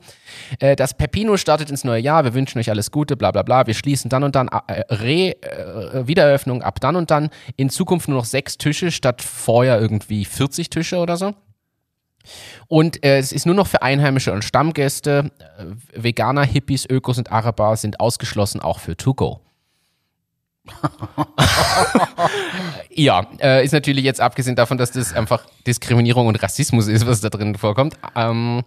Äh, 0.59 0.75
das 0.75 0.93
Pepino 0.95 1.37
startet 1.37 1.69
ins 1.69 1.83
neue 1.83 2.01
Jahr. 2.01 2.23
Wir 2.23 2.33
wünschen 2.33 2.59
euch 2.59 2.69
alles 2.69 2.91
Gute, 2.91 3.15
bla 3.15 3.31
bla 3.31 3.43
bla. 3.43 3.67
Wir 3.67 3.73
schließen 3.73 4.09
dann 4.09 4.23
und 4.23 4.35
dann 4.35 4.47
äh, 4.47 4.81
Re, 4.89 5.35
äh, 5.41 6.07
Wiedereröffnung 6.07 6.63
ab 6.63 6.79
dann 6.79 6.95
und 6.95 7.11
dann. 7.11 7.29
In 7.55 7.69
Zukunft 7.69 8.07
nur 8.07 8.17
noch 8.17 8.25
sechs 8.25 8.57
Tische 8.57 8.91
statt 8.91 9.21
vorher 9.21 9.79
irgendwie 9.79 10.25
40 10.25 10.69
Tische 10.69 10.97
oder 10.97 11.17
so. 11.17 11.33
Und 12.67 13.03
es 13.03 13.31
ist 13.31 13.45
nur 13.45 13.55
noch 13.55 13.67
für 13.67 13.81
Einheimische 13.81 14.33
und 14.33 14.43
Stammgäste. 14.43 15.31
Veganer, 15.95 16.43
Hippies, 16.43 16.85
Ökos 16.87 17.17
und 17.17 17.31
Araber 17.31 17.75
sind 17.77 17.99
ausgeschlossen, 17.99 18.59
auch 18.59 18.79
für 18.79 18.95
To-Go. 18.95 19.39
ja, 22.89 23.25
äh, 23.41 23.63
ist 23.63 23.71
natürlich 23.71 24.03
jetzt 24.03 24.21
abgesehen 24.21 24.55
davon, 24.55 24.77
dass 24.77 24.91
das 24.91 25.13
einfach 25.13 25.45
Diskriminierung 25.65 26.27
und 26.27 26.41
Rassismus 26.41 26.87
ist, 26.87 27.07
was 27.07 27.21
da 27.21 27.29
drin 27.29 27.55
vorkommt. 27.55 27.95
Ähm, 28.15 28.63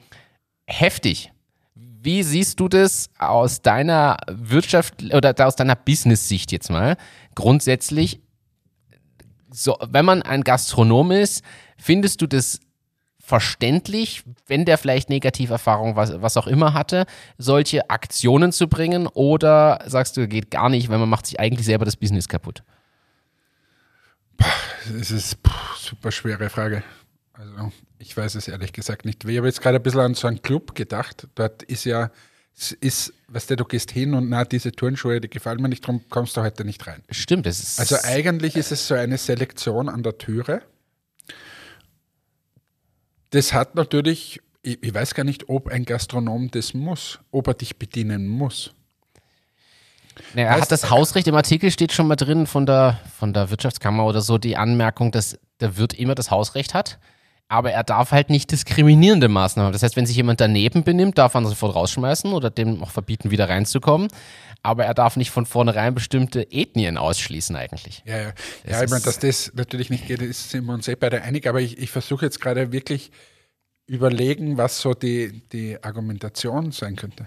heftig. 0.67 1.31
Wie 1.75 2.25
siehst 2.25 2.59
du 2.59 2.69
das 2.69 3.11
aus 3.19 3.63
deiner 3.63 4.17
Wirtschaft 4.29 5.15
oder 5.15 5.35
aus 5.47 5.55
deiner 5.55 5.77
Business-Sicht 5.77 6.51
jetzt 6.51 6.71
mal? 6.71 6.97
Grundsätzlich, 7.37 8.21
so, 9.51 9.77
wenn 9.89 10.05
man 10.05 10.23
ein 10.23 10.43
Gastronom 10.43 11.13
ist, 11.13 11.45
findest 11.77 12.21
du 12.21 12.27
das 12.27 12.59
verständlich, 13.23 14.25
wenn 14.49 14.65
der 14.65 14.77
vielleicht 14.77 15.09
Negativerfahrung, 15.09 15.97
was, 15.97 16.21
was 16.21 16.37
auch 16.37 16.49
immer 16.49 16.75
hatte, 16.75 17.07
solche 17.39 17.89
Aktionen 17.89 18.53
zu 18.53 18.69
bringen? 18.69 19.07
Oder 19.07 19.79
sagst 19.87 20.17
du, 20.17 20.27
geht 20.27 20.51
gar 20.51 20.69
nicht, 20.69 20.89
weil 20.89 20.99
man 20.99 21.09
macht 21.09 21.27
sich 21.27 21.39
eigentlich 21.39 21.65
selber 21.65 21.85
das 21.85 21.97
Business 21.97 22.29
kaputt? 22.29 22.65
Das 24.99 25.13
ist 25.13 25.41
puh, 25.43 25.53
super 25.79 26.11
schwere 26.11 26.51
Frage. 26.51 26.83
Also 27.33 27.73
ich 27.99 28.17
weiß 28.17 28.35
es 28.35 28.49
ehrlich 28.49 28.73
gesagt 28.73 29.05
nicht. 29.05 29.25
Ich 29.25 29.37
habe 29.37 29.47
jetzt 29.47 29.63
gerade 29.63 29.77
ein 29.77 29.83
bisschen 29.83 30.01
an 30.01 30.15
so 30.15 30.27
einen 30.27 30.43
Club 30.43 30.75
gedacht. 30.75 31.29
Dort 31.37 31.63
ist 31.63 31.85
ja, 31.85 32.11
es 32.57 32.73
ist, 32.73 33.15
weißt 33.29 33.51
du, 33.51 33.57
du 33.57 33.65
gehst 33.65 33.93
hin 33.93 34.15
und 34.15 34.29
na, 34.29 34.45
diese 34.45 34.73
Turnschuhe, 34.73 35.21
die 35.21 35.31
gefallen 35.31 35.63
mir 35.63 35.69
nicht, 35.69 35.85
darum 35.85 36.03
kommst 36.11 36.37
du 36.37 36.43
heute 36.43 36.65
nicht 36.65 36.85
rein. 36.89 37.03
Stimmt, 37.09 37.47
das 37.47 37.61
ist. 37.61 37.79
Also 37.79 37.97
eigentlich 38.03 38.57
ist 38.57 38.73
es 38.73 38.89
so 38.89 38.95
eine 38.95 39.17
Selektion 39.17 39.89
an 39.89 40.03
der 40.03 40.19
Türe. 40.19 40.63
Das 43.33 43.53
hat 43.53 43.75
natürlich, 43.75 44.41
ich, 44.63 44.83
ich 44.83 44.95
weiß 44.95 45.15
gar 45.15 45.25
nicht, 45.25 45.49
ob 45.49 45.69
ein 45.69 45.85
Gastronom 45.85 46.51
das 46.51 46.73
muss, 46.75 47.19
ob 47.31 47.49
er 47.49 47.55
dich 47.55 47.79
bedienen 47.79 48.29
muss. 48.29 48.73
naja, 50.35 50.49
er 50.49 50.61
hat 50.61 50.71
das 50.71 50.91
Hausrecht, 50.91 51.27
im 51.27 51.35
Artikel 51.35 51.71
steht 51.71 51.93
schon 51.93 52.07
mal 52.07 52.17
drin 52.17 52.47
von 52.47 52.67
der, 52.67 53.01
von 53.19 53.33
der 53.33 53.51
Wirtschaftskammer 53.51 54.05
oder 54.07 54.21
so, 54.21 54.39
die 54.39 54.57
Anmerkung, 54.57 55.11
dass 55.11 55.39
der 55.61 55.77
Wirt 55.79 55.95
immer 55.95 56.15
das 56.15 56.31
Hausrecht 56.31 56.75
hat. 56.75 56.99
aber 57.49 57.71
er 57.71 57.85
darf 57.85 58.13
halt 58.13 58.31
nicht 58.31 58.51
diskriminierende 58.51 59.29
Maßnahmen. 59.29 59.73
Das 59.73 59.83
heißt, 59.83 59.95
wenn 59.97 60.07
sich 60.07 60.17
jemand 60.17 60.41
daneben 60.41 60.85
benimmt, 60.85 61.19
darf 61.19 61.35
man 61.35 61.45
sofort 61.45 61.75
rausschmeißen 61.75 62.33
oder 62.33 62.49
dem 62.49 62.83
auch 62.83 62.91
verbieten, 62.91 63.31
wieder 63.31 63.49
reinzukommen. 63.49 64.09
Aber 64.65 64.85
er 64.85 64.95
darf 64.95 65.17
nicht 65.17 65.31
von 65.31 65.45
vornherein 65.45 65.95
bestimmte 65.95 66.47
Ethnien 66.53 66.97
ausschließen 66.97 67.57
eigentlich. 67.57 68.03
Ja, 68.07 68.17
ja. 68.17 68.33
Ja 68.69 68.83
ich 68.85 68.91
meine, 68.91 69.03
dass 69.03 69.19
das 69.19 69.51
natürlich 69.55 69.91
nicht 69.91 70.07
geht, 70.07 70.23
ist, 70.23 70.51
sind 70.51 70.65
wir 70.67 70.73
uns 70.75 70.87
eh 70.87 70.95
beide 70.95 71.23
einig, 71.23 71.49
aber 71.49 71.61
ich, 71.61 71.79
ich 71.79 71.91
versuche 71.91 72.25
jetzt 72.27 72.41
gerade 72.41 72.71
wirklich 72.73 73.11
überlegen, 73.87 74.57
was 74.59 74.81
so 74.81 74.95
die, 74.95 75.43
die 75.53 75.83
Argumentation 75.83 76.71
sein 76.73 76.97
könnte. 76.97 77.27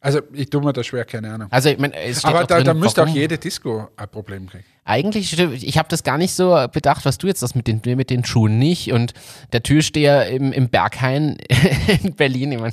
Also 0.00 0.20
ich 0.32 0.50
tue 0.50 0.62
mir 0.62 0.72
da 0.72 0.84
schwer, 0.84 1.04
keine 1.04 1.32
Ahnung. 1.32 1.48
Also 1.50 1.68
ich 1.68 1.78
meine, 1.78 1.94
Aber 2.22 2.44
da, 2.44 2.56
drin, 2.56 2.64
da 2.66 2.74
müsste 2.74 3.02
auch 3.02 3.08
jede 3.08 3.38
Disco 3.38 3.88
ein 3.96 4.08
Problem 4.08 4.48
kriegen. 4.48 4.64
Eigentlich, 4.84 5.36
ich 5.38 5.78
habe 5.78 5.88
das 5.88 6.04
gar 6.04 6.16
nicht 6.16 6.32
so 6.32 6.66
bedacht, 6.72 7.04
was 7.04 7.18
du 7.18 7.26
jetzt 7.26 7.42
das 7.42 7.54
mit 7.54 7.66
den, 7.66 7.80
mit 7.96 8.08
den 8.10 8.24
Schuhen 8.24 8.58
nicht. 8.58 8.92
Und 8.92 9.14
der 9.52 9.62
Türsteher 9.62 10.28
im, 10.28 10.52
im 10.52 10.68
Berghain 10.68 11.38
in 12.02 12.14
Berlin, 12.14 12.52
ich 12.52 12.60
mein, 12.60 12.72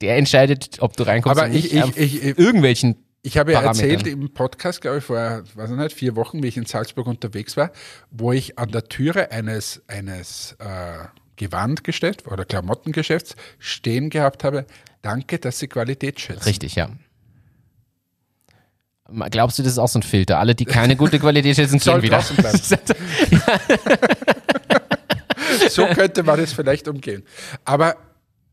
der 0.00 0.16
entscheidet, 0.16 0.78
ob 0.80 0.96
du 0.96 1.04
reinkommst 1.04 1.38
Aber 1.38 1.46
oder 1.48 1.54
nicht. 1.56 1.72
ich- 1.72 1.96
ich- 1.96 2.22
ich- 2.24 2.38
irgendwelchen. 2.38 2.96
Ich 3.24 3.38
habe 3.38 3.52
ja 3.52 3.62
erzählt 3.62 4.08
im 4.08 4.34
Podcast, 4.34 4.80
glaube 4.80 4.98
ich, 4.98 5.04
vor, 5.04 5.44
weiß 5.54 5.70
ich 5.70 5.76
nicht, 5.76 5.96
vier 5.96 6.16
Wochen, 6.16 6.42
wie 6.42 6.48
ich 6.48 6.56
in 6.56 6.66
Salzburg 6.66 7.06
unterwegs 7.06 7.56
war, 7.56 7.70
wo 8.10 8.32
ich 8.32 8.58
an 8.58 8.72
der 8.72 8.82
Türe 8.84 9.30
eines, 9.30 9.80
eines 9.86 10.56
äh, 10.58 11.04
Gewandgeschäfts 11.36 12.26
oder 12.26 12.44
Klamottengeschäfts 12.44 13.36
stehen 13.60 14.10
gehabt 14.10 14.42
habe, 14.42 14.66
danke, 15.02 15.38
dass 15.38 15.60
Sie 15.60 15.68
Qualität 15.68 16.18
schätzen. 16.18 16.42
Richtig, 16.42 16.74
ja. 16.74 16.90
Glaubst 19.30 19.58
du, 19.58 19.62
das 19.62 19.72
ist 19.72 19.78
auch 19.78 19.88
so 19.88 20.00
ein 20.00 20.02
Filter? 20.02 20.40
Alle, 20.40 20.56
die 20.56 20.64
keine 20.64 20.96
gute 20.96 21.20
Qualität 21.20 21.56
schätzen, 21.56 21.78
gehen 21.78 22.02
wieder. 22.02 22.22
so 25.68 25.86
könnte 25.86 26.24
man 26.24 26.40
das 26.40 26.52
vielleicht 26.52 26.88
umgehen. 26.88 27.22
Aber 27.64 27.96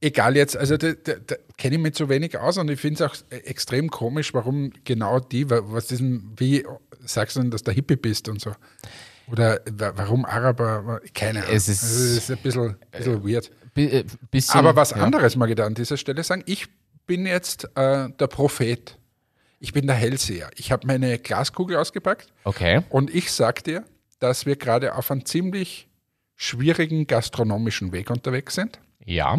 egal 0.02 0.36
jetzt, 0.36 0.56
also 0.58 0.78
da, 0.78 0.94
da, 0.94 1.14
da 1.26 1.36
kenne 1.58 1.76
ich 1.76 1.82
mich 1.82 1.94
zu 1.94 2.10
wenig 2.10 2.38
aus 2.38 2.58
und 2.58 2.70
ich 2.70 2.80
finde 2.80 3.04
es 3.04 3.12
auch 3.12 3.16
extrem 3.32 3.90
komisch, 3.90 4.34
warum 4.34 4.72
genau 4.84 5.20
die, 5.20 5.50
wa- 5.50 5.62
was 5.64 5.88
denn, 5.88 6.32
wie 6.38 6.66
sagst 7.06 7.36
du 7.36 7.42
denn, 7.42 7.52
dass 7.52 7.64
du 7.64 7.72
Hippie 7.72 7.96
bist 7.96 8.30
und 8.30 8.40
so? 8.42 8.52
Oder 9.32 9.60
wa- 9.72 9.94
warum 9.96 10.26
Araber? 10.26 11.02
Keine 11.14 11.44
Ahnung. 11.44 11.56
Es 11.56 11.68
ist- 11.70 11.84
also 11.84 12.16
das 12.16 12.24
ist 12.24 12.32
ein 12.32 12.38
bisschen, 12.44 12.76
bisschen 12.92 13.24
weird. 13.28 13.52
Bi- 13.74 13.86
äh, 13.90 14.04
bisschen, 14.32 14.60
Aber 14.60 14.76
was 14.76 14.92
ja. 14.92 14.98
anderes 14.98 15.36
mag 15.36 15.50
ich 15.50 15.56
da 15.56 15.66
an 15.66 15.76
dieser 15.76 15.98
Stelle 15.98 16.24
sagen. 16.24 16.44
Ich 16.46 16.68
bin 17.06 17.26
jetzt 17.26 17.66
äh, 17.76 18.10
der 18.10 18.28
Prophet. 18.28 18.98
Ich 19.60 19.74
bin 19.74 19.86
der 19.88 19.96
Hellseher. 19.96 20.50
Ich 20.56 20.72
habe 20.72 20.88
meine 20.88 21.20
Glaskugel 21.20 21.76
ausgepackt 21.78 22.28
Okay. 22.46 22.82
und 22.90 23.14
ich 23.14 23.32
sag 23.32 23.64
dir, 23.66 23.84
dass 24.20 24.46
wir 24.46 24.56
gerade 24.56 24.96
auf 24.96 25.12
einem 25.12 25.26
ziemlich 25.26 25.88
schwierigen 26.36 27.06
gastronomischen 27.08 27.92
Weg 27.92 28.10
unterwegs 28.10 28.56
sind. 28.56 28.80
Ja. 29.06 29.38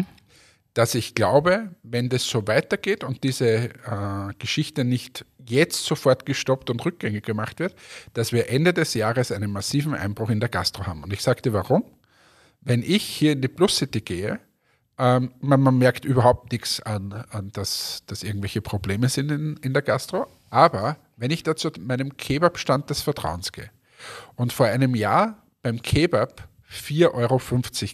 Dass 0.73 0.95
ich 0.95 1.15
glaube, 1.15 1.75
wenn 1.83 2.07
das 2.07 2.23
so 2.23 2.47
weitergeht 2.47 3.03
und 3.03 3.23
diese 3.23 3.47
äh, 3.47 4.33
Geschichte 4.39 4.85
nicht 4.85 5.25
jetzt 5.45 5.83
sofort 5.83 6.25
gestoppt 6.25 6.69
und 6.69 6.85
rückgängig 6.85 7.25
gemacht 7.25 7.59
wird, 7.59 7.75
dass 8.13 8.31
wir 8.31 8.49
Ende 8.49 8.73
des 8.73 8.93
Jahres 8.93 9.31
einen 9.31 9.51
massiven 9.51 9.93
Einbruch 9.93 10.29
in 10.29 10.39
der 10.39 10.49
Gastro 10.49 10.85
haben. 10.85 11.03
Und 11.03 11.11
ich 11.11 11.21
sag 11.21 11.43
dir 11.43 11.53
warum. 11.53 11.83
Wenn 12.61 12.83
ich 12.83 13.03
hier 13.03 13.33
in 13.33 13.41
die 13.41 13.47
Plus 13.47 13.77
City 13.77 14.01
gehe, 14.01 14.39
ähm, 14.97 15.31
man, 15.39 15.61
man 15.61 15.77
merkt 15.77 16.05
überhaupt 16.05 16.51
nichts 16.51 16.79
an, 16.79 17.11
an 17.31 17.51
dass, 17.51 18.03
dass 18.05 18.23
irgendwelche 18.23 18.61
Probleme 18.61 19.09
sind 19.09 19.31
in, 19.31 19.57
in 19.57 19.73
der 19.73 19.81
Gastro. 19.81 20.27
Aber 20.51 20.97
wenn 21.17 21.31
ich 21.31 21.43
da 21.43 21.55
zu 21.55 21.71
meinem 21.79 22.17
Kebab-Stand 22.17 22.89
des 22.89 23.01
Vertrauens 23.01 23.51
gehe 23.51 23.71
und 24.35 24.53
vor 24.53 24.67
einem 24.67 24.95
Jahr 24.95 25.43
beim 25.63 25.81
Kebab 25.81 26.47
4,50 26.71 27.13
Euro 27.13 27.41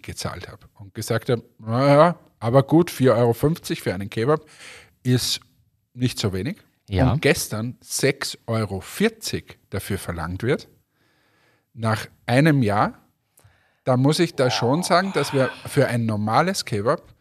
gezahlt 0.01 0.47
habe 0.47 0.67
und 0.79 0.93
gesagt 0.93 1.29
habe, 1.29 1.43
naja, 1.59 2.19
aber 2.39 2.63
gut, 2.63 2.91
4,50 2.91 3.15
Euro 3.17 3.33
für 3.33 3.93
einen 3.93 4.09
Kebab 4.09 4.45
ist 5.03 5.41
nicht 5.93 6.19
so 6.19 6.33
wenig. 6.33 6.57
Ja. 6.89 7.11
Und 7.11 7.21
gestern 7.21 7.77
6,40 7.83 8.37
Euro 8.47 8.83
dafür 9.69 9.97
verlangt 9.97 10.43
wird, 10.43 10.69
nach 11.73 12.07
einem 12.25 12.63
Jahr, 12.63 12.99
da 13.83 13.97
muss 13.97 14.19
ich 14.19 14.35
da 14.35 14.49
schon 14.49 14.83
sagen, 14.83 15.11
dass 15.13 15.33
wir 15.33 15.49
für 15.65 15.87
ein 15.87 16.05
normales 16.05 16.65
Kebab, 16.65 17.13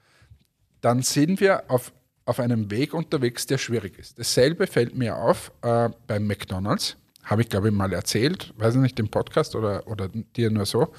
dann 0.81 1.03
sind 1.03 1.41
wir 1.41 1.64
auf, 1.69 1.93
auf 2.25 2.39
einem 2.39 2.71
Weg 2.71 2.95
unterwegs, 2.95 3.47
der 3.47 3.59
schwierig 3.59 3.99
ist. 3.99 4.19
Dasselbe 4.19 4.67
fällt 4.67 4.95
mir 4.95 5.17
auf 5.17 5.53
äh, 5.62 5.91
beim 6.07 6.27
McDonalds, 6.27 6.97
habe 7.25 7.43
ich 7.43 7.49
glaube 7.49 7.69
ich 7.69 7.75
mal 7.75 7.93
erzählt, 7.93 8.55
weiß 8.57 8.77
ich 8.77 8.81
nicht, 8.81 8.99
im 8.99 9.09
Podcast 9.09 9.57
oder, 9.57 9.87
oder 9.87 10.09
dir 10.09 10.51
nur 10.51 10.67
so. 10.67 10.93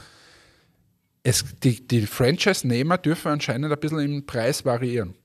Es, 1.27 1.43
die 1.61 1.85
die 1.85 2.05
Franchise-Nehmer 2.07 2.97
dürfen 2.97 3.31
anscheinend 3.33 3.71
ein 3.71 3.79
bisschen 3.79 3.99
im 3.99 4.25
Preis 4.25 4.63
variieren. 4.63 5.15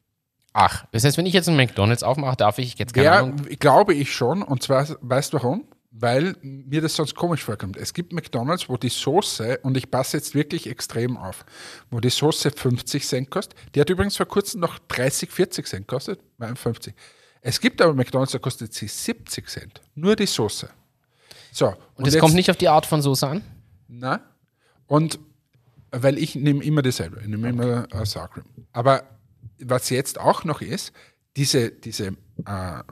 Ach, 0.52 0.84
das 0.90 1.04
heißt, 1.04 1.16
wenn 1.16 1.26
ich 1.26 1.32
jetzt 1.32 1.48
einen 1.48 1.56
McDonalds 1.56 2.02
aufmache, 2.02 2.36
darf 2.36 2.58
ich 2.58 2.74
jetzt 2.78 2.92
keine 2.92 3.04
Ja, 3.06 3.18
Ahnung. 3.20 3.36
glaube 3.60 3.94
ich 3.94 4.12
schon. 4.12 4.42
Und 4.42 4.62
zwar, 4.62 4.86
weißt 5.00 5.32
du 5.32 5.36
warum? 5.38 5.64
Weil 5.92 6.34
mir 6.42 6.80
das 6.80 6.96
sonst 6.96 7.14
komisch 7.14 7.44
vorkommt. 7.44 7.76
Es 7.76 7.94
gibt 7.94 8.12
McDonalds, 8.12 8.68
wo 8.68 8.76
die 8.76 8.88
Soße, 8.88 9.58
und 9.62 9.76
ich 9.76 9.90
passe 9.90 10.16
jetzt 10.16 10.34
wirklich 10.34 10.68
extrem 10.68 11.16
auf, 11.16 11.44
wo 11.90 12.00
die 12.00 12.10
Soße 12.10 12.50
50 12.50 13.06
Cent 13.06 13.30
kostet. 13.30 13.56
Die 13.74 13.80
hat 13.80 13.88
übrigens 13.88 14.16
vor 14.16 14.26
kurzem 14.26 14.60
noch 14.60 14.78
30, 14.88 15.30
40 15.30 15.66
Cent 15.66 15.86
kostet. 15.86 16.18
Nein, 16.38 16.56
50. 16.56 16.94
Es 17.42 17.60
gibt 17.60 17.80
aber 17.80 17.94
McDonalds, 17.94 18.32
da 18.32 18.38
kostet 18.38 18.74
sie 18.74 18.88
70 18.88 19.48
Cent. 19.48 19.80
Nur 19.94 20.16
die 20.16 20.26
Soße. 20.26 20.68
So. 21.52 21.66
Und, 21.68 21.76
Und 21.94 22.06
es 22.08 22.18
kommt 22.18 22.34
nicht 22.34 22.50
auf 22.50 22.56
die 22.56 22.68
Art 22.68 22.86
von 22.86 23.00
Soße 23.02 23.28
an? 23.28 23.42
na? 23.86 24.20
Und 24.88 25.18
weil 25.92 26.18
ich 26.18 26.34
nehme 26.34 26.64
immer 26.64 26.82
dasselbe, 26.82 27.20
ich 27.20 27.28
nehme 27.28 27.48
immer 27.50 27.92
äh, 27.94 28.06
Sour 28.06 28.28
Cream. 28.28 28.44
Aber 28.72 29.04
was 29.58 29.90
jetzt 29.90 30.18
auch 30.18 30.44
noch 30.44 30.60
ist, 30.60 30.92
diese, 31.36 31.70
diese 31.70 32.16
äh, 32.46 32.82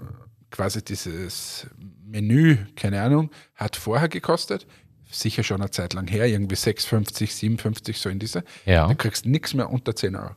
quasi 0.51 0.85
dieses 0.85 1.67
Menü, 2.05 2.59
keine 2.77 3.01
Ahnung, 3.03 3.31
hat 3.55 3.77
vorher 3.77 4.09
gekostet, 4.09 4.67
sicher 5.11 5.43
schon 5.43 5.61
eine 5.61 5.71
Zeit 5.71 5.95
lang 5.95 6.07
her, 6.09 6.27
irgendwie 6.27 6.55
6,50, 6.57 7.31
57, 7.31 7.99
so 7.99 8.09
in 8.09 8.19
dieser. 8.19 8.45
Ja. 8.65 8.87
Da 8.87 8.95
kriegst 8.95 9.25
du 9.25 9.31
nichts 9.31 9.55
mehr 9.55 9.71
unter 9.71 9.95
10 9.95 10.17
Euro. 10.17 10.37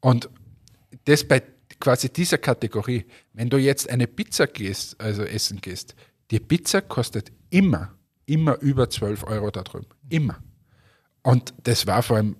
Und 0.00 0.28
das 1.04 1.26
bei 1.26 1.42
quasi 1.78 2.10
dieser 2.10 2.38
Kategorie, 2.38 3.06
wenn 3.32 3.48
du 3.48 3.58
jetzt 3.58 3.88
eine 3.88 4.06
Pizza 4.06 4.46
gehst, 4.46 5.00
also 5.00 5.22
essen 5.22 5.60
gehst, 5.60 5.94
die 6.30 6.40
Pizza 6.40 6.80
kostet 6.80 7.32
immer, 7.50 7.94
immer 8.26 8.58
über 8.60 8.88
12 8.88 9.24
Euro 9.24 9.50
da 9.50 9.62
drüben. 9.62 9.86
Immer. 10.08 10.38
Und 11.22 11.54
das 11.64 11.86
war 11.86 12.02
vor 12.02 12.16
allem 12.16 12.36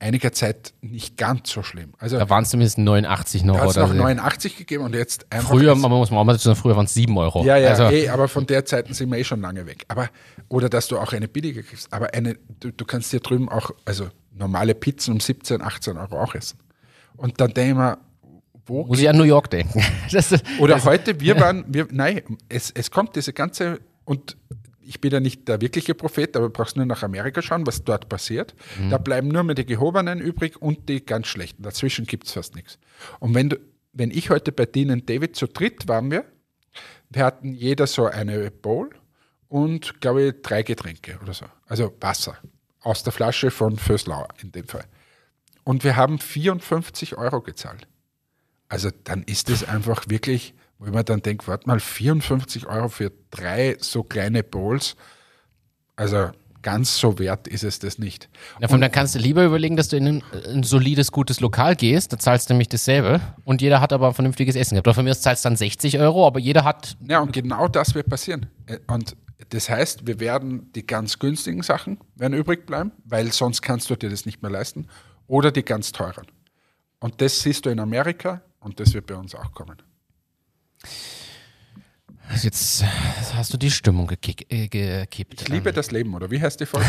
einiger 0.00 0.32
Zeit 0.32 0.74
nicht 0.82 1.16
ganz 1.16 1.50
so 1.50 1.62
schlimm. 1.62 1.92
Also 1.98 2.18
Da 2.18 2.28
waren 2.28 2.42
es 2.42 2.50
zumindest 2.50 2.78
89 2.78 3.44
noch 3.44 3.56
da 3.56 3.62
hat 3.62 3.70
es 3.70 3.76
noch 3.76 3.88
so. 3.88 3.94
89 3.94 4.56
gegeben 4.56 4.84
und 4.84 4.94
jetzt 4.94 5.26
einfach. 5.32 5.50
Früher, 5.50 5.74
man 5.74 5.90
muss 5.90 6.10
man 6.10 6.20
auch 6.20 6.24
mal 6.24 6.32
dazu 6.32 6.48
sagen, 6.48 6.56
früher 6.60 6.76
waren 6.76 6.84
es 6.84 6.94
7 6.94 7.16
Euro. 7.16 7.44
ja, 7.44 7.56
ja, 7.56 7.70
also, 7.70 7.84
eh, 7.84 8.08
aber 8.08 8.28
von 8.28 8.46
der 8.46 8.64
Zeiten 8.64 8.92
sind 8.92 9.10
wir 9.10 9.18
eh 9.18 9.24
schon 9.24 9.40
lange 9.40 9.66
weg. 9.66 9.84
Aber, 9.88 10.10
oder 10.48 10.68
dass 10.68 10.88
du 10.88 10.98
auch 10.98 11.12
eine 11.12 11.28
billige 11.28 11.62
kriegst. 11.62 11.92
Aber 11.92 12.12
eine, 12.12 12.36
du, 12.60 12.70
du 12.70 12.84
kannst 12.84 13.12
dir 13.12 13.20
drüben 13.20 13.48
auch, 13.48 13.70
also 13.84 14.08
normale 14.32 14.74
Pizzen 14.74 15.14
um 15.14 15.20
17, 15.20 15.62
18 15.62 15.96
Euro 15.96 16.20
auch 16.20 16.34
essen. 16.34 16.58
Und 17.16 17.40
dann 17.40 17.54
denke 17.54 17.70
ich 17.70 17.76
mir, 17.76 17.98
wo 18.66 18.84
muss 18.84 18.98
ich 18.98 19.08
an 19.08 19.16
New 19.16 19.24
York 19.24 19.50
denken. 19.50 19.82
Das, 20.10 20.32
Oder 20.58 20.82
heute, 20.84 21.20
wir 21.20 21.38
waren, 21.40 21.64
wir, 21.68 21.86
nein, 21.90 22.22
es, 22.48 22.70
es 22.70 22.90
kommt 22.90 23.16
diese 23.16 23.32
ganze, 23.32 23.80
und 24.04 24.36
ich 24.86 25.00
bin 25.00 25.12
ja 25.12 25.20
nicht 25.20 25.48
der 25.48 25.60
wirkliche 25.60 25.94
Prophet, 25.94 26.36
aber 26.36 26.46
du 26.46 26.52
brauchst 26.52 26.76
nur 26.76 26.86
nach 26.86 27.02
Amerika 27.02 27.42
schauen, 27.42 27.66
was 27.66 27.84
dort 27.84 28.08
passiert. 28.08 28.54
Da 28.90 28.98
bleiben 28.98 29.28
nur 29.28 29.42
mehr 29.42 29.54
die 29.54 29.66
Gehobenen 29.66 30.20
übrig 30.20 30.60
und 30.60 30.88
die 30.88 31.04
ganz 31.04 31.26
Schlechten. 31.26 31.62
Dazwischen 31.62 32.06
gibt 32.06 32.26
es 32.26 32.32
fast 32.32 32.54
nichts. 32.54 32.78
Und 33.20 33.34
wenn, 33.34 33.50
du, 33.50 33.58
wenn 33.92 34.10
ich 34.10 34.30
heute 34.30 34.52
bei 34.52 34.66
Dean 34.66 35.04
David 35.06 35.36
zu 35.36 35.46
dritt 35.46 35.88
waren 35.88 36.10
wir, 36.10 36.24
wir 37.10 37.24
hatten 37.24 37.52
jeder 37.52 37.86
so 37.86 38.06
eine 38.06 38.50
Bowl 38.50 38.90
und, 39.48 40.00
glaube 40.00 40.22
ich, 40.22 40.34
drei 40.42 40.62
Getränke 40.62 41.18
oder 41.22 41.32
so. 41.32 41.46
Also 41.66 41.94
Wasser 42.00 42.36
aus 42.80 43.02
der 43.02 43.12
Flasche 43.12 43.50
von 43.50 43.76
Föslauer 43.76 44.28
in 44.42 44.52
dem 44.52 44.66
Fall. 44.66 44.84
Und 45.64 45.84
wir 45.84 45.96
haben 45.96 46.18
54 46.18 47.16
Euro 47.16 47.40
gezahlt. 47.40 47.88
Also 48.68 48.90
dann 49.04 49.22
ist 49.22 49.50
es 49.50 49.64
einfach 49.64 50.08
wirklich, 50.08 50.54
wo 50.78 50.86
ich 50.86 50.92
mir 50.92 51.04
dann 51.04 51.22
denke, 51.22 51.46
warte 51.46 51.66
mal, 51.68 51.80
54 51.80 52.66
Euro 52.66 52.88
für 52.88 53.12
drei 53.30 53.76
so 53.80 54.02
kleine 54.02 54.42
Bowls. 54.42 54.96
Also 55.96 56.30
ganz 56.62 56.98
so 56.98 57.18
wert 57.18 57.46
ist 57.46 57.62
es 57.62 57.78
das 57.78 57.98
nicht. 57.98 58.28
Ja, 58.58 58.68
von 58.68 58.80
dann 58.80 58.90
kannst 58.90 59.14
du 59.14 59.18
lieber 59.18 59.44
überlegen, 59.44 59.76
dass 59.76 59.88
du 59.88 59.96
in 59.96 60.06
ein, 60.08 60.22
ein 60.48 60.62
solides, 60.62 61.12
gutes 61.12 61.40
Lokal 61.40 61.76
gehst, 61.76 62.12
da 62.12 62.18
zahlst 62.18 62.48
du 62.48 62.54
nämlich 62.54 62.68
dasselbe 62.68 63.20
und 63.44 63.60
jeder 63.62 63.80
hat 63.80 63.92
aber 63.92 64.08
ein 64.08 64.14
vernünftiges 64.14 64.56
Essen 64.56 64.74
gehabt. 64.74 64.88
Oder 64.88 64.94
von 64.94 65.04
mir 65.04 65.10
aus 65.12 65.20
zahlst 65.20 65.44
du 65.44 65.48
dann 65.50 65.56
60 65.56 65.98
Euro, 65.98 66.26
aber 66.26 66.40
jeder 66.40 66.64
hat, 66.64 66.96
Ja, 67.06 67.20
und 67.20 67.32
genau 67.32 67.68
das 67.68 67.94
wird 67.94 68.08
passieren. 68.08 68.46
Äh, 68.66 68.78
Und 68.88 69.14
das 69.50 69.68
heißt, 69.68 70.06
wir 70.06 70.20
werden 70.20 70.72
die 70.72 70.86
ganz 70.86 71.18
günstigen 71.18 71.62
Sachen 71.62 71.98
werden 72.16 72.32
übrig 72.32 72.66
bleiben, 72.66 72.92
weil 73.04 73.30
sonst 73.32 73.60
kannst 73.60 73.90
du 73.90 73.96
dir 73.96 74.08
das 74.08 74.24
nicht 74.26 74.42
mehr 74.42 74.50
leisten. 74.50 74.88
Oder 75.26 75.52
die 75.52 75.64
ganz 75.64 75.92
teuren. 75.92 76.26
Und 76.98 77.20
das 77.20 77.40
siehst 77.40 77.66
du 77.66 77.70
in 77.70 77.78
Amerika 77.78 78.40
und 78.60 78.80
das 78.80 78.94
wird 78.94 79.06
bei 79.06 79.14
uns 79.16 79.34
auch 79.34 79.52
kommen. 79.52 79.76
Jetzt 82.42 82.84
hast 83.34 83.52
du 83.52 83.56
die 83.56 83.70
Stimmung 83.70 84.06
gekick, 84.06 84.50
äh, 84.52 84.68
gekippt. 84.68 85.42
Ich 85.42 85.48
liebe 85.48 85.72
das 85.72 85.90
Leben, 85.90 86.14
oder 86.14 86.30
wie 86.30 86.40
heißt 86.40 86.60
die 86.60 86.66
Folge? 86.66 86.86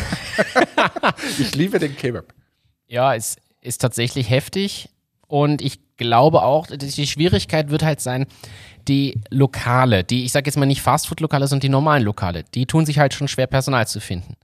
ich 1.40 1.56
liebe 1.56 1.80
den 1.80 1.96
Kebab. 1.96 2.34
Ja, 2.88 3.16
es 3.16 3.38
ist 3.62 3.82
tatsächlich 3.82 4.30
heftig 4.30 4.90
und 5.28 5.62
ich 5.62 5.80
glaube 5.98 6.44
auch, 6.44 6.68
die 6.68 7.08
Schwierigkeit 7.08 7.70
wird 7.70 7.84
halt 7.84 8.02
sein, 8.02 8.26
die 8.88 9.20
Lokale, 9.30 10.04
die, 10.04 10.26
ich 10.26 10.32
sage 10.32 10.48
jetzt 10.48 10.58
mal 10.58 10.66
nicht 10.66 10.82
Fastfood-Lokale, 10.82 11.48
sondern 11.48 11.62
die 11.62 11.70
normalen 11.70 12.04
Lokale, 12.04 12.44
die 12.54 12.66
tun 12.66 12.86
sich 12.86 13.00
halt 13.00 13.14
schon 13.14 13.28
schwer, 13.28 13.48
Personal 13.48 13.88
zu 13.88 14.00
finden. 14.00 14.36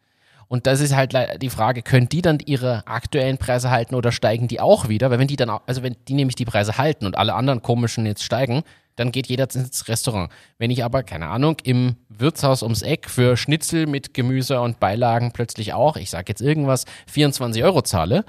Und 0.47 0.68
das 0.68 0.82
ist 0.82 0.93
halt 0.93 1.16
die 1.41 1.49
Frage, 1.49 1.82
können 1.82 2.10
die 2.10 2.22
dann 2.22 2.39
ihre 2.45 2.86
aktuellen 2.86 3.38
Preise 3.38 3.70
halten 3.70 3.95
oder 3.95 4.12
steigen 4.12 4.49
die 4.49 4.60
auch 4.60 4.89
wieder? 4.89 5.10
Weil 5.10 5.20
wenn 5.20 5.30
die 5.30 5.38
dann, 5.38 5.49
also 5.49 5.82
wenn 5.82 5.95
die 6.10 6.14
nämlich 6.14 6.36
die 6.36 6.43
Preise 6.43 6.78
halten 6.78 7.06
und 7.06 7.18
alle 7.18 7.36
anderen 7.36 7.62
komischen 7.62 8.06
jetzt 8.06 8.24
steigen, 8.24 8.64
dann 9.02 9.12
geht 9.12 9.28
jeder 9.28 9.47
ins 9.54 9.88
Restaurant. 9.88 10.32
Wenn 10.60 10.70
ich 10.70 10.84
aber, 10.84 11.02
keine 11.02 11.28
Ahnung, 11.28 11.58
im 11.64 11.95
Wirtshaus 12.08 12.62
ums 12.62 12.84
Eck 12.84 13.10
für 13.10 13.36
Schnitzel 13.36 13.88
mit 13.88 14.14
Gemüse 14.14 14.62
und 14.62 14.80
Beilagen 14.80 15.32
plötzlich 15.32 15.74
auch, 15.74 15.97
ich 15.97 16.12
sage 16.12 16.26
jetzt 16.30 16.41
irgendwas, 16.41 16.86
24 17.08 17.64
Euro 17.64 17.82
zahle, 17.82 18.24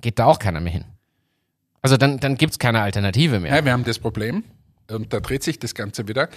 geht 0.00 0.20
da 0.20 0.26
auch 0.26 0.38
keiner 0.38 0.60
mehr 0.60 0.72
hin. 0.72 0.84
Also 1.82 1.96
dann, 1.96 2.20
dann 2.20 2.36
gibt 2.36 2.52
es 2.52 2.58
keine 2.60 2.80
Alternative 2.80 3.40
mehr. 3.40 3.56
Ja, 3.56 3.64
wir 3.64 3.72
haben 3.72 3.84
das 3.84 3.98
Problem, 3.98 4.44
und 4.88 5.12
da 5.12 5.18
dreht 5.18 5.42
sich 5.42 5.58
das 5.58 5.74
Ganze 5.74 6.06
wieder, 6.06 6.28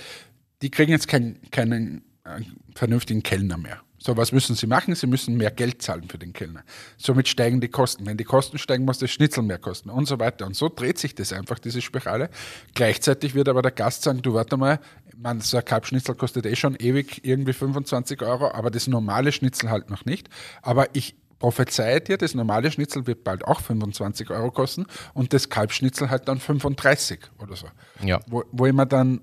die 0.63 0.71
kriegen 0.71 0.91
jetzt 0.91 1.07
kein, 1.07 1.39
keinen 1.51 2.03
äh, 2.23 2.41
vernünftigen 2.73 3.21
Kellner 3.21 3.57
mehr. 3.57 3.81
So, 4.05 4.15
was 4.15 4.31
müssen 4.31 4.55
sie 4.55 4.67
machen? 4.67 4.93
Sie 4.93 5.07
müssen 5.07 5.35
mehr 5.35 5.49
Geld 5.49 5.81
zahlen 5.81 6.07
für 6.07 6.19
den 6.19 6.31
Kellner. 6.31 6.63
Somit 6.95 7.27
steigen 7.27 7.59
die 7.59 7.69
Kosten. 7.69 8.05
Wenn 8.05 8.17
die 8.17 8.23
Kosten 8.23 8.59
steigen, 8.59 8.85
muss 8.85 8.99
das 8.99 9.09
Schnitzel 9.09 9.41
mehr 9.41 9.57
kosten 9.57 9.89
und 9.89 10.05
so 10.05 10.19
weiter. 10.19 10.45
Und 10.45 10.55
so 10.55 10.69
dreht 10.69 10.99
sich 10.99 11.15
das 11.15 11.33
einfach, 11.33 11.57
diese 11.57 11.81
Spirale. 11.81 12.29
Gleichzeitig 12.75 13.33
wird 13.33 13.49
aber 13.49 13.63
der 13.63 13.71
Gast 13.71 14.03
sagen, 14.03 14.21
du 14.21 14.35
warte 14.35 14.57
mal, 14.57 14.79
man, 15.17 15.41
so 15.41 15.57
ein 15.57 15.65
Kalbschnitzel 15.65 16.13
kostet 16.13 16.45
eh 16.45 16.55
schon 16.55 16.75
ewig 16.75 17.25
irgendwie 17.25 17.53
25 17.53 18.21
Euro, 18.21 18.51
aber 18.51 18.69
das 18.69 18.85
normale 18.85 19.31
Schnitzel 19.31 19.71
halt 19.71 19.89
noch 19.89 20.05
nicht. 20.05 20.29
Aber 20.61 20.85
ich 20.93 21.15
prophezeie 21.39 21.99
dir, 21.99 22.19
das 22.19 22.35
normale 22.35 22.69
Schnitzel 22.69 23.07
wird 23.07 23.23
bald 23.23 23.43
auch 23.43 23.59
25 23.59 24.29
Euro 24.29 24.51
kosten 24.51 24.85
und 25.15 25.33
das 25.33 25.49
Kalbschnitzel 25.49 26.11
halt 26.11 26.27
dann 26.27 26.39
35 26.39 27.21
oder 27.39 27.55
so. 27.55 27.65
Ja. 28.03 28.19
Wo, 28.27 28.43
wo 28.51 28.67
ich 28.67 28.73
mir 28.73 28.85
dann 28.85 29.21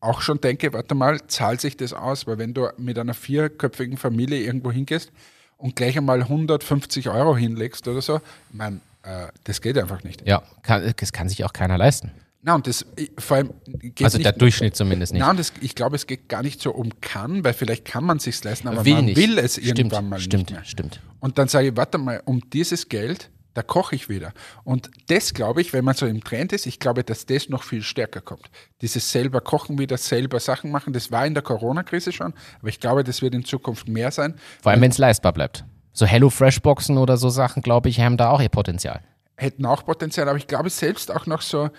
auch 0.00 0.20
schon 0.22 0.40
denke, 0.40 0.72
warte 0.72 0.94
mal, 0.94 1.20
zahlt 1.26 1.60
sich 1.60 1.76
das 1.76 1.92
aus? 1.92 2.26
Weil 2.26 2.38
wenn 2.38 2.54
du 2.54 2.68
mit 2.78 2.98
einer 2.98 3.14
vierköpfigen 3.14 3.96
Familie 3.98 4.38
irgendwo 4.40 4.72
hingehst 4.72 5.12
und 5.58 5.76
gleich 5.76 5.96
einmal 5.98 6.20
150 6.22 7.08
Euro 7.10 7.36
hinlegst 7.36 7.86
oder 7.88 8.00
so, 8.00 8.20
mein, 8.52 8.80
äh, 9.02 9.26
das 9.44 9.60
geht 9.60 9.76
einfach 9.78 10.02
nicht. 10.02 10.26
Ja, 10.26 10.42
kann, 10.62 10.92
das 10.96 11.12
kann 11.12 11.28
sich 11.28 11.44
auch 11.44 11.52
keiner 11.52 11.76
leisten. 11.78 12.10
Na, 12.42 12.54
und 12.54 12.66
das 12.66 12.86
ich- 12.96 13.10
vor 13.18 13.36
allem 13.36 13.50
geht 13.66 14.02
Also 14.02 14.16
nicht, 14.16 14.24
der 14.24 14.32
Durchschnitt 14.32 14.74
zumindest 14.74 15.12
nicht. 15.12 15.20
Na, 15.20 15.30
und 15.30 15.38
das, 15.38 15.52
ich 15.60 15.74
glaube, 15.74 15.96
es 15.96 16.06
geht 16.06 16.30
gar 16.30 16.42
nicht 16.42 16.62
so 16.62 16.70
um 16.72 16.88
kann, 17.02 17.44
weil 17.44 17.52
vielleicht 17.52 17.84
kann 17.84 18.02
man 18.02 18.18
sich 18.18 18.42
leisten, 18.42 18.68
aber 18.68 18.86
will 18.86 18.94
man 18.94 19.04
nicht. 19.04 19.18
will 19.18 19.36
es 19.38 19.56
stimmt, 19.56 19.78
irgendwann 19.78 20.08
mal 20.08 20.18
stimmt, 20.18 20.44
nicht 20.44 20.52
mehr. 20.52 20.64
Stimmt. 20.64 21.00
Und 21.20 21.36
dann 21.36 21.48
sage 21.48 21.68
ich, 21.68 21.76
warte 21.76 21.98
mal, 21.98 22.22
um 22.24 22.40
dieses 22.48 22.88
Geld, 22.88 23.28
da 23.54 23.62
koche 23.62 23.94
ich 23.94 24.08
wieder. 24.08 24.32
Und 24.64 24.90
das 25.08 25.34
glaube 25.34 25.60
ich, 25.60 25.72
wenn 25.72 25.84
man 25.84 25.94
so 25.94 26.06
im 26.06 26.22
Trend 26.22 26.52
ist, 26.52 26.66
ich 26.66 26.78
glaube, 26.78 27.04
dass 27.04 27.26
das 27.26 27.48
noch 27.48 27.62
viel 27.62 27.82
stärker 27.82 28.20
kommt. 28.20 28.50
Dieses 28.80 29.10
selber 29.10 29.40
kochen 29.40 29.78
wieder, 29.78 29.96
selber 29.96 30.40
Sachen 30.40 30.70
machen, 30.70 30.92
das 30.92 31.10
war 31.10 31.26
in 31.26 31.34
der 31.34 31.42
Corona-Krise 31.42 32.12
schon, 32.12 32.32
aber 32.60 32.68
ich 32.68 32.80
glaube, 32.80 33.04
das 33.04 33.22
wird 33.22 33.34
in 33.34 33.44
Zukunft 33.44 33.88
mehr 33.88 34.10
sein. 34.10 34.34
Vor 34.62 34.72
allem, 34.72 34.80
wenn 34.80 34.90
es 34.90 34.98
leistbar 34.98 35.32
bleibt. 35.32 35.64
So 35.92 36.06
Hello-Fresh-Boxen 36.06 36.98
oder 36.98 37.16
so 37.16 37.28
Sachen, 37.28 37.62
glaube 37.62 37.88
ich, 37.88 38.00
haben 38.00 38.16
da 38.16 38.30
auch 38.30 38.40
ihr 38.40 38.48
Potenzial. 38.48 39.00
Hätten 39.36 39.66
auch 39.66 39.84
Potenzial, 39.84 40.28
aber 40.28 40.38
ich 40.38 40.46
glaube 40.46 40.70
selbst 40.70 41.10
auch 41.10 41.26
noch 41.26 41.40
so 41.40 41.70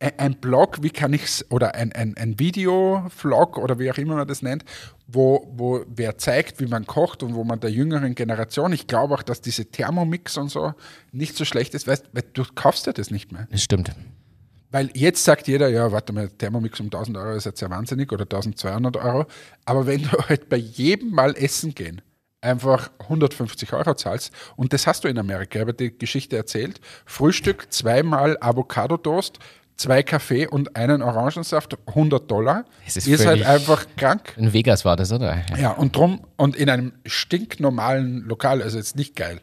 ein, 0.00 0.34
Blog, 0.40 0.82
wie 0.82 0.90
kann 0.90 1.12
ich 1.12 1.24
es, 1.24 1.50
oder 1.50 1.74
ein, 1.74 1.92
ein, 1.92 2.16
ein 2.16 2.38
Video-Vlog 2.38 3.58
oder 3.58 3.78
wie 3.78 3.90
auch 3.90 3.98
immer 3.98 4.16
man 4.16 4.26
das 4.26 4.40
nennt, 4.40 4.64
wo, 5.06 5.46
wo 5.54 5.84
wer 5.88 6.16
zeigt, 6.16 6.58
wie 6.60 6.66
man 6.66 6.86
kocht 6.86 7.22
und 7.22 7.34
wo 7.34 7.44
man 7.44 7.60
der 7.60 7.70
jüngeren 7.70 8.14
Generation, 8.14 8.72
ich 8.72 8.86
glaube 8.86 9.14
auch, 9.14 9.22
dass 9.22 9.42
diese 9.42 9.66
Thermomix 9.66 10.38
und 10.38 10.48
so 10.48 10.72
nicht 11.12 11.36
so 11.36 11.44
schlecht 11.44 11.74
ist, 11.74 11.86
weißt, 11.86 12.06
weil 12.12 12.24
du 12.32 12.44
kaufst 12.54 12.86
ja 12.86 12.92
das 12.92 13.10
nicht 13.10 13.30
mehr. 13.30 13.46
Das 13.50 13.62
stimmt. 13.62 13.92
Weil 14.70 14.90
jetzt 14.94 15.24
sagt 15.24 15.48
jeder, 15.48 15.68
ja, 15.68 15.92
warte 15.92 16.12
mal, 16.12 16.28
Thermomix 16.28 16.80
um 16.80 16.86
1000 16.86 17.16
Euro 17.18 17.36
ist 17.36 17.44
jetzt 17.44 17.60
ja 17.60 17.68
wahnsinnig 17.68 18.10
oder 18.12 18.22
1200 18.22 18.96
Euro. 18.96 19.26
Aber 19.64 19.86
wenn 19.86 20.02
du 20.02 20.10
halt 20.28 20.48
bei 20.48 20.56
jedem 20.56 21.10
Mal 21.10 21.36
essen 21.36 21.74
gehen 21.74 22.00
einfach 22.40 22.90
150 23.00 23.72
Euro 23.72 23.94
zahlst 23.94 24.32
und 24.56 24.72
das 24.72 24.86
hast 24.86 25.04
du 25.04 25.08
in 25.08 25.18
Amerika, 25.18 25.58
ich 25.58 25.60
habe 25.60 25.74
die 25.74 25.96
Geschichte 25.96 26.36
erzählt, 26.36 26.80
Frühstück, 27.04 27.70
zweimal 27.70 28.38
Avocado-Toast, 28.40 29.38
zwei 29.80 30.02
Kaffee 30.02 30.46
und 30.46 30.76
einen 30.76 31.00
Orangensaft, 31.00 31.76
100 31.86 32.30
Dollar, 32.30 32.66
Es 32.86 32.96
ist 32.96 33.06
ist 33.06 33.26
halt 33.26 33.44
einfach 33.44 33.86
krank. 33.96 34.34
In 34.36 34.52
Vegas 34.52 34.84
war 34.84 34.96
das, 34.96 35.10
oder? 35.10 35.42
Ja, 35.58 35.72
und 35.72 35.96
drum, 35.96 36.26
und 36.36 36.54
in 36.54 36.68
einem 36.68 36.92
stinknormalen 37.06 38.24
Lokal, 38.26 38.62
also 38.62 38.76
jetzt 38.76 38.96
nicht 38.96 39.16
geil. 39.16 39.40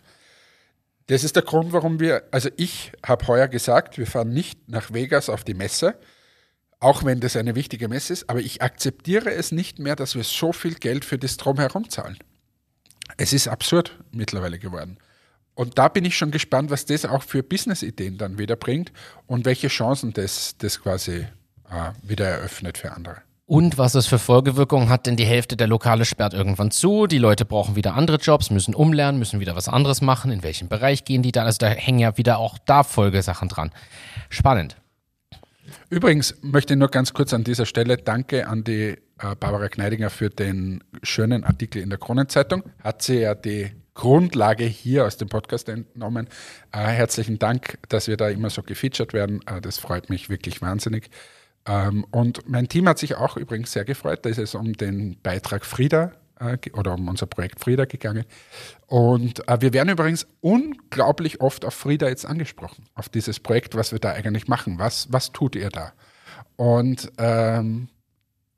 Das 1.08 1.24
ist 1.24 1.36
der 1.36 1.44
Grund, 1.44 1.74
warum 1.74 2.00
wir, 2.00 2.24
also 2.32 2.50
ich 2.56 2.92
habe 3.06 3.26
heuer 3.28 3.48
gesagt, 3.48 3.98
wir 3.98 4.06
fahren 4.06 4.30
nicht 4.30 4.70
nach 4.70 4.94
Vegas 4.94 5.30
auf 5.30 5.44
die 5.44 5.56
Messe, 5.56 5.96
auch 6.80 7.04
wenn 7.04 7.20
das 7.20 7.36
eine 7.36 7.56
wichtige 7.56 7.88
Messe 7.88 8.14
ist, 8.14 8.30
aber 8.30 8.40
ich 8.40 8.62
akzeptiere 8.62 9.34
es 9.34 9.52
nicht 9.52 9.80
mehr, 9.80 9.96
dass 9.96 10.14
wir 10.16 10.24
so 10.24 10.54
viel 10.54 10.76
Geld 10.76 11.04
für 11.04 11.18
das 11.18 11.38
Drumherum 11.38 11.90
zahlen. 11.90 12.18
Es 13.18 13.34
ist 13.34 13.48
absurd 13.48 13.98
mittlerweile 14.12 14.60
geworden. 14.60 14.98
Und 15.58 15.80
da 15.80 15.88
bin 15.88 16.06
ich 16.06 16.16
schon 16.16 16.30
gespannt, 16.30 16.70
was 16.70 16.86
das 16.86 17.04
auch 17.04 17.24
für 17.24 17.42
Business-Ideen 17.42 18.20
dann 18.20 18.38
wieder 18.38 18.56
bringt 18.56 18.92
und 19.26 19.44
welche 19.44 19.70
Chancen 19.70 20.14
das, 20.14 20.56
das 20.60 20.80
quasi 20.80 21.26
äh, 21.72 21.92
wieder 22.04 22.28
eröffnet 22.28 22.78
für 22.78 22.92
andere. 22.92 23.24
Und 23.48 23.80
was 23.80 23.96
es 23.96 24.06
für 24.06 24.20
Folgewirkungen 24.20 24.90
hat, 24.90 25.08
denn 25.08 25.16
die 25.16 25.26
Hälfte 25.26 25.58
der 25.58 25.66
Lokale 25.66 26.06
sperrt 26.06 26.36
irgendwann 26.36 26.70
zu, 26.70 27.08
die 27.08 27.18
Leute 27.18 27.44
brauchen 27.44 27.76
wieder 27.76 27.96
andere 27.96 28.18
Jobs, 28.18 28.52
müssen 28.52 28.76
umlernen, 28.76 29.18
müssen 29.18 29.40
wieder 29.40 29.56
was 29.56 29.68
anderes 29.68 30.02
machen, 30.02 30.30
in 30.30 30.44
welchem 30.44 30.68
Bereich 30.68 31.06
gehen 31.06 31.24
die 31.24 31.32
dann, 31.32 31.48
also 31.48 31.58
da 31.58 31.70
hängen 31.70 31.98
ja 31.98 32.20
wieder 32.20 32.38
auch 32.38 32.60
da 32.60 32.84
Folgesachen 32.84 33.50
dran. 33.50 33.72
Spannend. 34.30 34.76
Übrigens 35.90 36.36
möchte 36.44 36.76
ich 36.76 36.80
nur 36.80 36.90
ganz 36.90 37.14
kurz 37.14 37.34
an 37.34 37.44
dieser 37.44 37.66
Stelle 37.66 37.98
Danke 37.98 38.48
an 38.48 38.64
die 38.64 38.90
äh, 38.90 39.36
Barbara 39.40 39.70
Kneidinger 39.70 40.12
für 40.12 40.30
den 40.30 40.84
schönen 41.02 41.44
Artikel 41.44 41.82
in 41.82 41.90
der 41.90 41.98
Kronenzeitung. 41.98 42.62
Hat 42.84 43.02
sie 43.02 43.22
ja 43.22 43.34
die 43.34 43.72
Grundlage 43.98 44.64
hier 44.64 45.06
aus 45.06 45.18
dem 45.18 45.28
Podcast 45.28 45.68
entnommen. 45.70 46.30
Äh, 46.72 46.86
herzlichen 46.86 47.40
Dank, 47.40 47.80
dass 47.90 48.08
wir 48.08 48.16
da 48.16 48.30
immer 48.30 48.52
so 48.52 48.62
gefeatured 48.62 49.12
werden. 49.12 49.42
Äh, 49.48 49.60
das 49.60 49.80
freut 49.80 50.12
mich 50.12 50.30
wirklich 50.30 50.62
wahnsinnig. 50.62 51.10
Ähm, 51.66 52.06
und 52.12 52.48
mein 52.48 52.70
Team 52.70 52.88
hat 52.88 53.00
sich 53.00 53.16
auch 53.16 53.38
übrigens 53.38 53.72
sehr 53.72 53.86
gefreut. 53.86 54.20
Da 54.24 54.30
ist 54.30 54.38
es 54.38 54.54
um 54.54 54.74
den 54.74 55.20
Beitrag 55.22 55.66
Frieda 55.66 56.12
äh, 56.40 56.58
oder 56.74 56.94
um 56.94 57.08
unser 57.08 57.26
Projekt 57.26 57.60
Frieda 57.60 57.86
gegangen. 57.86 58.26
Und 58.86 59.48
äh, 59.50 59.62
wir 59.62 59.74
werden 59.74 59.90
übrigens 59.90 60.28
unglaublich 60.42 61.42
oft 61.42 61.66
auf 61.66 61.74
Frieda 61.74 62.08
jetzt 62.08 62.28
angesprochen, 62.28 62.86
auf 62.94 63.10
dieses 63.10 63.40
Projekt, 63.40 63.74
was 63.74 63.92
wir 63.92 64.00
da 64.00 64.12
eigentlich 64.12 64.48
machen. 64.48 64.78
Was, 64.78 65.12
was 65.12 65.32
tut 65.32 65.56
ihr 65.56 65.70
da? 65.70 65.94
Und 66.56 67.12
ähm, 67.18 67.90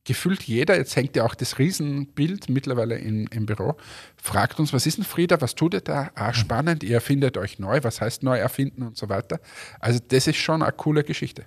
gefühlt 0.10 0.42
jeder, 0.42 0.76
jetzt 0.76 0.96
hängt 0.96 1.16
ja 1.16 1.24
auch 1.24 1.36
das 1.36 1.60
Riesenbild 1.60 2.50
mittlerweile 2.50 2.98
in, 2.98 3.28
im 3.28 3.46
Büro, 3.46 3.76
fragt 4.18 4.60
uns, 4.60 4.74
was 4.74 4.88
ist 4.88 4.98
denn 4.98 5.06
Frieda, 5.06 5.40
was 5.40 5.54
tut 5.54 5.76
ihr 5.76 5.82
da? 5.82 6.10
Ah, 6.16 6.34
spannend, 6.34 6.84
ihr 6.84 6.96
erfindet 6.96 7.38
euch 7.38 7.60
neu, 7.60 7.84
was 7.84 8.02
heißt 8.02 8.24
neu 8.24 8.40
erfinden 8.40 8.82
und 8.82 8.98
so 8.98 9.08
weiter. 9.08 9.40
Also 9.80 10.00
das 10.08 10.26
ist 10.26 10.38
schon 10.38 10.64
eine 10.64 10.72
coole 10.72 11.04
Geschichte. 11.04 11.46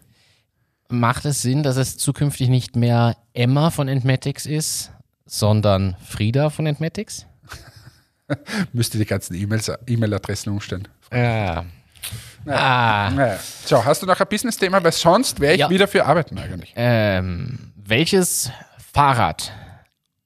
Macht 0.89 1.25
es 1.25 1.43
Sinn, 1.43 1.65
dass 1.65 1.77
es 1.77 1.97
zukünftig 1.97 2.51
nicht 2.51 2.77
mehr 2.77 3.17
Emma 3.35 3.71
von 3.71 3.89
Entmatics 3.89 4.47
ist, 4.47 4.93
sondern 5.27 5.97
Frieda 6.07 6.49
von 6.49 6.67
Entmatics? 6.67 7.27
Müsste 8.73 8.97
die 8.97 9.07
ganzen 9.07 9.35
E-Mails, 9.35 9.73
E-Mail-Adressen 9.89 10.53
umstellen. 10.53 10.87
Ja. 11.13 11.65
Ah. 12.47 13.11
Naja. 13.15 13.39
So, 13.65 13.85
hast 13.85 14.03
du 14.03 14.07
noch 14.07 14.19
ein 14.19 14.27
Business-Thema? 14.29 14.83
Weil 14.83 14.93
sonst 14.93 15.41
wäre 15.41 15.55
ich 15.55 15.61
Ja. 15.61 15.71
wieder 15.71 15.87
für 15.89 16.05
Arbeiten 16.07 16.39
eigentlich. 16.39 16.73
Ähm, 16.77 17.73
welches 17.77 18.51
Fahrrad 18.93 19.53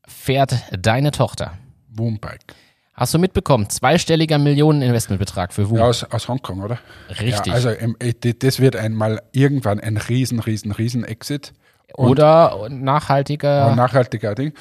fährt 0.07 0.55
deine 0.79 1.11
Tochter? 1.11 1.53
Woombike. 1.89 2.55
Hast 2.95 3.12
du 3.12 3.19
mitbekommen? 3.19 3.69
Zweistelliger 3.69 4.39
Millioneninvestmentbetrag 4.39 5.53
für 5.53 5.69
WU. 5.69 5.77
Ja, 5.77 5.85
aus, 5.85 6.03
aus 6.05 6.29
Hongkong, 6.29 6.62
oder? 6.62 6.79
Richtig. 7.21 7.47
Ja, 7.47 7.53
also 7.53 7.71
ähm, 7.71 7.95
äh, 7.99 8.14
das 8.14 8.59
wird 8.61 8.75
einmal 8.77 9.23
irgendwann 9.33 9.81
ein 9.81 9.99
riesen, 9.99 10.41
riesen, 10.41 10.73
riesen 10.73 11.05
Exit. 11.05 11.53
Und 11.95 12.09
Oder 12.09 12.69
nachhaltiger. 12.71 13.69
ein 13.69 13.77
nachhaltiger 13.77 14.35
Ding. 14.35 14.53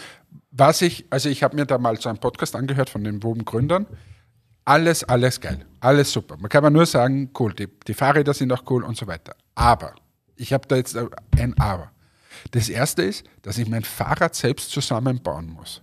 Was 0.52 0.82
ich, 0.82 1.06
also 1.10 1.28
ich 1.30 1.44
habe 1.44 1.56
mir 1.56 1.66
da 1.66 1.78
mal 1.78 2.00
so 2.00 2.08
einen 2.10 2.20
Podcast 2.20 2.56
angehört 2.56 2.90
von 2.90 3.04
den 3.04 3.24
WUM-Gründern. 3.24 3.88
Alles, 4.66 5.04
alles 5.04 5.40
geil. 5.40 5.66
Alles 5.80 6.12
super. 6.12 6.38
Man 6.38 6.50
kann 6.50 6.64
mal 6.64 6.72
nur 6.72 6.88
sagen, 6.88 7.30
cool, 7.40 7.54
die, 7.54 7.68
die 7.88 7.94
Fahrräder 7.94 8.34
sind 8.34 8.52
auch 8.52 8.64
cool 8.70 8.84
und 8.84 8.98
so 8.98 9.06
weiter. 9.06 9.36
Aber, 9.54 9.94
ich 10.36 10.52
habe 10.52 10.68
da 10.68 10.76
jetzt 10.76 10.98
ein 11.38 11.58
Aber. 11.60 11.92
Das 12.52 12.70
erste 12.70 13.04
ist, 13.04 13.26
dass 13.44 13.58
ich 13.58 13.70
mein 13.70 13.84
Fahrrad 13.84 14.36
selbst 14.36 14.72
zusammenbauen 14.72 15.50
muss. 15.50 15.82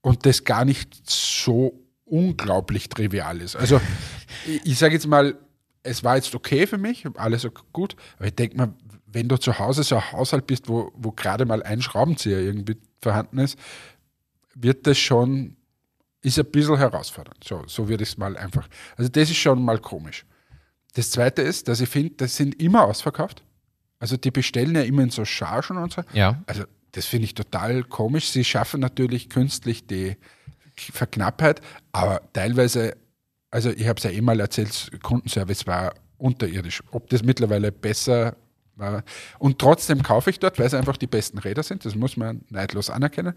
Und 0.00 0.24
das 0.24 0.44
gar 0.44 0.64
nicht 0.64 1.10
so 1.10 1.84
unglaublich 2.04 2.88
trivial 2.88 3.40
ist. 3.40 3.56
Also, 3.56 3.80
ich, 4.46 4.64
ich 4.64 4.78
sage 4.78 4.94
jetzt 4.94 5.06
mal, 5.06 5.36
es 5.82 6.04
war 6.04 6.16
jetzt 6.16 6.34
okay 6.34 6.66
für 6.66 6.78
mich, 6.78 7.04
alles 7.16 7.46
gut, 7.72 7.96
aber 8.16 8.26
ich 8.28 8.34
denke 8.34 8.56
mal, 8.56 8.74
wenn 9.06 9.28
du 9.28 9.36
zu 9.36 9.58
Hause 9.58 9.82
so 9.82 9.96
ein 9.96 10.12
Haushalt 10.12 10.46
bist, 10.46 10.68
wo, 10.68 10.92
wo 10.94 11.12
gerade 11.12 11.46
mal 11.46 11.62
ein 11.62 11.82
Schraubenzieher 11.82 12.38
irgendwie 12.38 12.76
vorhanden 13.02 13.38
ist, 13.38 13.58
wird 14.54 14.86
das 14.86 14.98
schon 14.98 15.56
ist 16.22 16.38
ein 16.38 16.46
bisschen 16.46 16.76
herausfordernd. 16.76 17.42
So, 17.44 17.62
so 17.66 17.88
würde 17.88 18.02
ich 18.02 18.10
es 18.10 18.18
mal 18.18 18.36
einfach. 18.36 18.68
Also 18.96 19.08
das 19.10 19.30
ist 19.30 19.36
schon 19.36 19.62
mal 19.62 19.78
komisch. 19.78 20.24
Das 20.94 21.10
Zweite 21.10 21.42
ist, 21.42 21.68
dass 21.68 21.80
ich 21.80 21.88
finde, 21.88 22.14
das 22.16 22.36
sind 22.36 22.60
immer 22.60 22.84
ausverkauft. 22.84 23.42
Also 24.00 24.16
die 24.16 24.30
bestellen 24.30 24.74
ja 24.74 24.82
immer 24.82 25.02
in 25.02 25.10
so 25.10 25.24
Chargen 25.24 25.76
und 25.76 25.92
so. 25.92 26.02
Ja. 26.12 26.42
Also 26.46 26.64
das 26.92 27.06
finde 27.06 27.26
ich 27.26 27.34
total 27.34 27.84
komisch. 27.84 28.30
Sie 28.30 28.44
schaffen 28.44 28.80
natürlich 28.80 29.28
künstlich 29.28 29.86
die 29.86 30.16
Verknappheit, 30.76 31.60
aber 31.92 32.22
teilweise, 32.32 32.96
also 33.50 33.70
ich 33.70 33.86
habe 33.88 33.98
es 33.98 34.04
ja 34.04 34.10
eh 34.10 34.20
mal 34.20 34.38
erzählt, 34.40 34.90
Kundenservice 35.02 35.66
war 35.66 35.94
unterirdisch. 36.16 36.82
Ob 36.92 37.08
das 37.10 37.22
mittlerweile 37.22 37.72
besser 37.72 38.36
war. 38.76 39.02
Und 39.38 39.58
trotzdem 39.58 40.02
kaufe 40.02 40.30
ich 40.30 40.38
dort, 40.38 40.58
weil 40.58 40.66
es 40.66 40.74
einfach 40.74 40.96
die 40.96 41.06
besten 41.06 41.38
Räder 41.38 41.62
sind. 41.62 41.84
Das 41.84 41.94
muss 41.94 42.16
man 42.16 42.42
neidlos 42.48 42.90
anerkennen. 42.90 43.34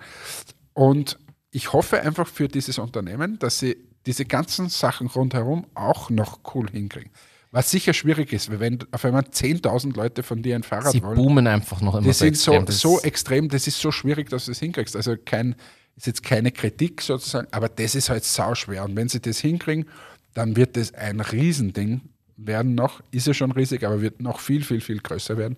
Und 0.74 1.18
ich 1.52 1.74
hoffe 1.74 2.02
einfach 2.02 2.28
für 2.28 2.48
dieses 2.48 2.80
Unternehmen, 2.80 3.38
dass 3.40 3.60
sie 3.60 3.78
diese 4.06 4.26
ganzen 4.26 4.70
Sachen 4.70 5.08
rundherum 5.08 5.68
auch 5.76 6.10
noch 6.10 6.40
cool 6.56 6.70
hinkriegen. 6.72 7.12
Was 7.52 7.70
sicher 7.70 7.94
schwierig 7.94 8.32
ist, 8.32 8.50
weil 8.50 8.62
wenn 8.62 8.80
auf 8.92 9.04
einmal 9.04 9.24
10.000 9.24 9.96
Leute 9.96 10.24
von 10.24 10.42
dir 10.42 10.56
ein 10.56 10.64
Fahrrad 10.64 10.94
Sie 10.94 11.04
wollen, 11.04 11.16
boomen 11.16 11.48
einfach 11.48 11.82
noch 11.82 11.96
immer 11.96 12.04
die 12.04 12.14
so 12.14 12.24
sind 12.26 12.38
so, 12.38 12.52
extrem. 12.54 12.66
Das 12.66 12.80
so 12.80 12.98
ist- 12.98 13.04
extrem, 13.04 13.50
das 13.50 13.68
ist 13.68 13.80
so 13.80 13.92
schwierig, 13.92 14.30
dass 14.30 14.46
du 14.46 14.52
es 14.52 14.60
hinkriegst. 14.60 14.96
Also 14.96 15.16
kein, 15.24 15.56
ist 15.98 16.08
jetzt 16.08 16.24
keine 16.24 16.52
Kritik 16.54 17.02
sozusagen, 17.02 17.50
aber 17.52 17.68
das 17.68 17.94
ist 17.96 18.10
halt 18.10 18.24
sauschwer. 18.24 18.86
Und 18.86 18.96
wenn 18.96 19.10
sie 19.10 19.20
das 19.20 19.40
hinkriegen, 19.40 19.86
dann 20.34 20.56
wird 20.56 20.78
das 20.78 20.94
ein 20.94 21.20
Riesending 21.20 22.02
werden 22.38 22.74
noch, 22.74 23.02
ist 23.12 23.28
ja 23.28 23.34
schon 23.34 23.52
riesig, 23.52 23.84
aber 23.84 24.02
wird 24.02 24.22
noch 24.22 24.40
viel, 24.40 24.64
viel, 24.64 24.80
viel 24.82 25.00
größer 25.00 25.38
werden. 25.38 25.58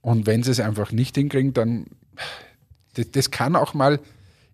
Und 0.00 0.26
wenn 0.26 0.42
sie 0.42 0.50
es 0.50 0.60
einfach 0.60 0.90
nicht 0.92 1.14
hinkriegen, 1.16 1.52
dann, 1.52 1.86
das, 2.94 3.10
das 3.10 3.30
kann 3.30 3.54
auch 3.54 3.74
mal, 3.74 4.00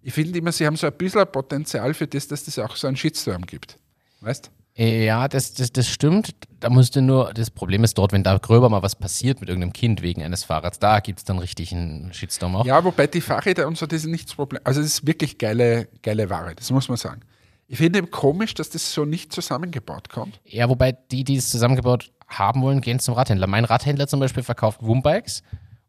ich 0.09 0.15
finde 0.15 0.39
immer, 0.39 0.53
sie 0.53 0.65
haben 0.65 0.77
so 0.77 0.87
ein 0.87 0.95
bisschen 0.95 1.27
Potenzial 1.31 1.93
für 1.93 2.07
das, 2.07 2.29
dass 2.29 2.45
das 2.45 2.59
auch 2.59 2.77
so 2.77 2.87
einen 2.87 2.97
Shitstorm 2.97 3.43
gibt. 3.43 3.77
Weißt 4.23 4.51
Ja, 4.75 5.29
das, 5.29 5.53
das, 5.53 5.71
das 5.71 5.87
stimmt. 5.87 6.31
Da 6.61 6.71
musste 6.71 7.03
nur, 7.03 7.35
das 7.35 7.51
Problem 7.51 7.85
ist 7.85 7.99
dort, 7.99 8.13
wenn 8.13 8.23
da 8.23 8.39
gröber 8.39 8.71
mal 8.71 8.83
was 8.83 8.97
passiert 8.97 9.41
mit 9.41 9.51
irgendeinem 9.51 9.75
Kind 9.75 10.01
wegen 10.01 10.23
eines 10.23 10.45
Fahrrads, 10.45 10.79
da 10.79 11.01
gibt 11.01 11.19
es 11.19 11.27
dann 11.27 11.39
richtig 11.39 11.73
einen 11.73 12.15
Shitstorm 12.15 12.57
auch. 12.57 12.65
Ja, 12.65 12.83
wobei 12.85 13.07
die 13.07 13.21
Fahrräder 13.21 13.67
und 13.67 13.77
so, 13.77 13.85
das 13.85 14.01
ist 14.01 14.07
nicht 14.07 14.31
das 14.31 14.37
Problem. 14.37 14.63
Also 14.65 14.81
es 14.81 14.87
ist 14.87 15.07
wirklich 15.07 15.37
geile, 15.37 15.89
geile 16.01 16.31
Ware, 16.31 16.55
das 16.55 16.71
muss 16.71 16.89
man 16.89 16.97
sagen. 16.97 17.21
Ich 17.67 17.77
finde 17.77 17.99
eben 17.99 18.11
komisch, 18.11 18.55
dass 18.55 18.71
das 18.71 18.91
so 18.91 19.05
nicht 19.05 19.31
zusammengebaut 19.31 20.09
kommt. 20.09 20.41
Ja, 20.47 20.71
wobei 20.71 20.93
die, 20.93 21.23
die 21.23 21.37
es 21.37 21.51
zusammengebaut 21.51 22.13
haben 22.29 22.63
wollen, 22.63 22.81
gehen 22.81 22.99
zum 22.99 23.13
Radhändler. 23.13 23.47
Mein 23.47 23.67
Radhändler 23.67 24.09
zum 24.09 24.21
Beispiel 24.21 24.43
verkauft 24.43 24.83
Woombikes. 24.83 25.43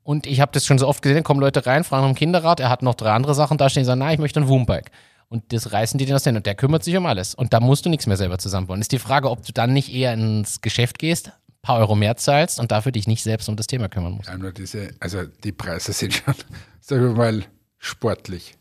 Und 0.10 0.26
ich 0.26 0.42
habe 0.42 0.52
das 0.52 0.66
schon 0.66 0.80
so 0.80 0.88
oft 0.88 1.04
gesehen, 1.04 1.24
kommen 1.24 1.40
Leute 1.40 1.68
rein, 1.68 1.84
fragen 1.84 2.08
dem 2.08 2.16
Kinderrad, 2.16 2.60
er 2.60 2.70
hat 2.70 2.82
noch 2.82 2.96
drei 2.96 3.12
andere 3.12 3.36
Sachen 3.36 3.60
da 3.60 3.70
stehen, 3.70 3.86
sagen, 3.86 4.00
na, 4.00 4.12
ich 4.12 4.18
möchte 4.18 4.40
ein 4.40 4.48
Woombike. 4.48 4.90
Und 5.28 5.54
das 5.54 5.72
reißen 5.72 6.00
die 6.00 6.08
den 6.08 6.16
aus 6.16 6.24
den 6.24 6.36
und 6.36 6.48
der 6.48 6.56
kümmert 6.56 6.84
sich 6.84 6.98
um 6.98 7.06
alles. 7.06 7.36
Und 7.36 7.54
da 7.54 7.60
musst 7.60 7.86
du 7.86 7.92
nichts 7.92 8.08
mehr 8.08 8.18
selber 8.18 8.40
zusammenbauen. 8.40 8.82
Ist 8.82 8.92
die 8.92 8.98
Frage, 8.98 9.30
ob 9.30 9.46
du 9.46 9.54
dann 9.54 9.72
nicht 9.72 9.94
eher 9.94 10.16
ins 10.16 10.62
Geschäft 10.62 10.98
gehst, 10.98 11.28
ein 11.28 11.62
paar 11.62 11.78
Euro 11.78 11.94
mehr 11.96 12.18
zahlst 12.18 12.60
und 12.60 12.72
dafür 12.72 12.92
dich 12.92 13.06
nicht 13.06 13.22
selbst 13.22 13.50
um 13.50 13.56
das 13.56 13.68
Thema 13.68 13.88
kümmern 13.88 14.14
musst. 14.14 14.30
Ja, 14.30 14.52
diese, 14.52 14.96
also 15.00 15.26
die 15.44 15.52
Preise 15.52 15.94
sind 15.94 16.16
schon, 16.16 16.34
sagen 16.82 17.04
wir 17.04 17.14
mal, 17.14 17.46
sportlich. 17.78 18.58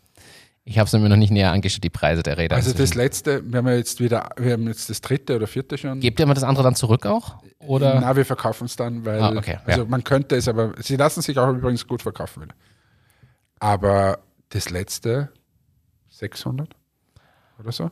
Ich 0.70 0.78
habe 0.78 0.86
es 0.86 0.92
mir 0.92 1.08
noch 1.08 1.16
nicht 1.16 1.30
näher 1.30 1.50
angeschaut, 1.50 1.82
die 1.82 1.88
Preise 1.88 2.22
der 2.22 2.36
Räder. 2.36 2.54
Also 2.56 2.70
das 2.72 2.78
inzwischen. 2.80 2.98
letzte, 2.98 3.50
wir 3.50 3.58
haben 3.58 3.68
ja 3.68 3.74
jetzt 3.76 4.00
wieder, 4.00 4.28
wir 4.36 4.52
haben 4.52 4.66
jetzt 4.68 4.90
das 4.90 5.00
dritte 5.00 5.36
oder 5.36 5.46
vierte 5.46 5.78
schon. 5.78 5.98
Gebt 6.00 6.20
ihr 6.20 6.24
immer 6.24 6.34
das 6.34 6.44
andere 6.44 6.62
dann 6.62 6.74
zurück 6.74 7.06
auch? 7.06 7.36
Oder? 7.60 7.98
Na, 8.00 8.14
wir 8.16 8.26
verkaufen 8.26 8.66
es 8.66 8.76
dann, 8.76 9.02
weil, 9.06 9.18
Ah, 9.22 9.32
okay, 9.34 9.58
also 9.64 9.82
ja. 9.84 9.88
man 9.88 10.04
könnte 10.04 10.36
es, 10.36 10.46
aber 10.46 10.74
sie 10.78 10.96
lassen 10.96 11.22
sich 11.22 11.38
auch 11.38 11.48
übrigens 11.48 11.86
gut 11.86 12.02
verkaufen 12.02 12.42
wieder. 12.42 12.54
Aber 13.60 14.18
das 14.50 14.68
letzte 14.70 15.30
600 16.10 16.68
oder 17.58 17.72
so, 17.72 17.90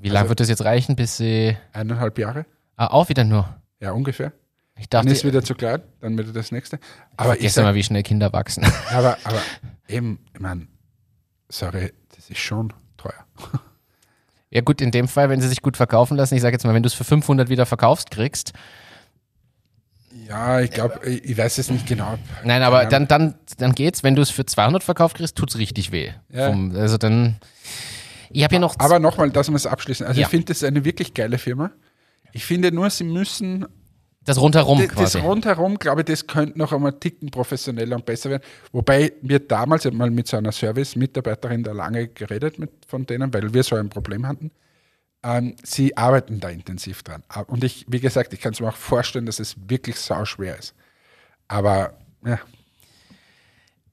Wie 0.00 0.08
lange 0.08 0.20
also- 0.20 0.28
wird 0.30 0.40
das 0.40 0.48
jetzt 0.48 0.64
reichen, 0.64 0.94
bis 0.96 1.16
sie. 1.16 1.56
eineinhalb 1.72 2.16
Jahre, 2.18 2.46
Ah, 2.76 2.86
auch 2.88 3.08
wieder 3.08 3.24
nur. 3.24 3.56
ja 3.80 3.90
ungefähr. 3.90 4.32
Ich 4.78 4.88
Dann 4.88 5.06
dachte, 5.06 5.16
ist 5.16 5.24
wieder 5.24 5.42
zu 5.42 5.54
klein, 5.54 5.80
dann 6.00 6.16
wieder 6.18 6.32
das 6.32 6.52
nächste. 6.52 6.78
Aber 7.16 7.40
ich 7.40 7.52
sag, 7.52 7.64
mal, 7.64 7.74
wie 7.74 7.82
schnell 7.82 8.02
Kinder 8.02 8.32
wachsen. 8.32 8.64
aber, 8.90 9.16
aber 9.24 9.40
eben, 9.88 10.20
ich 10.34 10.40
meine, 10.40 10.68
sorry, 11.48 11.92
das 12.14 12.30
ist 12.30 12.38
schon 12.38 12.72
teuer. 12.96 13.24
Ja 14.50 14.60
gut, 14.62 14.80
in 14.80 14.90
dem 14.90 15.08
Fall, 15.08 15.28
wenn 15.28 15.40
sie 15.40 15.48
sich 15.48 15.60
gut 15.62 15.76
verkaufen 15.76 16.16
lassen, 16.16 16.34
ich 16.34 16.40
sage 16.42 16.54
jetzt 16.54 16.64
mal, 16.64 16.72
wenn 16.74 16.82
du 16.82 16.86
es 16.86 16.94
für 16.94 17.04
500 17.04 17.48
wieder 17.48 17.66
verkaufst 17.66 18.10
kriegst, 18.10 18.52
Ja, 20.28 20.60
ich 20.60 20.70
glaube, 20.70 21.06
ich, 21.08 21.36
weiß 21.36 21.58
es 21.58 21.70
nicht 21.70 21.86
genau. 21.86 22.16
nein, 22.44 22.62
aber 22.62 22.86
dann, 22.86 23.06
dann, 23.06 23.34
dann 23.58 23.72
geht's. 23.74 24.02
Wenn 24.02 24.14
du 24.16 24.22
es 24.22 24.30
für 24.30 24.46
200 24.46 24.82
verkauft 24.82 25.16
kriegst, 25.16 25.36
tut's 25.36 25.58
richtig 25.58 25.92
weh. 25.92 26.12
Ja. 26.30 26.50
Vom, 26.50 26.74
also 26.74 26.96
dann, 26.96 27.36
ich 28.30 28.42
habe 28.44 28.52
hier 28.52 28.60
noch, 28.60 28.76
Aber 28.78 28.98
nochmal, 28.98 29.30
dass 29.30 29.48
wir 29.48 29.56
es 29.56 29.66
abschließen. 29.66 30.06
Also 30.06 30.20
Ja. 30.20 30.26
ich 30.26 30.30
finde, 30.30 30.46
das 30.46 30.58
ist 30.58 30.64
eine 30.64 30.84
wirklich 30.84 31.12
geile 31.14 31.38
Firma. 31.38 31.70
Ich 32.32 32.44
finde 32.44 32.72
nur, 32.72 32.88
sie 32.90 33.04
müssen 33.04 33.66
das 34.26 34.38
rundherum 34.38 34.78
das, 34.78 34.88
quasi. 34.88 35.18
das 35.18 35.26
rundherum, 35.26 35.78
glaube 35.78 36.02
ich, 36.02 36.06
das 36.06 36.26
könnte 36.26 36.58
noch 36.58 36.72
einmal 36.72 36.92
ticken 36.92 37.30
professioneller 37.30 37.96
und 37.96 38.04
besser 38.04 38.28
werden. 38.28 38.42
Wobei 38.72 39.12
wir 39.22 39.38
damals, 39.38 39.90
mal 39.92 40.10
mit 40.10 40.28
so 40.28 40.36
einer 40.36 40.52
Service-Mitarbeiterin 40.52 41.62
da 41.62 41.72
lange 41.72 42.08
geredet 42.08 42.58
mit, 42.58 42.70
von 42.86 43.06
denen, 43.06 43.32
weil 43.32 43.54
wir 43.54 43.62
so 43.62 43.76
ein 43.76 43.88
Problem 43.88 44.26
hatten. 44.26 44.50
Ähm, 45.22 45.56
sie 45.62 45.96
arbeiten 45.96 46.40
da 46.40 46.50
intensiv 46.50 47.02
dran. 47.02 47.22
Und 47.46 47.64
ich, 47.64 47.86
wie 47.88 48.00
gesagt, 48.00 48.32
ich 48.34 48.40
kann 48.40 48.52
es 48.52 48.60
mir 48.60 48.68
auch 48.68 48.76
vorstellen, 48.76 49.26
dass 49.26 49.40
es 49.40 49.56
wirklich 49.68 49.96
sau 49.98 50.24
schwer 50.24 50.58
ist. 50.58 50.74
Aber 51.48 51.94
ja, 52.24 52.38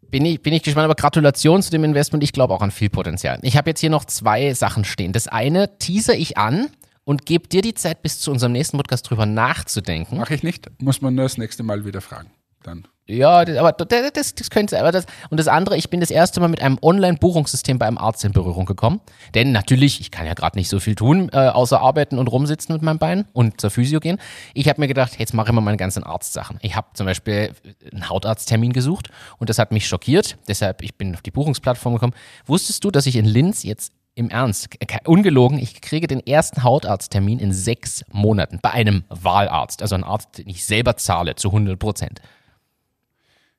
Bin 0.09 0.25
ich, 0.25 0.41
bin 0.41 0.53
ich 0.53 0.61
gespannt, 0.61 0.86
aber 0.86 0.95
Gratulation 0.95 1.61
zu 1.63 1.71
dem 1.71 1.84
Investment. 1.84 2.23
Ich 2.23 2.34
glaube 2.34 2.53
auch 2.53 2.61
an 2.61 2.69
viel 2.69 2.89
Potenzial. 2.89 3.39
Ich 3.41 3.57
habe 3.57 3.69
jetzt 3.71 3.79
hier 3.79 3.89
noch 3.89 4.05
zwei 4.05 4.53
Sachen 4.53 4.86
stehen. 4.86 5.11
Das 5.11 5.27
eine 5.27 5.77
teaser 5.79 6.15
ich 6.15 6.38
an 6.38 6.69
und 7.05 7.25
gebe 7.25 7.47
dir 7.47 7.61
die 7.61 7.73
Zeit, 7.73 8.01
bis 8.01 8.19
zu 8.19 8.31
unserem 8.31 8.53
nächsten 8.53 8.77
Podcast 8.77 9.09
drüber 9.09 9.25
nachzudenken. 9.25 10.17
mache 10.17 10.35
ich 10.35 10.43
nicht. 10.43 10.69
Muss 10.81 11.01
man 11.01 11.15
nur 11.15 11.25
das 11.25 11.37
nächste 11.37 11.63
Mal 11.63 11.85
wieder 11.85 12.01
fragen. 12.01 12.31
Dann. 12.63 12.87
Ja, 13.05 13.43
das, 13.43 13.57
aber 13.57 13.73
das, 13.73 14.13
das, 14.13 14.35
das 14.35 14.49
könnte 14.49 14.79
aber 14.79 14.93
das 14.93 15.05
und 15.29 15.37
das 15.37 15.49
andere, 15.49 15.75
ich 15.75 15.89
bin 15.89 15.99
das 15.99 16.09
erste 16.09 16.39
Mal 16.39 16.47
mit 16.47 16.61
einem 16.61 16.77
Online-Buchungssystem 16.81 17.77
bei 17.77 17.85
einem 17.85 17.97
Arzt 17.97 18.23
in 18.23 18.31
Berührung 18.31 18.65
gekommen. 18.65 19.01
Denn 19.35 19.51
natürlich, 19.51 19.99
ich 19.99 20.09
kann 20.09 20.25
ja 20.25 20.33
gerade 20.33 20.57
nicht 20.57 20.69
so 20.69 20.79
viel 20.79 20.95
tun, 20.95 21.29
äh, 21.33 21.49
außer 21.49 21.81
arbeiten 21.81 22.17
und 22.17 22.27
rumsitzen 22.27 22.71
mit 22.71 22.81
meinem 22.81 22.99
Bein 22.99 23.25
und 23.33 23.59
zur 23.59 23.71
Physio 23.71 23.99
gehen. 23.99 24.19
Ich 24.53 24.69
habe 24.69 24.79
mir 24.79 24.87
gedacht, 24.87 25.19
jetzt 25.19 25.33
mache 25.33 25.49
ich 25.49 25.53
mal 25.53 25.59
meine 25.59 25.75
ganzen 25.75 26.05
Arztsachen. 26.05 26.59
Ich 26.61 26.77
habe 26.77 26.87
zum 26.93 27.05
Beispiel 27.05 27.51
einen 27.91 28.07
Hautarzttermin 28.07 28.71
gesucht 28.71 29.09
und 29.37 29.49
das 29.49 29.59
hat 29.59 29.73
mich 29.73 29.85
schockiert. 29.85 30.37
Deshalb, 30.47 30.81
ich 30.81 30.95
bin 30.95 31.13
auf 31.13 31.21
die 31.21 31.31
Buchungsplattform 31.31 31.95
gekommen. 31.95 32.13
Wusstest 32.45 32.85
du, 32.85 32.91
dass 32.91 33.05
ich 33.05 33.17
in 33.17 33.25
Linz 33.25 33.63
jetzt 33.63 33.91
im 34.16 34.30
Ernst, 34.30 34.70
ungelogen, 35.05 35.57
ich 35.57 35.82
kriege 35.82 36.07
den 36.07 36.20
ersten 36.26 36.64
Hautarzttermin 36.64 37.39
in 37.39 37.51
sechs 37.51 38.03
Monaten 38.11 38.59
bei 38.61 38.72
einem 38.72 39.03
Wahlarzt, 39.09 39.82
also 39.82 39.95
ein 39.95 40.03
Arzt, 40.03 40.38
den 40.38 40.47
ich 40.49 40.66
selber 40.66 40.97
zahle 40.97 41.36
zu 41.36 41.49
100 41.49 41.80
Prozent. 41.80 42.22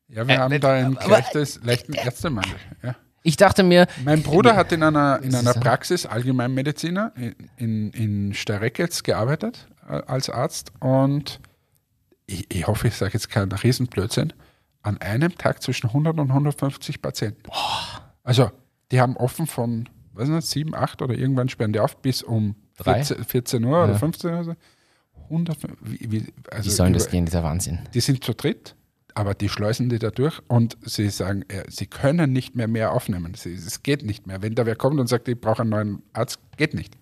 Ja, 0.09 0.29
wir 0.29 0.35
Äh, 0.37 0.39
haben 0.39 0.61
da 0.61 0.73
ein 0.75 0.97
aber- 0.99 1.09
leichtes, 1.09 1.61
leichten 1.65 1.95
Ärztemangel. 1.95 2.55
Ja. 2.83 2.95
Ich 3.23 3.37
dachte 3.37 3.63
mir, 3.63 3.87
Mein 4.05 4.23
Bruder 4.23 4.55
hat 4.55 4.71
in 4.71 4.83
einer, 4.83 5.21
in 5.23 5.35
einer 5.35 5.55
er? 5.57 5.61
Praxis 5.61 6.05
Allgemeinmediziner 6.07 7.13
in, 7.17 7.35
in, 7.57 7.91
in 7.93 8.35
Stereketz 8.35 9.03
gearbeitet 9.03 9.67
äh, 9.89 10.03
als 10.07 10.29
Arzt 10.29 10.73
und 10.81 11.41
ich, 12.27 12.47
ich 12.55 12.67
hoffe, 12.67 12.89
ich 12.89 12.95
sage 12.95 13.15
jetzt 13.15 13.29
keinen 13.31 13.51
Riesenblödsinn, 13.53 14.33
an 14.83 14.99
einem 15.01 15.37
Tag 15.37 15.63
zwischen 15.63 15.87
100 15.89 16.19
und 16.19 16.29
150 16.31 17.01
Patienten. 17.03 17.43
Also, 18.23 18.51
die 18.93 19.01
haben 19.01 19.17
offen 19.17 19.47
von, 19.47 19.89
weiß 20.15 20.29
nicht, 20.29 20.47
7, 20.47 20.75
8 20.75 21.03
oder 21.03 21.15
irgendwann 21.15 21.49
sperren 21.49 21.73
die 21.73 21.81
auf 21.81 21.97
bis 21.99 22.23
um 22.23 22.57
Drei? 22.77 23.05
14, 23.05 23.25
14 23.25 23.65
Uhr 23.65 23.85
oder 23.85 23.95
15 23.99 24.31
Uhr. 24.31 24.37
oder 24.37 24.45
so. 24.45 24.55
100, 25.31 25.57
wie, 25.81 26.11
wie, 26.12 26.33
also 26.51 26.67
wie 26.67 26.71
soll 26.75 26.93
das 26.93 27.05
über- 27.05 27.12
gehen, 27.12 27.25
dieser 27.27 27.43
Wahnsinn? 27.43 27.79
die 27.95 28.01
sind 28.01 28.23
zu 28.25 28.35
dritt, 28.35 28.75
aber 29.15 29.35
die 29.35 29.49
schleusen 29.49 29.89
die 29.89 29.99
da 29.99 30.11
durch 30.11 30.41
und 30.49 30.77
sie 30.85 31.09
sagen, 31.09 31.43
äh, 31.49 31.65
sie 31.69 31.87
können 31.87 32.33
nicht 32.33 32.57
mehr 32.57 32.69
mehr 32.69 32.93
aufnehmen. 32.93 33.33
Sie, 33.35 33.55
es 33.55 33.83
geht 33.83 34.05
nicht 34.05 34.27
mehr. 34.27 34.43
Wenn 34.43 34.55
da 34.55 34.67
wer 34.67 34.77
kommt 34.77 34.99
und 35.01 35.07
sagt, 35.07 35.29
ich 35.29 35.41
brauche 35.41 35.62
einen 35.62 35.71
neuen 35.71 36.03
Arzt, 36.12 36.39
geht 36.57 36.75
nicht. 36.75 36.97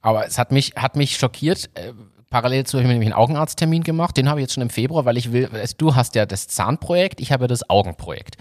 Aber 0.00 0.26
es 0.26 0.38
hat 0.38 0.52
mich, 0.52 0.72
hat 0.76 0.96
mich 0.96 1.16
schockiert. 1.16 1.70
Äh, 1.74 1.92
parallel 2.30 2.64
zu 2.64 2.76
habe 2.78 2.82
ich 2.82 2.88
mir 2.88 2.94
nämlich 2.94 3.08
einen 3.08 3.20
Augenarzttermin 3.20 3.82
gemacht. 3.82 4.16
Den 4.16 4.28
habe 4.28 4.40
ich 4.40 4.44
jetzt 4.44 4.54
schon 4.54 4.62
im 4.62 4.70
Februar, 4.70 5.04
weil 5.04 5.16
ich 5.16 5.32
will, 5.32 5.48
du 5.78 5.94
hast 5.94 6.14
ja 6.14 6.26
das 6.26 6.48
Zahnprojekt, 6.48 7.20
ich 7.20 7.30
habe 7.32 7.44
ja 7.44 7.48
das 7.48 7.68
Augenprojekt. 7.70 8.36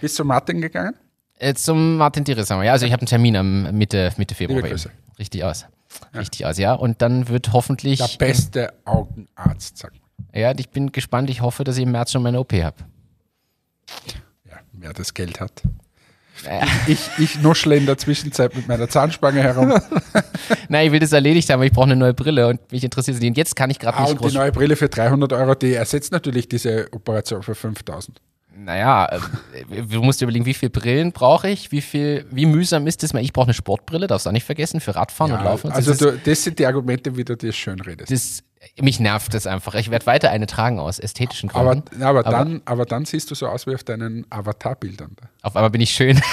Bist 0.00 0.18
du 0.18 0.24
Martin 0.24 0.60
gegangen? 0.60 0.94
Äh, 1.40 1.54
zum 1.54 1.96
Martin 1.96 2.24
Dirisamer. 2.24 2.64
Ja, 2.64 2.72
also 2.72 2.84
ich 2.86 2.92
habe 2.92 3.00
einen 3.00 3.06
Termin 3.08 3.34
am 3.36 3.70
Mitte, 3.76 4.12
Mitte 4.18 4.34
Februar. 4.34 4.62
Richtig 5.18 5.42
aus. 5.44 5.66
Richtig 6.14 6.44
aus, 6.46 6.58
ja. 6.58 6.74
Und 6.74 7.00
dann 7.02 7.28
wird 7.28 7.52
hoffentlich. 7.52 7.98
Der 7.98 8.08
beste 8.18 8.72
Augenarzt, 8.84 9.78
sagt 9.78 9.94
man. 9.94 10.28
Ja, 10.40 10.52
ich 10.56 10.68
bin 10.68 10.92
gespannt. 10.92 11.30
Ich 11.30 11.40
hoffe, 11.40 11.64
dass 11.64 11.76
ich 11.78 11.82
im 11.84 11.92
März 11.92 12.12
schon 12.12 12.22
meine 12.22 12.38
OP 12.38 12.52
habe. 12.52 12.76
Ja, 14.48 14.56
wer 14.72 14.92
das 14.92 15.14
Geld 15.14 15.40
hat. 15.40 15.62
Äh, 16.46 16.64
Ich, 16.86 17.00
ich 17.18 17.40
nuschle 17.42 17.76
in 17.76 17.86
der 17.86 17.98
Zwischenzeit 17.98 18.54
mit 18.54 18.68
meiner 18.68 18.88
Zahnspange 18.88 19.42
herum. 19.42 19.72
Nein, 20.68 20.86
ich 20.86 20.92
will 20.92 21.00
das 21.00 21.12
erledigt 21.12 21.48
haben, 21.48 21.56
aber 21.56 21.66
ich 21.66 21.72
brauche 21.72 21.86
eine 21.86 21.96
neue 21.96 22.14
Brille 22.14 22.46
und 22.48 22.70
mich 22.70 22.84
interessiert 22.84 23.16
sie. 23.18 23.26
Und 23.28 23.36
jetzt 23.36 23.56
kann 23.56 23.70
ich 23.70 23.78
gerade 23.78 23.96
Ah, 23.98 24.02
nicht 24.02 24.10
und 24.12 24.18
die 24.20 24.22
groß. 24.24 24.34
neue 24.34 24.52
Brille 24.52 24.76
für 24.76 24.88
300 24.88 25.32
Euro, 25.32 25.54
die 25.54 25.74
ersetzt 25.74 26.12
natürlich 26.12 26.48
diese 26.48 26.86
Operation 26.92 27.42
für 27.42 27.54
5000. 27.54 28.20
Naja, 28.64 29.06
äh, 29.70 29.82
du 29.82 30.02
musst 30.02 30.20
dir 30.20 30.26
überlegen, 30.26 30.46
wie 30.46 30.54
viel 30.54 30.70
Brillen 30.70 31.12
brauche 31.12 31.48
ich, 31.48 31.72
wie 31.72 31.80
viel, 31.80 32.26
wie 32.30 32.46
mühsam 32.46 32.86
ist 32.86 33.02
es? 33.02 33.14
Ich 33.14 33.32
brauche 33.32 33.46
eine 33.46 33.54
Sportbrille, 33.54 34.06
darfst 34.06 34.26
du 34.26 34.30
auch 34.30 34.34
nicht 34.34 34.44
vergessen, 34.44 34.80
für 34.80 34.94
Radfahren 34.94 35.32
und 35.32 35.44
Laufen. 35.44 35.72
also 35.72 35.90
das, 35.90 35.98
du, 35.98 36.18
das 36.18 36.44
sind 36.44 36.58
die 36.58 36.66
Argumente, 36.66 37.16
wie 37.16 37.24
du 37.24 37.36
dir 37.36 37.52
schön 37.52 37.80
redest. 37.80 38.10
das, 38.12 38.42
mich 38.78 39.00
nervt 39.00 39.32
das 39.32 39.46
einfach. 39.46 39.74
Ich 39.74 39.90
werde 39.90 40.04
weiter 40.04 40.30
eine 40.30 40.46
tragen 40.46 40.78
aus 40.78 40.98
ästhetischen 40.98 41.48
Aber, 41.50 41.70
Gründen. 41.70 42.02
aber, 42.02 42.22
dann, 42.22 42.60
aber 42.66 42.84
dann 42.84 43.06
siehst 43.06 43.30
du 43.30 43.34
so 43.34 43.46
aus 43.46 43.66
wie 43.66 43.74
auf 43.74 43.82
deinen 43.84 44.26
Avatar-Bildern. 44.28 45.16
Auf 45.40 45.56
einmal 45.56 45.70
bin 45.70 45.80
ich 45.80 45.90
schön. 45.90 46.20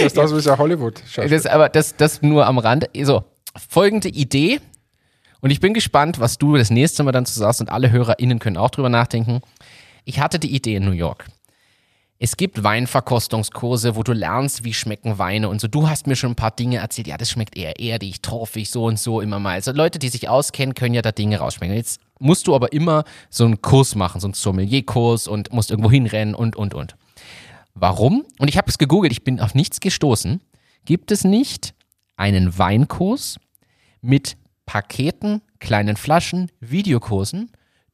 Du 0.00 0.04
hast 0.04 0.18
aus 0.18 0.34
wie 0.34 0.40
so 0.40 0.58
hollywood 0.58 1.00
Das, 1.16 1.46
aber 1.46 1.68
das, 1.68 1.94
das 1.96 2.22
nur 2.22 2.46
am 2.46 2.58
Rand. 2.58 2.90
So, 3.02 3.24
folgende 3.68 4.08
Idee. 4.08 4.60
Und 5.40 5.50
ich 5.50 5.60
bin 5.60 5.74
gespannt, 5.74 6.18
was 6.18 6.38
du 6.38 6.56
das 6.56 6.70
nächste 6.70 7.02
Mal 7.04 7.12
dann 7.12 7.24
zu 7.24 7.38
sagst 7.38 7.60
und 7.60 7.70
alle 7.70 7.90
HörerInnen 7.90 8.40
können 8.40 8.56
auch 8.56 8.70
drüber 8.70 8.88
nachdenken. 8.88 9.42
Ich 10.04 10.20
hatte 10.20 10.38
die 10.38 10.54
Idee 10.54 10.76
in 10.76 10.84
New 10.84 10.92
York. 10.92 11.26
Es 12.22 12.36
gibt 12.36 12.62
Weinverkostungskurse, 12.62 13.96
wo 13.96 14.02
du 14.02 14.12
lernst, 14.12 14.62
wie 14.62 14.74
schmecken 14.74 15.16
Weine 15.16 15.48
und 15.48 15.58
so. 15.58 15.68
Du 15.68 15.88
hast 15.88 16.06
mir 16.06 16.16
schon 16.16 16.32
ein 16.32 16.36
paar 16.36 16.50
Dinge 16.50 16.76
erzählt. 16.76 17.06
Ja, 17.06 17.16
das 17.16 17.30
schmeckt 17.30 17.56
eher 17.56 17.80
erdig, 17.80 18.20
torfig, 18.20 18.68
so 18.68 18.84
und 18.84 18.98
so 18.98 19.22
immer 19.22 19.38
mal. 19.38 19.54
Also 19.54 19.72
Leute, 19.72 19.98
die 19.98 20.10
sich 20.10 20.28
auskennen, 20.28 20.74
können 20.74 20.94
ja 20.94 21.00
da 21.00 21.12
Dinge 21.12 21.38
rausschmecken. 21.38 21.74
Jetzt 21.74 21.98
musst 22.18 22.46
du 22.46 22.54
aber 22.54 22.74
immer 22.74 23.04
so 23.30 23.46
einen 23.46 23.62
Kurs 23.62 23.94
machen, 23.94 24.20
so 24.20 24.26
einen 24.26 24.34
Sommelierkurs 24.34 25.28
und 25.28 25.50
musst 25.54 25.70
irgendwo 25.70 25.90
hinrennen 25.90 26.34
und, 26.34 26.56
und, 26.56 26.74
und. 26.74 26.94
Warum? 27.72 28.26
Und 28.38 28.48
ich 28.48 28.58
habe 28.58 28.68
es 28.68 28.76
gegoogelt, 28.76 29.12
ich 29.12 29.24
bin 29.24 29.40
auf 29.40 29.54
nichts 29.54 29.80
gestoßen. 29.80 30.42
Gibt 30.84 31.12
es 31.12 31.24
nicht 31.24 31.72
einen 32.16 32.58
Weinkurs 32.58 33.38
mit 34.02 34.36
Paketen, 34.66 35.40
kleinen 35.58 35.96
Flaschen, 35.96 36.50
Videokursen? 36.60 37.50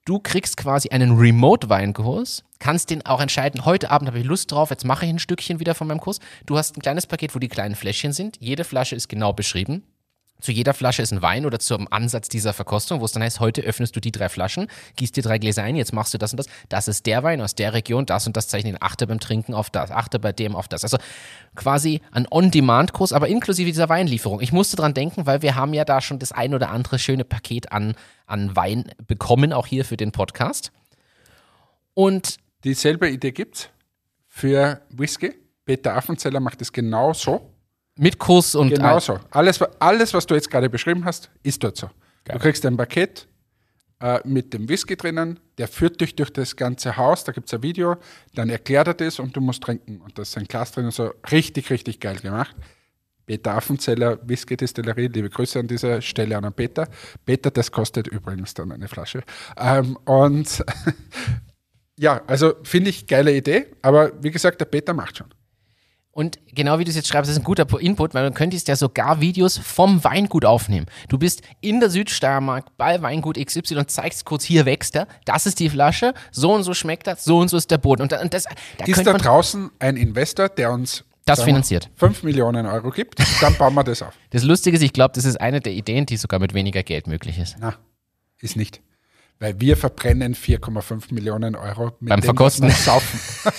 Du 0.07 0.21
kriegst 0.21 0.57
quasi 0.57 0.91
einen 0.91 1.19
Remote-Weinkurs, 1.19 2.45
kannst 2.61 2.91
den 2.91 3.05
auch 3.05 3.21
entscheiden, 3.21 3.65
heute 3.65 3.91
Abend 3.91 4.07
habe 4.07 4.21
ich 4.21 4.25
Lust 4.25 4.53
drauf, 4.53 4.71
jetzt 4.71 4.85
mache 4.85 5.05
ich 5.05 5.11
ein 5.11 5.19
Stückchen 5.19 5.59
wieder 5.59 5.75
von 5.75 5.89
meinem 5.89 5.99
Kurs. 5.99 6.21
Du 6.47 6.57
hast 6.57 6.77
ein 6.77 6.81
kleines 6.81 7.09
Paket, 7.09 7.35
wo 7.35 7.41
die 7.41 7.49
kleinen 7.49 7.75
Fläschchen 7.75 8.13
sind. 8.13 8.37
Jede 8.39 8.63
Flasche 8.63 8.95
ist 8.95 9.09
genau 9.09 9.33
beschrieben. 9.33 9.83
Zu 10.41 10.53
jeder 10.53 10.75
Flasche 10.75 11.03
ist 11.03 11.13
ein 11.13 11.23
Wein 11.23 11.47
oder 11.47 11.59
zum 11.59 11.91
Ansatz 11.91 12.29
dieser 12.29 12.53
Verkostung, 12.53 13.01
wo 13.01 13.05
es 13.05 13.13
dann 13.13 13.23
heißt, 13.23 13.41
heute 13.41 13.63
öffnest 13.63 13.97
du 13.97 14.01
die 14.01 14.13
drei 14.13 14.29
Flaschen, 14.29 14.69
gießt 14.97 15.17
dir 15.17 15.23
drei 15.23 15.39
Gläser 15.39 15.63
ein, 15.63 15.77
jetzt 15.77 15.93
machst 15.93 16.13
du 16.15 16.19
das 16.19 16.33
und 16.33 16.39
das. 16.39 16.47
Das 16.69 16.89
ist 16.89 17.07
der 17.07 17.23
Wein 17.23 17.41
aus 17.41 17.55
der 17.55 17.73
Region, 17.73 18.07
das 18.07 18.27
und 18.27 18.37
das 18.37 18.49
zeichnet 18.49 18.77
achte 18.81 19.07
beim 19.07 19.21
Trinken 19.21 19.55
auf 19.55 19.71
das, 19.71 19.91
achte 19.91 20.19
bei 20.19 20.33
dem 20.33 20.55
auf 20.55 20.69
das. 20.69 20.85
Also 20.85 20.99
quasi 21.55 22.01
ein 22.13 22.27
On-Demand-Kurs, 22.31 23.13
aber 23.13 23.29
inklusive 23.29 23.71
dieser 23.71 23.89
Weinlieferung. 23.89 24.41
Ich 24.41 24.53
musste 24.53 24.77
dran 24.77 24.95
denken, 24.95 25.27
weil 25.27 25.43
wir 25.43 25.55
haben 25.55 25.75
ja 25.75 25.85
da 25.85 26.01
schon 26.01 26.19
das 26.19 26.33
ein 26.33 26.55
oder 26.55 26.71
andere 26.71 26.99
schöne 26.99 27.25
Paket 27.25 27.73
an, 27.73 27.95
an 28.27 28.55
Wein 28.55 28.93
bekommen, 29.07 29.53
auch 29.53 29.67
hier 29.67 29.85
für 29.85 29.97
den 29.97 30.13
Podcast. 30.13 30.73
Und 31.95 32.37
Dieselbe 32.67 33.09
Idee 33.09 33.31
gibt's 33.31 33.71
für 34.27 34.83
Whisky. 34.91 35.35
Peter 35.65 35.95
Affenzeller 35.95 36.41
macht 36.41 36.61
es 36.63 36.73
genau 36.73 37.13
so. 37.13 37.53
Mit 37.97 38.19
Kurs 38.19 38.55
und 38.55 38.71
Genau 38.71 38.99
so. 38.99 39.19
Alles, 39.31 39.61
alles, 39.79 40.15
was 40.15 40.27
du 40.27 40.35
jetzt 40.35 40.51
gerade 40.51 40.69
beschrieben 40.69 41.05
hast, 41.05 41.31
ist 41.43 41.63
dort 41.65 41.77
so. 41.77 41.91
Du 42.25 42.39
kriegst 42.39 42.67
ein 42.67 42.77
Paket 42.77 43.29
äh, 44.01 44.21
mit 44.25 44.53
dem 44.53 44.69
Whisky 44.69 44.97
drinnen, 44.97 45.41
der 45.59 45.69
führt 45.69 46.01
dich 46.01 46.17
durch 46.17 46.33
das 46.33 46.57
ganze 46.57 46.97
Haus, 46.97 47.25
da 47.25 47.33
gibt 47.33 47.47
es 47.47 47.55
ein 47.55 47.63
Video, 47.63 47.97
dann 48.35 48.51
erklärt 48.51 48.89
er 48.89 48.95
das 48.95 49.19
und 49.19 49.35
du 49.37 49.41
musst 49.41 49.63
trinken. 49.63 50.01
Und 50.01 50.19
da 50.19 50.23
ist 50.23 50.37
ein 50.37 50.45
Glas 50.45 50.73
drin, 50.73 50.91
so 50.91 51.13
richtig, 51.31 51.71
richtig 51.71 52.01
geil 52.01 52.17
gemacht. 52.17 52.55
Peter 53.25 53.55
Affenzeller, 53.55 54.19
Whisky 54.23 54.57
Distillerie, 54.57 55.09
liebe 55.09 55.29
Grüße 55.29 55.59
an 55.59 55.67
dieser 55.67 56.01
Stelle 56.01 56.37
an 56.37 56.45
den 56.45 56.53
Peter. 56.53 56.89
Peter, 57.25 57.51
das 57.51 57.73
kostet 57.73 58.07
übrigens 58.07 58.55
dann 58.55 58.71
eine 58.71 58.87
Flasche. 58.87 59.23
Ähm, 59.57 59.97
und 60.05 60.65
ja, 61.99 62.23
also 62.27 62.55
finde 62.63 62.91
ich 62.91 63.07
geile 63.07 63.35
Idee, 63.35 63.67
aber 63.83 64.13
wie 64.23 64.31
gesagt, 64.31 64.61
der 64.61 64.67
Peter 64.67 64.95
macht 64.95 65.19
schon. 65.19 65.29
Und 66.17 66.39
genau 66.55 66.79
wie 66.79 66.85
du 66.85 66.89
es 66.89 66.97
jetzt 66.97 67.09
schreibst, 67.09 67.29
das 67.29 67.37
ist 67.37 67.43
ein 67.43 67.45
guter 67.45 67.67
Input, 67.79 68.15
weil 68.15 68.25
du 68.27 68.33
könntest 68.35 68.69
ja 68.69 68.77
sogar 68.77 69.21
Videos 69.21 69.59
vom 69.59 70.03
Weingut 70.03 70.47
aufnehmen. 70.47 70.87
Du 71.11 71.19
bist 71.19 71.43
in 71.61 71.79
der 71.79 71.91
Südsteiermark 71.91 72.75
bei 72.79 73.03
Weingut 73.03 73.37
XY 73.37 73.77
und 73.77 73.91
zeigst 73.91 74.25
kurz, 74.25 74.43
hier 74.43 74.65
wächst 74.65 74.97
er, 74.97 75.09
das 75.27 75.45
ist 75.45 75.61
die 75.61 75.69
Flasche, 75.69 76.15
so 76.31 76.55
und 76.55 76.63
so 76.63 76.73
schmeckt 76.73 77.07
das, 77.07 77.23
so 77.23 77.37
und 77.37 77.49
so 77.49 77.59
ist 77.59 77.71
der 77.71 77.77
Boden. 77.77 78.01
Und, 78.01 78.13
da- 78.13 78.23
und 78.23 78.33
das, 78.33 78.45
da 78.79 78.87
Ist 78.87 79.07
da 79.07 79.13
draußen 79.13 79.71
ein 79.79 79.99
Investor, 79.99 80.49
der 80.49 80.73
uns 80.73 81.05
Das 81.27 81.43
finanziert. 81.43 81.91
5 81.97 82.23
Millionen 82.23 82.65
Euro 82.65 82.93
gibt, 82.93 83.19
dann 83.43 83.55
bauen 83.57 83.75
wir 83.75 83.85
das 83.85 84.01
auf. 84.01 84.15
das 84.31 84.43
Lustige 84.43 84.79
ist, 84.79 84.83
ich 84.83 84.95
glaube, 84.95 85.13
das 85.15 85.27
ist 85.27 85.39
eine 85.39 85.61
der 85.61 85.75
Ideen, 85.75 86.07
die 86.07 86.17
sogar 86.17 86.41
mit 86.41 86.55
weniger 86.55 86.83
Geld 86.83 87.09
möglich 87.09 87.39
ist. 87.39 87.57
Na, 87.61 87.75
ist 88.41 88.57
nicht. 88.57 88.81
Weil 89.39 89.61
wir 89.61 89.77
verbrennen 89.77 90.35
4,5 90.35 91.13
Millionen 91.13 91.57
Euro 91.57 91.93
mit 92.01 92.09
Beim 92.09 92.21
dem, 92.23 92.25
Verkosten. 92.25 92.69
was 92.69 92.87
wir 92.87 92.93
saufen. 92.95 93.21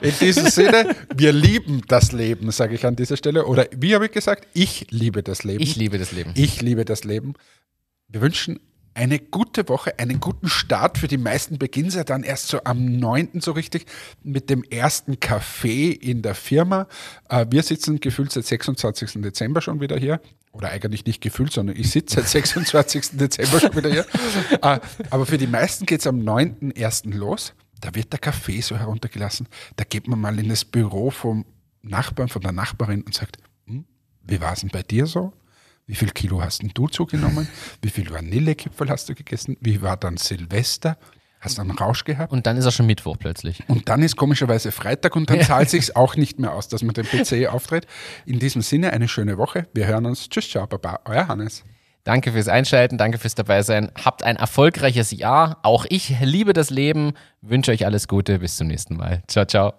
In 0.00 0.12
diesem 0.20 0.46
Sinne, 0.48 0.96
wir 1.14 1.32
lieben 1.32 1.82
das 1.88 2.12
Leben, 2.12 2.50
sage 2.50 2.74
ich 2.74 2.86
an 2.86 2.96
dieser 2.96 3.16
Stelle. 3.16 3.46
Oder 3.46 3.66
wie 3.76 3.94
habe 3.94 4.06
ich 4.06 4.12
gesagt? 4.12 4.46
Ich 4.54 4.86
liebe 4.90 5.22
das 5.22 5.44
Leben. 5.44 5.62
Ich 5.62 5.76
liebe 5.76 5.98
das 5.98 6.12
Leben. 6.12 6.32
Ich 6.34 6.60
liebe 6.60 6.84
das 6.84 7.04
Leben. 7.04 7.34
Wir 8.08 8.20
wünschen 8.20 8.60
eine 8.92 9.20
gute 9.20 9.68
Woche, 9.68 9.98
einen 10.00 10.18
guten 10.18 10.48
Start. 10.48 10.98
Für 10.98 11.06
die 11.06 11.16
meisten 11.16 11.58
beginnt 11.58 11.94
ja 11.94 12.02
dann 12.02 12.24
erst 12.24 12.48
so 12.48 12.64
am 12.64 12.98
9. 12.98 13.40
so 13.40 13.52
richtig 13.52 13.86
mit 14.24 14.50
dem 14.50 14.64
ersten 14.64 15.20
Kaffee 15.20 15.90
in 15.92 16.22
der 16.22 16.34
Firma. 16.34 16.88
Äh, 17.28 17.46
Wir 17.50 17.62
sitzen 17.62 18.00
gefühlt 18.00 18.32
seit 18.32 18.46
26. 18.46 19.22
Dezember 19.22 19.60
schon 19.60 19.80
wieder 19.80 19.96
hier. 19.96 20.20
Oder 20.52 20.70
eigentlich 20.70 21.04
nicht 21.06 21.20
gefühlt, 21.20 21.52
sondern 21.52 21.76
ich 21.76 21.90
sitze 21.92 22.16
seit 22.16 22.28
26. 22.28 23.10
Dezember 23.12 23.60
schon 23.60 23.76
wieder 23.76 23.90
hier. 23.90 24.06
Äh, 24.60 24.80
Aber 25.10 25.24
für 25.24 25.38
die 25.38 25.46
meisten 25.46 25.86
geht 25.86 26.00
es 26.00 26.06
am 26.08 26.18
9.1. 26.18 27.14
los. 27.14 27.54
Da 27.80 27.94
wird 27.94 28.12
der 28.12 28.20
Kaffee 28.20 28.60
so 28.60 28.76
heruntergelassen. 28.76 29.48
Da 29.76 29.84
geht 29.84 30.06
man 30.06 30.20
mal 30.20 30.38
in 30.38 30.48
das 30.48 30.64
Büro 30.64 31.10
vom 31.10 31.44
Nachbarn, 31.82 32.28
von 32.28 32.42
der 32.42 32.52
Nachbarin 32.52 33.02
und 33.02 33.14
sagt, 33.14 33.38
hm, 33.66 33.84
wie 34.22 34.40
war 34.40 34.52
es 34.52 34.60
denn 34.60 34.70
bei 34.70 34.82
dir 34.82 35.06
so? 35.06 35.32
Wie 35.86 35.94
viel 35.94 36.10
Kilo 36.10 36.40
hast 36.42 36.62
denn 36.62 36.70
du 36.72 36.86
zugenommen? 36.86 37.48
Wie 37.82 37.90
viel 37.90 38.08
Vanillekipferl 38.10 38.90
hast 38.90 39.08
du 39.08 39.14
gegessen? 39.16 39.56
Wie 39.60 39.82
war 39.82 39.96
dann 39.96 40.18
Silvester? 40.18 40.96
Hast 41.40 41.58
du 41.58 41.62
einen 41.62 41.72
Rausch 41.72 42.04
gehabt? 42.04 42.30
Und 42.30 42.46
dann 42.46 42.58
ist 42.58 42.66
er 42.66 42.70
schon 42.70 42.86
Mittwoch 42.86 43.16
plötzlich. 43.18 43.64
Und 43.66 43.88
dann 43.88 44.02
ist 44.02 44.14
komischerweise 44.14 44.70
Freitag 44.70 45.16
und 45.16 45.30
dann 45.30 45.40
zahlt 45.40 45.68
sich's 45.68 45.90
auch 45.96 46.14
nicht 46.14 46.38
mehr 46.38 46.52
aus, 46.52 46.68
dass 46.68 46.84
man 46.84 46.94
den 46.94 47.06
PC 47.06 47.48
auftritt. 47.48 47.86
In 48.24 48.38
diesem 48.38 48.62
Sinne 48.62 48.92
eine 48.92 49.08
schöne 49.08 49.36
Woche. 49.36 49.66
Wir 49.72 49.86
hören 49.86 50.06
uns. 50.06 50.28
Tschüss, 50.28 50.48
ciao, 50.50 50.66
baba. 50.66 51.00
Euer 51.06 51.26
Hannes. 51.26 51.64
Danke 52.04 52.32
fürs 52.32 52.48
Einschalten, 52.48 52.98
danke 52.98 53.18
fürs 53.18 53.34
Dabeisein. 53.34 53.90
Habt 54.04 54.22
ein 54.22 54.36
erfolgreiches 54.36 55.10
Jahr. 55.10 55.58
Auch 55.62 55.84
ich 55.88 56.18
liebe 56.20 56.52
das 56.52 56.70
Leben. 56.70 57.12
Wünsche 57.42 57.72
euch 57.72 57.84
alles 57.84 58.08
Gute. 58.08 58.38
Bis 58.38 58.56
zum 58.56 58.68
nächsten 58.68 58.96
Mal. 58.96 59.22
Ciao, 59.28 59.44
ciao. 59.44 59.74